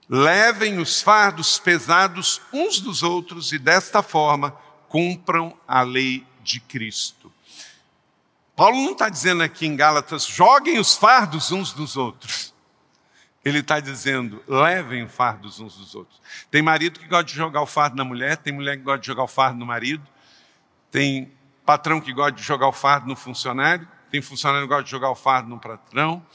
Levem 0.09 0.79
os 0.79 1.03
fardos 1.03 1.59
pesados 1.59 2.41
uns 2.53 2.81
dos 2.81 3.03
outros 3.03 3.53
e 3.53 3.59
desta 3.59 4.03
forma 4.03 4.57
cumpram 4.91 5.57
a 5.69 5.83
lei 5.83 6.27
de 6.43 6.59
Cristo. 6.59 7.33
Paulo 8.57 8.77
não 8.77 8.91
está 8.91 9.09
dizendo 9.09 9.41
aqui 9.41 9.65
em 9.65 9.77
Gálatas, 9.77 10.27
joguem 10.27 10.81
os 10.81 10.97
fardos 10.97 11.53
uns 11.53 11.73
dos 11.73 11.97
outros. 11.97 12.53
Ele 13.45 13.61
está 13.61 13.79
dizendo, 13.79 14.43
levem 14.49 15.09
fardos 15.09 15.61
uns 15.61 15.77
dos 15.77 15.95
outros. 15.95 16.21
Tem 16.51 16.61
marido 16.61 16.99
que 16.99 17.07
gosta 17.07 17.25
de 17.25 17.35
jogar 17.35 17.63
o 17.63 17.67
fardo 17.67 17.97
na 17.97 18.05
mulher, 18.05 18.37
tem 18.37 18.53
mulher 18.53 18.77
que 18.77 18.83
gosta 18.83 18.99
de 18.99 19.07
jogar 19.07 19.23
o 19.23 19.29
fardo 19.29 19.59
no 19.61 19.65
marido, 19.65 20.07
tem 20.91 21.33
patrão 21.65 22.01
que 22.01 22.13
gosta 22.13 22.33
de 22.33 22.43
jogar 22.43 22.67
o 22.67 22.73
fardo 22.73 23.07
no 23.07 23.15
funcionário, 23.15 23.89
tem 24.11 24.21
funcionário 24.21 24.67
que 24.67 24.75
gosta 24.75 24.85
de 24.85 24.91
jogar 24.91 25.11
o 25.11 25.15
fardo 25.15 25.49
no 25.49 25.59
patrão, 25.59 26.27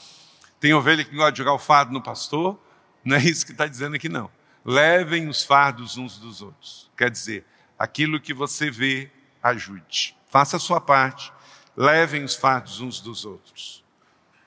tem 0.58 0.72
ovelha 0.72 1.04
que 1.04 1.14
gosta 1.14 1.32
de 1.32 1.38
jogar 1.38 1.52
o 1.52 1.58
fardo 1.58 1.92
no 1.92 2.02
pastor. 2.02 2.58
Não 3.04 3.16
é 3.16 3.22
isso 3.22 3.44
que 3.44 3.52
está 3.52 3.66
dizendo 3.66 3.96
aqui, 3.96 4.08
não. 4.08 4.30
Levem 4.64 5.28
os 5.28 5.44
fardos 5.44 5.98
uns 5.98 6.18
dos 6.18 6.40
outros. 6.40 6.90
Quer 6.96 7.10
dizer, 7.10 7.44
aquilo 7.78 8.20
que 8.20 8.34
você 8.34 8.70
vê, 8.70 9.10
ajude. 9.42 10.16
Faça 10.30 10.56
a 10.56 10.60
sua 10.60 10.80
parte, 10.80 11.32
levem 11.76 12.24
os 12.24 12.34
fardos 12.34 12.80
uns 12.80 13.00
dos 13.00 13.24
outros. 13.24 13.84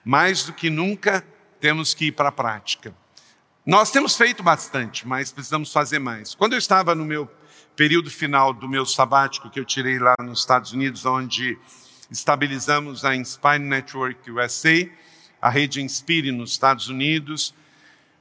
Mais 0.04 0.44
do 0.44 0.54
que 0.54 0.70
nunca, 0.70 1.26
temos 1.60 1.94
que 1.94 2.06
ir 2.06 2.12
para 2.12 2.30
a 2.30 2.32
prática. 2.32 2.94
Nós 3.66 3.92
temos 3.92 4.16
feito 4.16 4.42
bastante, 4.42 5.08
mas 5.08 5.32
precisamos 5.32 5.72
fazer 5.72 6.00
mais. 6.00 6.34
Quando 6.34 6.54
eu 6.54 6.60
estava 6.60 6.96
no 6.96 7.06
meu 7.06 7.30
período 7.76 8.10
final 8.10 8.52
do 8.54 8.68
meu 8.68 8.86
sabático, 8.86 9.50
que 9.50 9.60
eu 9.60 9.66
tirei 9.66 10.00
lá 10.00 10.16
nos 10.22 10.40
Estados 10.40 10.74
Unidos, 10.74 11.06
onde 11.06 11.58
estabilizamos 12.10 13.06
a 13.06 13.16
Inspire 13.16 13.60
Network 13.60 14.32
USA, 14.32 14.90
a 15.42 15.50
rede 15.50 15.82
Inspire 15.82 16.32
nos 16.32 16.52
Estados 16.52 16.90
Unidos, 16.90 17.54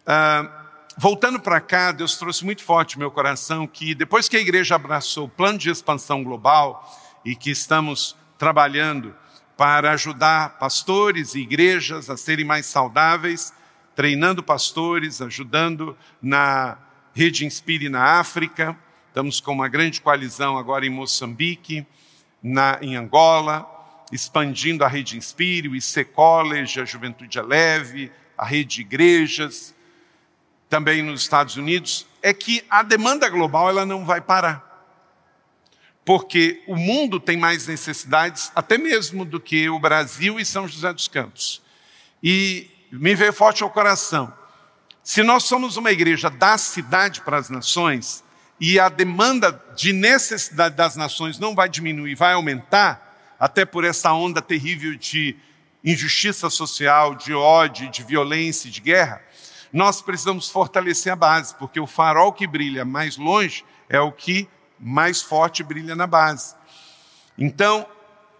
uh, 0.07 0.58
voltando 0.99 1.39
para 1.39 1.61
cá, 1.61 1.93
Deus 1.93 2.17
trouxe 2.17 2.45
muito 2.45 2.65
forte 2.65 2.97
no 2.97 3.01
meu 3.01 3.11
coração 3.11 3.69
que 3.69 3.95
depois 3.95 4.29
que 4.29 4.37
a 4.37 4.41
igreja 4.41 4.75
abraçou 4.75 5.27
o 5.27 5.29
plano 5.29 5.57
de 5.57 5.71
expansão 5.71 6.25
global 6.25 6.85
e 7.25 7.37
que 7.37 7.51
estamos 7.51 8.17
trabalhando 8.37 9.15
para 9.57 9.93
ajudar 9.93 10.59
pastores 10.59 11.37
e 11.37 11.41
igrejas 11.41 12.11
a 12.11 12.17
serem 12.17 12.45
mais 12.45 12.67
saudáveis, 12.67 13.53
treinando 13.95 14.43
pastores, 14.43 15.23
ajudando 15.23 15.97
na 16.21 16.77
rede 17.15 17.47
Inspire 17.47 17.89
na 17.89 18.19
África. 18.19 18.77
Estamos 19.07 19.41
com 19.41 19.53
uma 19.53 19.69
grande 19.69 20.01
coalizão 20.01 20.59
agora 20.59 20.85
em 20.85 20.91
Moçambique, 20.91 21.87
na, 22.43 22.79
em 22.83 22.97
Angola, 22.97 23.67
expandindo 24.13 24.85
a 24.85 24.89
rede 24.89 25.17
Inspire, 25.17 25.69
o 25.69 25.77
IC 25.77 26.07
College, 26.07 26.81
a 26.81 26.85
Juventude 26.85 27.39
é 27.39 27.43
Leve, 27.43 28.11
a 28.37 28.45
rede 28.45 28.77
de 28.77 28.81
igrejas, 28.81 29.75
também 30.69 31.03
nos 31.03 31.23
Estados 31.23 31.57
Unidos, 31.57 32.07
é 32.23 32.33
que 32.33 32.65
a 32.69 32.83
demanda 32.83 33.29
global 33.29 33.69
ela 33.69 33.87
não 33.87 34.05
vai 34.05 34.21
parar. 34.21 34.67
Porque 36.05 36.63
o 36.67 36.77
mundo 36.77 37.21
tem 37.21 37.37
mais 37.37 37.67
necessidades, 37.67 38.51
até 38.55 38.79
mesmo 38.79 39.25
do 39.25 39.39
que 39.39 39.69
o 39.69 39.79
Brasil 39.79 40.41
e 40.41 40.45
São 40.45 40.67
José 40.67 40.93
dos 40.93 41.09
Campos. 41.09 41.63
E 42.23 42.71
me 42.91 43.15
veio 43.15 43.33
forte 43.33 43.63
ao 43.63 43.71
coração. 43.71 44.33
Se 45.03 45.23
nós 45.23 45.45
somos 45.45 45.77
uma 45.77 45.91
igreja 45.91 46.31
da 46.31 46.59
cidade 46.59 47.21
para 47.21 47.37
as 47.37 47.49
nações, 47.49 48.25
e 48.61 48.79
a 48.79 48.89
demanda 48.89 49.63
de 49.77 49.93
necessidade 49.93 50.75
das 50.75 50.97
nações 50.97 51.39
não 51.39 51.55
vai 51.55 51.69
diminuir, 51.69 52.15
vai 52.15 52.33
aumentar, 52.33 53.37
até 53.39 53.65
por 53.65 53.85
essa 53.85 54.13
onda 54.13 54.43
terrível 54.43 54.97
de 54.97 55.37
injustiça 55.85 56.51
social, 56.51 57.15
de 57.15 57.33
ódio, 57.33 57.89
de 57.89 58.03
violência, 58.03 58.69
de 58.69 58.81
guerra, 58.81 59.23
nós 59.73 60.01
precisamos 60.03 60.49
fortalecer 60.49 61.13
a 61.13 61.17
base, 61.17 61.55
porque 61.55 61.79
o 61.81 61.87
farol 61.87 62.33
que 62.33 62.47
brilha 62.47 62.85
mais 62.85 63.17
longe 63.17 63.65
é 63.89 64.01
o 64.01 64.13
que 64.13 64.49
mais 64.79 65.23
forte 65.23 65.63
brilha 65.63 65.95
na 65.95 66.07
base. 66.07 66.55
Então, 67.37 67.87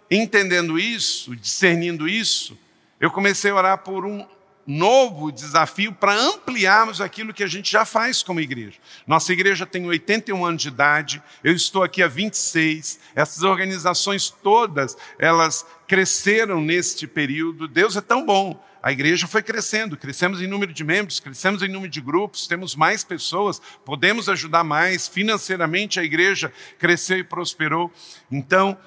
entendendo 0.09 0.79
isso, 0.79 1.35
discernindo 1.35 2.07
isso, 2.07 2.57
eu 2.99 3.11
comecei 3.11 3.51
a 3.51 3.55
orar 3.55 3.77
por 3.79 4.05
um 4.05 4.25
novo 4.69 5.31
desafio 5.31 5.91
para 5.91 6.13
ampliarmos 6.13 7.01
aquilo 7.01 7.33
que 7.33 7.43
a 7.43 7.47
gente 7.47 7.71
já 7.71 7.85
faz 7.85 8.21
como 8.21 8.39
igreja. 8.39 8.77
Nossa 9.07 9.33
igreja 9.33 9.65
tem 9.65 9.83
81 9.85 10.45
anos 10.45 10.61
de 10.61 10.67
idade, 10.67 11.23
eu 11.43 11.53
estou 11.53 11.81
aqui 11.81 12.03
há 12.03 12.07
26. 12.07 12.99
Essas 13.15 13.41
organizações 13.41 14.29
todas, 14.29 14.95
elas 15.17 15.65
cresceram 15.87 16.61
neste 16.61 17.07
período. 17.07 17.67
Deus 17.67 17.97
é 17.97 18.01
tão 18.01 18.23
bom. 18.23 18.63
A 18.81 18.91
igreja 18.91 19.27
foi 19.27 19.43
crescendo, 19.43 19.97
crescemos 19.97 20.41
em 20.41 20.47
número 20.47 20.73
de 20.73 20.83
membros, 20.83 21.19
crescemos 21.19 21.61
em 21.61 21.67
número 21.67 21.91
de 21.91 21.99
grupos, 21.99 22.47
temos 22.47 22.75
mais 22.75 23.03
pessoas, 23.03 23.61
podemos 23.83 24.29
ajudar 24.29 24.63
mais. 24.63 25.07
Financeiramente 25.07 25.99
a 25.99 26.03
igreja 26.03 26.51
cresceu 26.77 27.17
e 27.17 27.23
prosperou. 27.23 27.91
Então, 28.31 28.77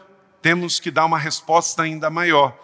temos 0.41 0.81
que 0.81 0.91
dar 0.91 1.05
uma 1.05 1.19
resposta 1.19 1.83
ainda 1.83 2.09
maior. 2.09 2.59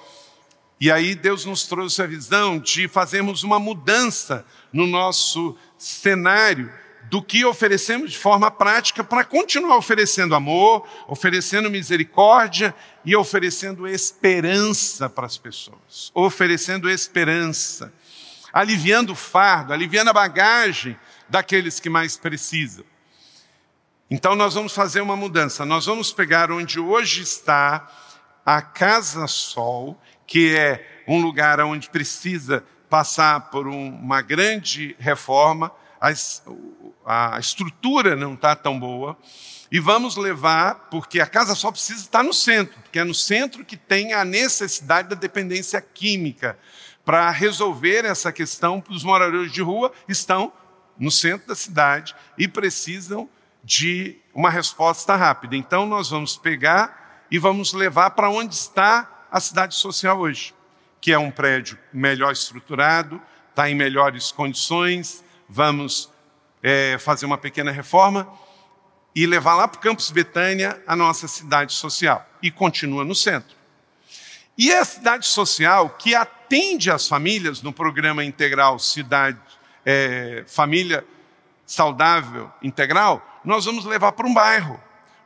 E 0.81 0.91
aí 0.91 1.15
Deus 1.15 1.45
nos 1.45 1.67
trouxe 1.67 2.01
a 2.01 2.07
visão 2.07 2.59
de 2.59 2.89
fazermos 2.89 3.43
uma 3.43 3.59
mudança 3.59 4.47
no 4.73 4.87
nosso 4.87 5.57
cenário 5.77 6.73
do 7.11 7.23
que 7.23 7.45
oferecemos 7.45 8.13
de 8.13 8.19
forma 8.19 8.51
prática 8.51 9.03
para 9.03 9.25
continuar 9.25 9.77
oferecendo 9.77 10.35
amor, 10.35 10.87
oferecendo 11.07 11.71
misericórdia 11.71 12.75
e 13.05 13.17
oferecendo 13.17 13.87
esperança 13.87 15.09
para 15.09 15.27
as 15.27 15.39
pessoas. 15.39 16.11
Oferecendo 16.15 16.91
esperança, 16.91 17.93
aliviando 18.53 19.13
o 19.13 19.17
fardo, 19.17 19.73
aliviando 19.73 20.11
a 20.11 20.15
bagagem 20.15 20.99
daqueles 21.29 21.81
que 21.81 21.89
mais 21.89 22.17
precisam. 22.17 22.85
Então 24.11 24.35
nós 24.35 24.55
vamos 24.55 24.73
fazer 24.73 25.01
uma 25.01 25.17
mudança. 25.17 25.65
Nós 25.65 25.87
vamos 25.87 26.13
pegar 26.13 26.51
onde 26.51 26.81
hoje 26.81 27.23
está 27.23 27.91
a 28.45 28.63
Casa 28.63 29.27
Sol 29.27 30.01
que 30.29 30.55
é 30.55 31.03
um 31.09 31.23
lugar 31.23 31.59
onde 31.61 31.89
precisa 31.89 32.63
passar 32.89 33.51
por 33.51 33.67
um, 33.67 33.89
uma 33.89 34.21
grande 34.21 34.95
reforma, 34.99 35.73
a, 36.01 37.39
estrutura 37.39 38.15
não 38.15 38.35
está 38.35 38.55
tão 38.55 38.79
boa, 38.79 39.17
e 39.71 39.79
vamos 39.81 40.17
levar, 40.17 40.89
porque 40.91 41.21
a 41.21 41.27
casa 41.27 41.55
só 41.55 41.71
precisa 41.71 42.01
estar 42.01 42.23
no 42.23 42.33
centro, 42.33 42.81
porque 42.81 42.99
é 42.99 43.05
no 43.05 43.15
centro 43.15 43.65
que 43.65 43.77
tem 43.77 44.15
a 44.15 44.25
necessidade 44.25 45.09
da 45.09 45.15
dependência 45.15 45.81
química. 45.81 46.59
Para 47.05 47.31
resolver 47.31 48.05
essa 48.05 48.33
questão, 48.33 48.83
os 48.89 49.05
moradores 49.05 49.53
de 49.53 49.61
rua 49.61 49.93
estão 50.09 50.53
no 50.99 51.11
centro 51.11 51.49
da 51.49 51.55
cidade 51.55 52.15
e 52.37 52.49
precisam 52.49 53.29
de 53.63 54.17
uma 54.35 54.51
resposta 54.51 55.15
rápida. 55.17 55.57
Então, 55.57 55.87
nós 55.87 56.09
vamos 56.09 56.37
pegar 56.37 57.27
e 57.31 57.39
vamos 57.39 57.73
levar 57.73 58.11
para 58.11 58.31
onde 58.31 58.55
está 58.55 59.27
a 59.31 59.41
cidade 59.41 59.75
social 59.75 60.19
hoje, 60.19 60.55
que 61.01 61.13
é 61.13 61.19
um 61.19 61.31
prédio 61.31 61.79
melhor 61.93 62.33
estruturado, 62.33 63.21
está 63.51 63.69
em 63.69 63.75
melhores 63.75 64.33
condições, 64.33 65.23
vamos 65.49 66.11
é, 66.63 66.99
fazer 66.99 67.27
uma 67.27 67.39
pequena 67.39 67.71
reforma 67.71 68.29
e 69.15 69.27
levar 69.27 69.55
lá 69.55 69.67
para 69.67 69.79
o 69.79 69.81
Campus 69.81 70.11
Betânia 70.11 70.83
a 70.87 70.95
nossa 70.95 71.27
cidade 71.27 71.73
social. 71.73 72.25
E 72.43 72.51
continua 72.51 73.05
no 73.05 73.15
centro. 73.15 73.57
E 74.57 74.73
a 74.73 74.85
cidade 74.85 75.27
social 75.27 75.91
que 75.91 76.15
atende 76.15 76.91
as 76.91 77.09
famílias 77.09 77.63
no 77.63 77.73
programa 77.73 78.25
integral 78.25 78.79
Cidade 78.79 79.39
é, 79.85 80.45
Família 80.47 81.05
Saudável 81.65 82.51
Integral, 82.63 83.41
nós 83.45 83.65
vamos 83.65 83.85
levar 83.85 84.13
para 84.13 84.27
um 84.27 84.35
bairro 84.35 84.81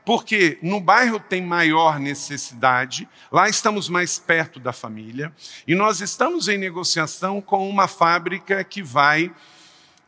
porque 0.04 0.58
no 0.62 0.80
bairro 0.80 1.20
tem 1.20 1.40
maior 1.40 1.98
necessidade, 1.98 3.08
lá 3.30 3.48
estamos 3.48 3.88
mais 3.88 4.18
perto 4.18 4.58
da 4.58 4.72
família, 4.72 5.32
e 5.66 5.74
nós 5.74 6.00
estamos 6.00 6.48
em 6.48 6.58
negociação 6.58 7.40
com 7.40 7.68
uma 7.68 7.86
fábrica 7.86 8.62
que 8.64 8.82
vai 8.82 9.32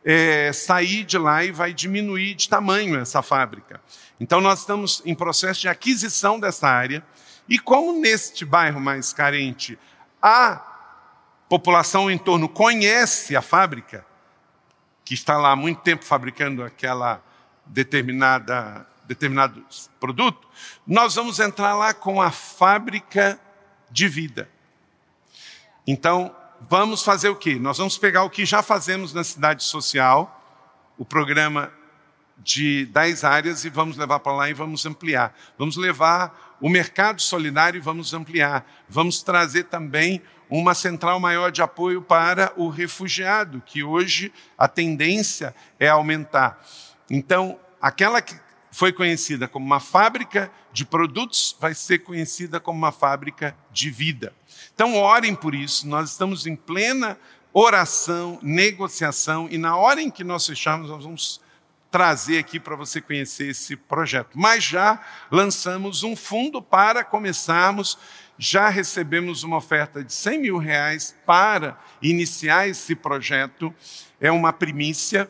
é, 0.05 0.53
sair 0.53 1.03
de 1.03 1.17
lá 1.17 1.43
e 1.43 1.51
vai 1.51 1.73
diminuir 1.73 2.35
de 2.35 2.47
tamanho 2.47 2.99
essa 2.99 3.23
fábrica. 3.23 3.81
Então, 4.19 4.39
nós 4.39 4.59
estamos 4.59 5.01
em 5.03 5.15
processo 5.15 5.61
de 5.61 5.67
aquisição 5.67 6.39
dessa 6.39 6.69
área, 6.69 7.03
e 7.49 7.57
como 7.57 7.99
neste 7.99 8.45
bairro 8.45 8.79
mais 8.79 9.11
carente 9.11 9.77
a 10.21 10.61
população 11.49 12.09
em 12.09 12.17
torno 12.17 12.47
conhece 12.47 13.35
a 13.35 13.41
fábrica, 13.41 14.05
que 15.03 15.13
está 15.13 15.37
lá 15.37 15.51
há 15.51 15.55
muito 15.55 15.81
tempo 15.81 16.03
fabricando 16.05 16.63
aquela 16.63 17.21
determinada 17.65 18.87
determinado 19.07 19.63
produto, 19.99 20.47
nós 20.85 21.13
vamos 21.13 21.39
entrar 21.39 21.75
lá 21.75 21.93
com 21.93 22.19
a 22.19 22.31
fábrica 22.31 23.39
de 23.91 24.07
vida. 24.07 24.49
Então, 25.85 26.35
vamos 26.61 27.03
fazer 27.03 27.29
o 27.29 27.35
quê? 27.35 27.55
Nós 27.55 27.77
vamos 27.77 27.97
pegar 27.97 28.23
o 28.23 28.29
que 28.29 28.45
já 28.45 28.61
fazemos 28.61 29.13
na 29.13 29.23
cidade 29.23 29.63
social, 29.63 30.41
o 30.97 31.05
programa 31.05 31.71
de 32.37 32.85
10 32.87 33.23
áreas, 33.23 33.65
e 33.65 33.69
vamos 33.69 33.97
levar 33.97 34.19
para 34.19 34.33
lá 34.33 34.49
e 34.49 34.53
vamos 34.53 34.85
ampliar. 34.85 35.33
Vamos 35.57 35.77
levar 35.77 36.57
o 36.61 36.69
mercado 36.69 37.21
solidário 37.21 37.77
e 37.77 37.81
vamos 37.81 38.13
ampliar. 38.13 38.65
Vamos 38.87 39.21
trazer 39.21 39.65
também 39.65 40.21
uma 40.49 40.73
central 40.73 41.19
maior 41.19 41.51
de 41.51 41.61
apoio 41.61 42.01
para 42.01 42.53
o 42.55 42.69
refugiado, 42.69 43.61
que 43.65 43.83
hoje 43.83 44.31
a 44.57 44.67
tendência 44.67 45.55
é 45.79 45.87
aumentar. 45.87 46.59
Então, 47.09 47.59
aquela 47.81 48.21
foi 48.75 48.91
conhecida 48.91 49.47
como 49.47 49.65
uma 49.65 49.79
fábrica 49.79 50.51
de 50.73 50.83
produtos, 50.83 51.55
vai 51.61 51.73
ser 51.73 51.99
conhecida 51.99 52.59
como 52.59 52.77
uma 52.77 52.91
fábrica 52.91 53.55
de 53.71 53.89
vida. 53.89 54.33
Então, 54.73 54.97
orem 54.97 55.33
por 55.33 55.55
isso, 55.55 55.87
nós 55.87 56.11
estamos 56.11 56.45
em 56.45 56.57
plena 56.57 57.17
oração, 57.53 58.37
negociação, 58.41 59.47
e 59.49 59.57
na 59.57 59.77
hora 59.77 60.01
em 60.01 60.11
que 60.11 60.25
nós 60.25 60.45
fecharmos, 60.45 60.89
nós 60.89 61.05
vamos 61.05 61.39
trazer 61.89 62.37
aqui 62.37 62.59
para 62.59 62.75
você 62.75 62.99
conhecer 62.99 63.47
esse 63.47 63.77
projeto. 63.77 64.37
Mas 64.37 64.65
já 64.65 65.01
lançamos 65.31 66.03
um 66.03 66.13
fundo 66.13 66.61
para 66.61 67.01
começarmos, 67.01 67.97
já 68.37 68.67
recebemos 68.67 69.43
uma 69.43 69.55
oferta 69.55 70.03
de 70.03 70.11
100 70.11 70.41
mil 70.41 70.57
reais 70.57 71.15
para 71.25 71.79
iniciar 72.01 72.67
esse 72.67 72.93
projeto, 72.93 73.73
é 74.19 74.29
uma 74.29 74.51
primícia, 74.51 75.29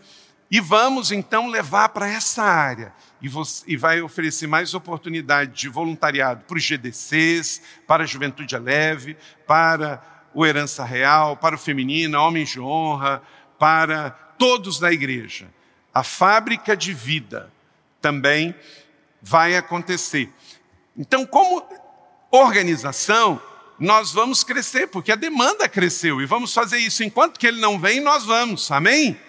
e 0.49 0.59
vamos 0.59 1.11
então 1.11 1.47
levar 1.47 1.89
para 1.89 2.07
essa 2.07 2.43
área 2.43 2.93
e, 3.21 3.27
você, 3.27 3.63
e 3.67 3.75
vai 3.75 4.01
oferecer 4.01 4.47
mais 4.47 4.73
oportunidade 4.73 5.51
de 5.53 5.67
voluntariado 5.67 6.43
para 6.45 6.57
os 6.57 6.63
GDCs, 6.63 7.61
para 7.87 8.03
a 8.03 8.07
Juventude 8.07 8.57
Leve, 8.57 9.17
para 9.47 10.01
o 10.33 10.45
Herança 10.45 10.83
Real, 10.83 11.35
para 11.35 11.55
o 11.55 11.57
Feminino, 11.57 12.19
Homens 12.19 12.49
de 12.49 12.59
Honra, 12.59 13.23
para 13.57 14.11
todos 14.37 14.79
da 14.79 14.91
igreja. 14.91 15.47
A 15.93 16.03
fábrica 16.03 16.75
de 16.75 16.93
vida 16.93 17.51
também 18.01 18.53
vai 19.21 19.55
acontecer. 19.55 20.29
Então, 20.95 21.25
como 21.25 21.67
organização, 22.29 23.41
nós 23.79 24.11
vamos 24.11 24.43
crescer, 24.43 24.87
porque 24.87 25.11
a 25.11 25.15
demanda 25.15 25.67
cresceu 25.67 26.21
e 26.21 26.25
vamos 26.25 26.53
fazer 26.53 26.77
isso. 26.77 27.03
Enquanto 27.03 27.39
que 27.39 27.47
ele 27.47 27.59
não 27.59 27.79
vem, 27.79 27.99
nós 27.99 28.25
vamos. 28.25 28.71
Amém? 28.71 29.19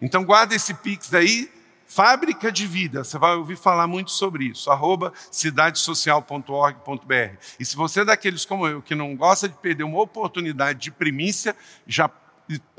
Então, 0.00 0.24
guarda 0.24 0.54
esse 0.54 0.72
pix 0.74 1.12
aí, 1.12 1.50
Fábrica 1.90 2.52
de 2.52 2.66
vida, 2.66 3.02
você 3.02 3.18
vai 3.18 3.34
ouvir 3.34 3.56
falar 3.56 3.86
muito 3.86 4.10
sobre 4.10 4.44
isso, 4.44 4.70
arroba 4.70 5.10
cidadesocial.org.br. 5.30 7.38
E 7.58 7.64
se 7.64 7.74
você 7.74 8.00
é 8.00 8.04
daqueles 8.04 8.44
como 8.44 8.68
eu, 8.68 8.82
que 8.82 8.94
não 8.94 9.16
gosta 9.16 9.48
de 9.48 9.54
perder 9.54 9.84
uma 9.84 10.02
oportunidade 10.02 10.80
de 10.80 10.90
primícia, 10.90 11.56
já 11.86 12.10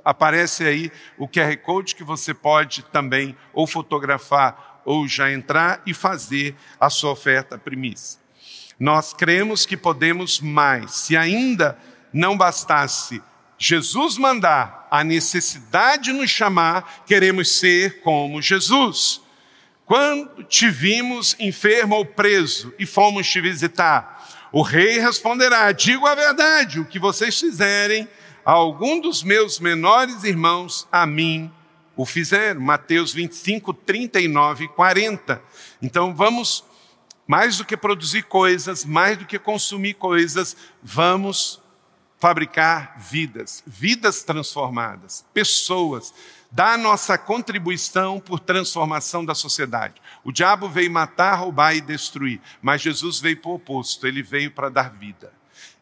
aparece 0.05 0.63
aí 0.63 0.91
o 1.17 1.27
QR 1.27 1.57
Code 1.57 1.95
que 1.95 2.03
você 2.03 2.35
pode 2.35 2.83
também 2.83 3.35
ou 3.51 3.65
fotografar 3.65 4.79
ou 4.85 5.07
já 5.07 5.31
entrar 5.31 5.81
e 5.87 5.93
fazer 5.93 6.55
a 6.79 6.87
sua 6.87 7.11
oferta 7.11 7.57
primícia. 7.57 8.19
Nós 8.79 9.11
cremos 9.11 9.65
que 9.65 9.75
podemos 9.75 10.39
mais. 10.39 10.91
Se 10.91 11.17
ainda 11.17 11.79
não 12.13 12.37
bastasse 12.37 13.23
Jesus 13.59 14.17
mandar, 14.17 14.87
a 14.89 15.03
necessidade 15.03 16.13
nos 16.13 16.29
chamar, 16.29 17.03
queremos 17.05 17.51
ser 17.51 18.01
como 18.01 18.41
Jesus. 18.41 19.21
Quando 19.85 20.45
te 20.45 20.69
vimos 20.69 21.35
enfermo 21.37 21.95
ou 21.95 22.05
preso 22.05 22.73
e 22.79 22.85
fomos 22.85 23.27
te 23.27 23.41
visitar, 23.41 24.47
o 24.51 24.61
rei 24.61 24.99
responderá: 24.99 25.71
Digo 25.73 26.07
a 26.07 26.15
verdade, 26.15 26.79
o 26.79 26.85
que 26.85 26.97
vocês 26.97 27.37
fizerem 27.37 28.07
a 28.45 28.51
algum 28.53 29.01
dos 29.01 29.21
meus 29.21 29.59
menores 29.59 30.23
irmãos, 30.23 30.87
a 30.89 31.05
mim 31.05 31.51
o 31.97 32.05
fizeram. 32.05 32.61
Mateus 32.61 33.11
25, 33.11 33.73
39 33.73 34.63
e 34.63 34.67
40. 34.69 35.41
Então 35.81 36.15
vamos, 36.15 36.63
mais 37.27 37.57
do 37.57 37.65
que 37.65 37.75
produzir 37.75 38.23
coisas, 38.23 38.85
mais 38.85 39.17
do 39.17 39.25
que 39.25 39.37
consumir 39.37 39.95
coisas, 39.95 40.55
vamos 40.81 41.58
fabricar 42.19 42.95
vidas, 42.97 43.63
vidas 43.65 44.23
transformadas, 44.23 45.25
pessoas, 45.33 46.13
dar 46.51 46.77
nossa 46.77 47.17
contribuição 47.17 48.19
por 48.19 48.39
transformação 48.39 49.23
da 49.23 49.33
sociedade. 49.33 50.01
O 50.23 50.31
diabo 50.31 50.67
veio 50.67 50.91
matar, 50.91 51.35
roubar 51.35 51.75
e 51.75 51.81
destruir, 51.81 52.41
mas 52.61 52.81
Jesus 52.81 53.19
veio 53.19 53.37
para 53.37 53.51
o 53.51 53.55
oposto, 53.55 54.05
ele 54.05 54.21
veio 54.21 54.51
para 54.51 54.69
dar 54.69 54.91
vida. 54.91 55.31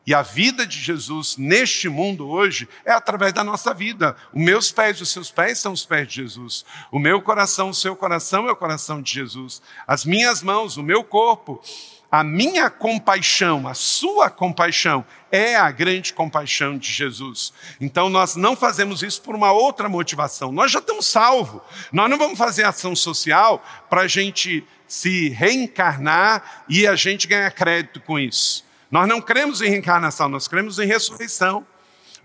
E 0.05 0.13
a 0.13 0.21
vida 0.21 0.65
de 0.65 0.79
Jesus 0.79 1.35
neste 1.35 1.89
mundo 1.89 2.29
hoje 2.29 2.69
é 2.85 2.93
através 2.93 3.33
da 3.33 3.43
nossa 3.43 3.73
vida. 3.73 4.15
Os 4.33 4.41
meus 4.41 4.71
pés, 4.71 5.01
os 5.01 5.09
seus 5.09 5.29
pés 5.29 5.59
são 5.59 5.73
os 5.73 5.85
pés 5.85 6.07
de 6.07 6.15
Jesus. 6.15 6.63
O 6.89 6.97
meu 6.97 7.21
coração, 7.21 7.71
o 7.71 7.73
seu 7.73 7.93
coração 7.93 8.47
é 8.47 8.51
o 8.53 8.55
coração 8.55 9.01
de 9.01 9.11
Jesus. 9.11 9.61
As 9.85 10.05
minhas 10.05 10.41
mãos, 10.41 10.77
o 10.77 10.83
meu 10.83 11.03
corpo, 11.03 11.61
a 12.09 12.23
minha 12.23 12.69
compaixão, 12.69 13.67
a 13.67 13.73
sua 13.73 14.29
compaixão 14.29 15.05
é 15.29 15.55
a 15.55 15.69
grande 15.69 16.13
compaixão 16.13 16.77
de 16.77 16.89
Jesus. 16.89 17.51
Então 17.81 18.09
nós 18.09 18.35
não 18.35 18.55
fazemos 18.55 19.03
isso 19.03 19.21
por 19.21 19.35
uma 19.35 19.51
outra 19.51 19.89
motivação. 19.89 20.51
Nós 20.51 20.71
já 20.71 20.79
estamos 20.79 21.05
salvos. 21.05 21.61
Nós 21.91 22.09
não 22.09 22.17
vamos 22.17 22.37
fazer 22.37 22.63
ação 22.63 22.95
social 22.95 23.63
para 23.89 24.01
a 24.01 24.07
gente 24.07 24.65
se 24.87 25.29
reencarnar 25.29 26.63
e 26.69 26.87
a 26.87 26.95
gente 26.95 27.27
ganhar 27.27 27.51
crédito 27.51 27.99
com 27.99 28.17
isso. 28.17 28.65
Nós 28.89 29.07
não 29.07 29.19
cremos 29.19 29.61
em 29.61 29.69
reencarnação, 29.69 30.29
nós 30.29 30.47
cremos 30.47 30.79
em 30.79 30.87
ressurreição. 30.87 31.65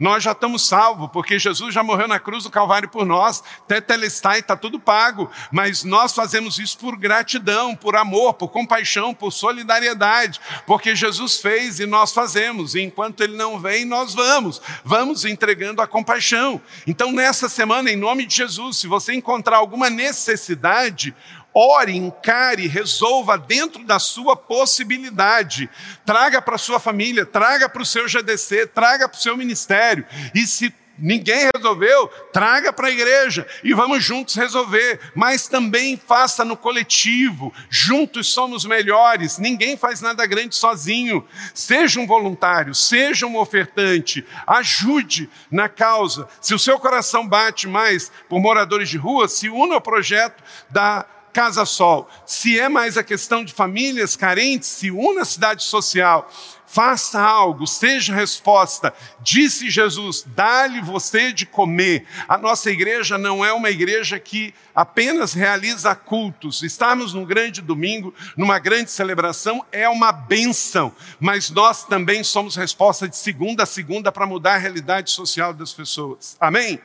Nós 0.02 0.24
já 0.24 0.32
estamos 0.32 0.66
salvos, 0.66 1.08
porque 1.12 1.38
Jesus 1.38 1.72
já 1.72 1.80
morreu 1.80 2.08
na 2.08 2.18
cruz 2.18 2.42
do 2.42 2.50
Calvário 2.50 2.88
por 2.88 3.06
nós, 3.06 3.40
tetelestai, 3.68 4.40
está 4.40 4.56
tudo 4.56 4.80
pago. 4.80 5.30
Mas 5.52 5.84
nós 5.84 6.12
fazemos 6.12 6.58
isso 6.58 6.76
por 6.76 6.96
gratidão, 6.96 7.76
por 7.76 7.94
amor, 7.94 8.34
por 8.34 8.48
compaixão, 8.48 9.14
por 9.14 9.30
solidariedade, 9.30 10.40
porque 10.66 10.96
Jesus 10.96 11.38
fez 11.38 11.78
e 11.78 11.86
nós 11.86 12.12
fazemos. 12.12 12.74
E 12.74 12.80
enquanto 12.80 13.20
Ele 13.20 13.36
não 13.36 13.60
vem, 13.60 13.84
nós 13.84 14.12
vamos, 14.12 14.60
vamos 14.84 15.24
entregando 15.24 15.80
a 15.80 15.86
compaixão. 15.86 16.60
Então, 16.84 17.12
nessa 17.12 17.48
semana, 17.48 17.88
em 17.88 17.94
nome 17.94 18.26
de 18.26 18.34
Jesus, 18.34 18.78
se 18.78 18.88
você 18.88 19.14
encontrar 19.14 19.58
alguma 19.58 19.88
necessidade, 19.88 21.14
Ore, 21.54 21.94
encare, 21.94 22.66
resolva 22.66 23.36
dentro 23.36 23.84
da 23.84 23.98
sua 23.98 24.34
possibilidade. 24.36 25.68
Traga 26.04 26.40
para 26.40 26.54
a 26.54 26.58
sua 26.58 26.80
família, 26.80 27.26
traga 27.26 27.68
para 27.68 27.82
o 27.82 27.86
seu 27.86 28.08
GDC, 28.08 28.68
traga 28.68 29.08
para 29.08 29.18
o 29.18 29.20
seu 29.20 29.36
ministério. 29.36 30.06
E 30.34 30.46
se 30.46 30.74
ninguém 30.98 31.50
resolveu, 31.54 32.08
traga 32.32 32.72
para 32.72 32.86
a 32.86 32.90
igreja 32.90 33.46
e 33.62 33.74
vamos 33.74 34.02
juntos 34.02 34.34
resolver. 34.34 34.98
Mas 35.14 35.46
também 35.46 35.96
faça 35.96 36.44
no 36.44 36.56
coletivo. 36.56 37.52
Juntos 37.68 38.32
somos 38.32 38.64
melhores. 38.64 39.38
Ninguém 39.38 39.76
faz 39.76 40.00
nada 40.00 40.24
grande 40.24 40.54
sozinho. 40.54 41.26
Seja 41.52 42.00
um 42.00 42.06
voluntário, 42.06 42.74
seja 42.74 43.26
um 43.26 43.36
ofertante. 43.36 44.24
Ajude 44.46 45.28
na 45.50 45.68
causa. 45.68 46.26
Se 46.40 46.54
o 46.54 46.58
seu 46.58 46.78
coração 46.78 47.26
bate 47.26 47.68
mais 47.68 48.10
por 48.28 48.40
moradores 48.40 48.88
de 48.88 48.96
rua, 48.96 49.28
se 49.28 49.50
una 49.50 49.74
ao 49.74 49.80
projeto 49.80 50.42
da 50.70 51.04
Casa 51.32 51.64
Sol. 51.64 52.08
Se 52.26 52.58
é 52.58 52.68
mais 52.68 52.96
a 52.96 53.02
questão 53.02 53.44
de 53.44 53.52
famílias 53.52 54.16
carentes, 54.16 54.68
se 54.68 54.90
una 54.90 55.22
a 55.22 55.24
cidade 55.24 55.62
social. 55.64 56.30
Faça 56.66 57.20
algo, 57.20 57.66
seja 57.66 58.14
resposta. 58.14 58.94
Disse 59.20 59.68
Jesus: 59.68 60.24
dá-lhe 60.26 60.80
você 60.80 61.30
de 61.30 61.44
comer. 61.44 62.06
A 62.26 62.38
nossa 62.38 62.70
igreja 62.70 63.18
não 63.18 63.44
é 63.44 63.52
uma 63.52 63.68
igreja 63.68 64.18
que 64.18 64.54
apenas 64.74 65.34
realiza 65.34 65.94
cultos. 65.94 66.62
Estarmos 66.62 67.12
num 67.12 67.26
grande 67.26 67.60
domingo, 67.60 68.14
numa 68.38 68.58
grande 68.58 68.90
celebração, 68.90 69.62
é 69.70 69.86
uma 69.86 70.12
benção. 70.12 70.94
Mas 71.20 71.50
nós 71.50 71.84
também 71.84 72.24
somos 72.24 72.56
resposta 72.56 73.06
de 73.06 73.18
segunda 73.18 73.64
a 73.64 73.66
segunda 73.66 74.10
para 74.10 74.26
mudar 74.26 74.54
a 74.54 74.58
realidade 74.58 75.10
social 75.10 75.52
das 75.52 75.74
pessoas. 75.74 76.38
Amém? 76.40 76.80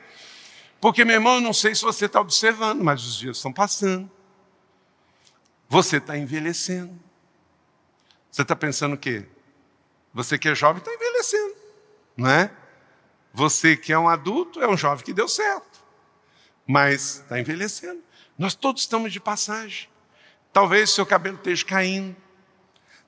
Porque, 0.80 1.02
meu 1.02 1.14
irmão, 1.14 1.36
eu 1.36 1.40
não 1.40 1.54
sei 1.54 1.74
se 1.74 1.82
você 1.82 2.04
está 2.04 2.20
observando, 2.20 2.84
mas 2.84 3.02
os 3.02 3.16
dias 3.16 3.38
estão 3.38 3.52
passando. 3.52 4.17
Você 5.68 5.98
está 5.98 6.16
envelhecendo. 6.16 6.98
Você 8.30 8.42
está 8.42 8.56
pensando 8.56 8.94
o 8.94 8.98
quê? 8.98 9.26
Você 10.12 10.38
que 10.38 10.48
é 10.48 10.54
jovem 10.54 10.78
está 10.78 10.92
envelhecendo, 10.92 11.54
não 12.16 12.30
é? 12.30 12.50
Você 13.32 13.76
que 13.76 13.92
é 13.92 13.98
um 13.98 14.08
adulto 14.08 14.60
é 14.60 14.68
um 14.68 14.76
jovem 14.76 15.04
que 15.04 15.12
deu 15.12 15.28
certo, 15.28 15.80
mas 16.66 17.16
está 17.16 17.38
envelhecendo. 17.38 18.02
Nós 18.38 18.54
todos 18.54 18.82
estamos 18.82 19.12
de 19.12 19.20
passagem. 19.20 19.88
Talvez 20.52 20.90
seu 20.90 21.04
cabelo 21.04 21.36
esteja 21.36 21.64
caindo, 21.64 22.16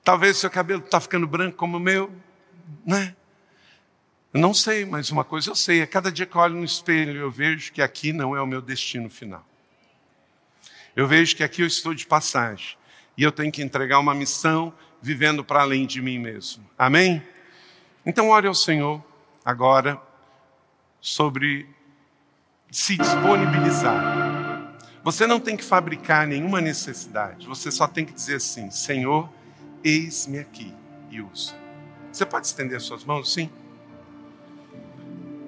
talvez 0.03 0.37
seu 0.37 0.49
cabelo 0.49 0.83
está 0.83 0.99
ficando 0.99 1.25
branco 1.27 1.57
como 1.57 1.77
o 1.77 1.79
meu, 1.79 2.11
né? 2.85 3.15
Eu 4.33 4.39
não 4.39 4.53
sei, 4.53 4.85
mas 4.85 5.09
uma 5.11 5.23
coisa 5.23 5.49
eu 5.49 5.55
sei: 5.55 5.81
a 5.81 5.87
cada 5.87 6.11
dia 6.11 6.25
que 6.25 6.35
eu 6.35 6.41
olho 6.41 6.55
no 6.55 6.63
espelho, 6.63 7.19
eu 7.19 7.31
vejo 7.31 7.73
que 7.73 7.81
aqui 7.81 8.13
não 8.13 8.35
é 8.35 8.41
o 8.41 8.47
meu 8.47 8.61
destino 8.61 9.09
final. 9.09 9.45
Eu 10.95 11.07
vejo 11.07 11.35
que 11.35 11.43
aqui 11.43 11.61
eu 11.61 11.67
estou 11.67 11.93
de 11.93 12.05
passagem 12.05 12.77
e 13.17 13.23
eu 13.23 13.31
tenho 13.31 13.51
que 13.51 13.61
entregar 13.61 13.99
uma 13.99 14.13
missão 14.13 14.73
vivendo 15.01 15.43
para 15.43 15.61
além 15.61 15.85
de 15.85 16.01
mim 16.01 16.19
mesmo. 16.19 16.63
Amém? 16.77 17.23
Então, 18.05 18.29
ore 18.29 18.47
ao 18.47 18.55
Senhor 18.55 19.03
agora 19.43 19.99
sobre 20.99 21.67
se 22.69 22.97
disponibilizar. 22.97 24.75
Você 25.03 25.25
não 25.25 25.39
tem 25.39 25.55
que 25.55 25.63
fabricar 25.63 26.27
nenhuma 26.27 26.61
necessidade, 26.61 27.47
você 27.47 27.71
só 27.71 27.87
tem 27.87 28.05
que 28.05 28.13
dizer 28.13 28.35
assim: 28.35 28.69
Senhor, 28.69 29.29
eis-me 29.83 30.39
aqui 30.39 30.73
e 31.09 31.21
usa. 31.21 31.55
Você 32.11 32.25
pode 32.25 32.47
estender 32.47 32.79
suas 32.81 33.03
mãos 33.03 33.29
assim? 33.31 33.49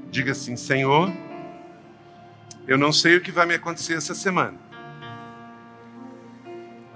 Diga 0.10 0.32
assim: 0.32 0.56
Senhor, 0.56 1.12
eu 2.66 2.78
não 2.78 2.94
sei 2.94 3.18
o 3.18 3.22
que 3.22 3.32
vai 3.32 3.46
me 3.46 3.56
acontecer 3.56 3.96
essa 3.96 4.16
semana 4.16 4.73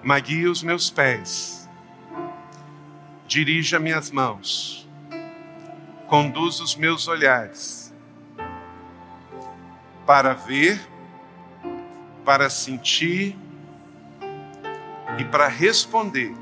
maguia 0.08 0.50
os 0.50 0.64
meus 0.64 0.90
pés, 0.90 1.70
dirija 3.28 3.78
minhas 3.78 4.10
mãos, 4.10 4.88
conduz 6.08 6.62
os 6.62 6.78
meus 6.78 7.10
olhares. 7.10 7.94
Para 10.06 10.34
ver, 10.34 10.80
para 12.24 12.50
sentir 12.50 13.36
e 15.20 15.26
para 15.26 15.50
responder 15.50 16.34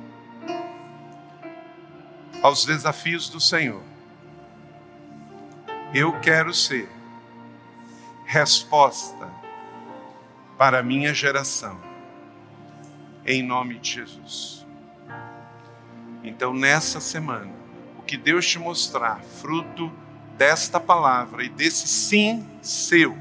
aos 2.44 2.66
desafios 2.66 3.30
do 3.30 3.40
Senhor. 3.40 3.82
Eu 5.92 6.20
quero 6.20 6.54
ser 6.54 6.88
resposta 8.28 9.28
para 10.56 10.82
a 10.82 10.84
minha 10.84 11.16
geração 11.16 11.85
em 13.26 13.42
nome 13.42 13.80
de 13.80 13.94
Jesus. 13.94 14.66
Então, 16.24 16.54
nessa 16.54 17.00
semana, 17.00 17.52
o 17.98 18.02
que 18.02 18.18
Deus 18.18 18.48
te 18.48 18.60
mostrar, 18.60 19.22
fruto 19.22 19.92
desta 20.38 20.80
palavra 20.80 21.44
e 21.44 21.50
desse 21.50 21.88
sim 21.88 22.46
seu, 22.62 23.18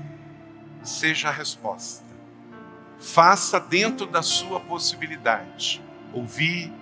seja 0.82 1.28
a 1.28 1.32
resposta. 1.32 2.04
Faça 2.98 3.60
dentro 3.60 4.06
da 4.06 4.22
sua 4.22 4.60
possibilidade. 4.60 5.82
Ouvir, 6.12 6.72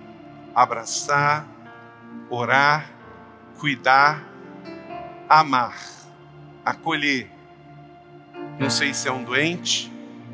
abraçar, 0.55 1.47
orar, 2.29 2.89
cuidar, 3.59 4.23
amar, 5.27 5.77
acolher. 6.63 7.29
Não 8.59 8.69
sei 8.69 8.93
se 8.93 9.07
é 9.07 9.11
um 9.11 9.23
doente, 9.23 9.91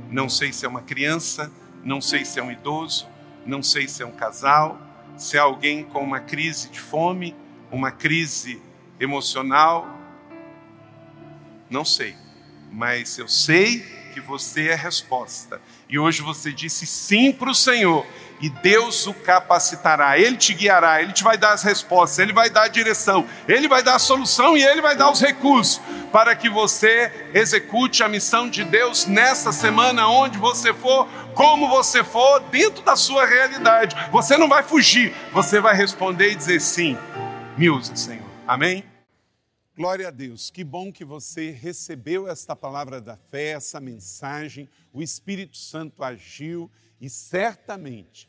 não 0.10 0.30
sei 0.30 0.52
se 0.52 0.66
é 0.66 0.70
uma 0.70 0.82
criança, 0.82 1.52
não 1.84 2.02
sei 2.02 2.26
se 2.26 2.40
é 2.40 2.44
um 2.44 2.52
idoso, 2.52 3.08
não 3.46 3.64
sei 3.64 3.88
se 3.88 4.04
é 4.04 4.06
um 4.06 4.12
casal, 4.12 4.80
se 5.18 5.38
é 5.38 5.40
alguém 5.40 5.84
com 5.84 6.04
uma 6.04 6.20
crise 6.20 6.70
de 6.70 6.80
fome, 6.80 7.36
uma 7.72 7.92
crise 7.92 8.62
emocional. 9.00 9.88
Não 11.70 11.86
sei, 11.86 12.16
mas 12.72 13.18
eu 13.18 13.28
sei 13.28 13.80
que 14.14 14.20
você 14.20 14.70
é 14.70 14.74
a 14.74 14.78
resposta. 14.78 15.62
E 15.88 16.00
hoje 16.00 16.22
você 16.22 16.52
disse 16.52 16.86
sim 16.86 17.32
para 17.32 17.52
o 17.52 17.56
Senhor, 17.56 18.06
e 18.42 18.50
Deus 18.50 19.06
o 19.06 19.14
capacitará, 19.14 20.18
Ele 20.18 20.38
te 20.38 20.54
guiará, 20.54 21.02
Ele 21.02 21.12
te 21.12 21.24
vai 21.24 21.38
dar 21.38 21.54
as 21.54 21.64
respostas, 21.64 22.20
Ele 22.20 22.34
vai 22.34 22.50
dar 22.50 22.64
a 22.64 22.68
direção, 22.68 23.28
Ele 23.48 23.68
vai 23.68 23.84
dar 23.84 23.96
a 23.96 24.00
solução 24.00 24.56
e 24.56 24.64
Ele 24.64 24.82
vai 24.82 24.96
dar 24.96 25.12
os 25.12 25.20
recursos 25.20 25.82
para 26.12 26.36
que 26.36 26.50
você 26.50 27.30
execute 27.34 28.02
a 28.02 28.08
missão 28.08 28.50
de 28.50 28.64
Deus 28.64 29.06
nessa 29.06 29.52
semana, 29.52 30.08
onde 30.08 30.38
você 30.38 30.74
for, 30.74 31.08
como 31.36 31.68
você 31.68 32.04
for, 32.04 32.40
dentro 32.50 32.84
da 32.84 32.96
sua 32.96 33.26
realidade. 33.26 33.96
Você 34.12 34.38
não 34.38 34.48
vai 34.48 34.64
fugir, 34.64 35.14
você 35.32 35.60
vai 35.60 35.76
responder 35.76 36.32
e 36.32 36.36
dizer 36.36 36.60
sim. 36.62 36.98
Me 37.58 37.70
usa, 37.70 37.96
Senhor. 37.96 38.26
Amém? 38.48 38.84
Glória 39.76 40.08
a 40.10 40.12
Deus, 40.12 40.50
que 40.50 40.64
bom 40.64 40.92
que 40.92 41.06
você 41.06 41.52
recebeu 41.52 42.28
esta 42.28 42.56
palavra 42.56 43.00
da 43.00 43.16
fé, 43.16 43.52
essa 43.52 43.80
mensagem, 43.80 44.68
o 44.92 45.02
Espírito 45.02 45.56
Santo 45.56 46.04
agiu 46.04 46.70
e 47.00 47.10
certamente 47.10 48.29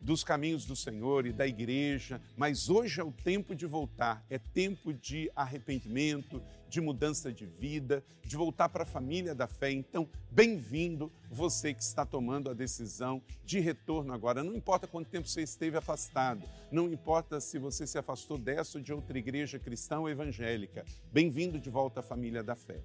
dos 0.00 0.24
caminhos 0.24 0.64
do 0.64 0.74
Senhor 0.74 1.26
e 1.26 1.32
da 1.32 1.46
igreja, 1.46 2.20
mas 2.36 2.68
hoje 2.68 3.00
é 3.00 3.04
o 3.04 3.12
tempo 3.12 3.54
de 3.54 3.66
voltar, 3.66 4.24
é 4.30 4.38
tempo 4.38 4.92
de 4.92 5.30
arrependimento, 5.36 6.42
de 6.68 6.80
mudança 6.80 7.32
de 7.32 7.44
vida, 7.44 8.02
de 8.24 8.36
voltar 8.36 8.68
para 8.68 8.84
a 8.84 8.86
família 8.86 9.34
da 9.34 9.46
fé. 9.46 9.70
Então, 9.72 10.08
bem-vindo 10.30 11.12
você 11.28 11.74
que 11.74 11.82
está 11.82 12.06
tomando 12.06 12.48
a 12.48 12.54
decisão 12.54 13.20
de 13.44 13.58
retorno 13.58 14.12
agora. 14.12 14.44
Não 14.44 14.54
importa 14.54 14.86
quanto 14.86 15.10
tempo 15.10 15.28
você 15.28 15.42
esteve 15.42 15.76
afastado, 15.76 16.48
não 16.70 16.90
importa 16.90 17.40
se 17.40 17.58
você 17.58 17.86
se 17.86 17.98
afastou 17.98 18.38
dessa 18.38 18.78
ou 18.78 18.84
de 18.84 18.92
outra 18.92 19.18
igreja 19.18 19.58
cristã 19.58 19.98
ou 19.98 20.08
evangélica. 20.08 20.84
Bem-vindo 21.12 21.58
de 21.58 21.68
volta 21.68 22.00
à 22.00 22.02
família 22.02 22.42
da 22.42 22.54
fé. 22.54 22.80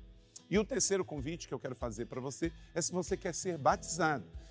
E 0.49 0.59
o 0.59 0.65
terceiro 0.65 1.03
convite 1.03 1.47
que 1.47 1.53
eu 1.53 1.59
quero 1.59 1.75
fazer 1.75 2.05
para 2.05 2.21
você 2.21 2.51
é 2.73 2.81
se 2.81 2.91
você 2.91 3.17
quer 3.17 3.33
ser 3.33 3.57
batizado. 3.57 4.25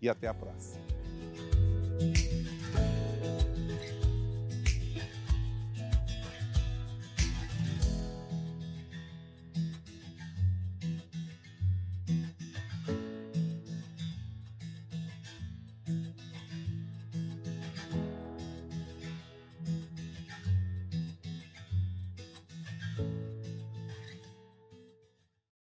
e 0.00 0.08
até 0.08 0.28
a 0.28 0.34
próxima. 0.34 0.84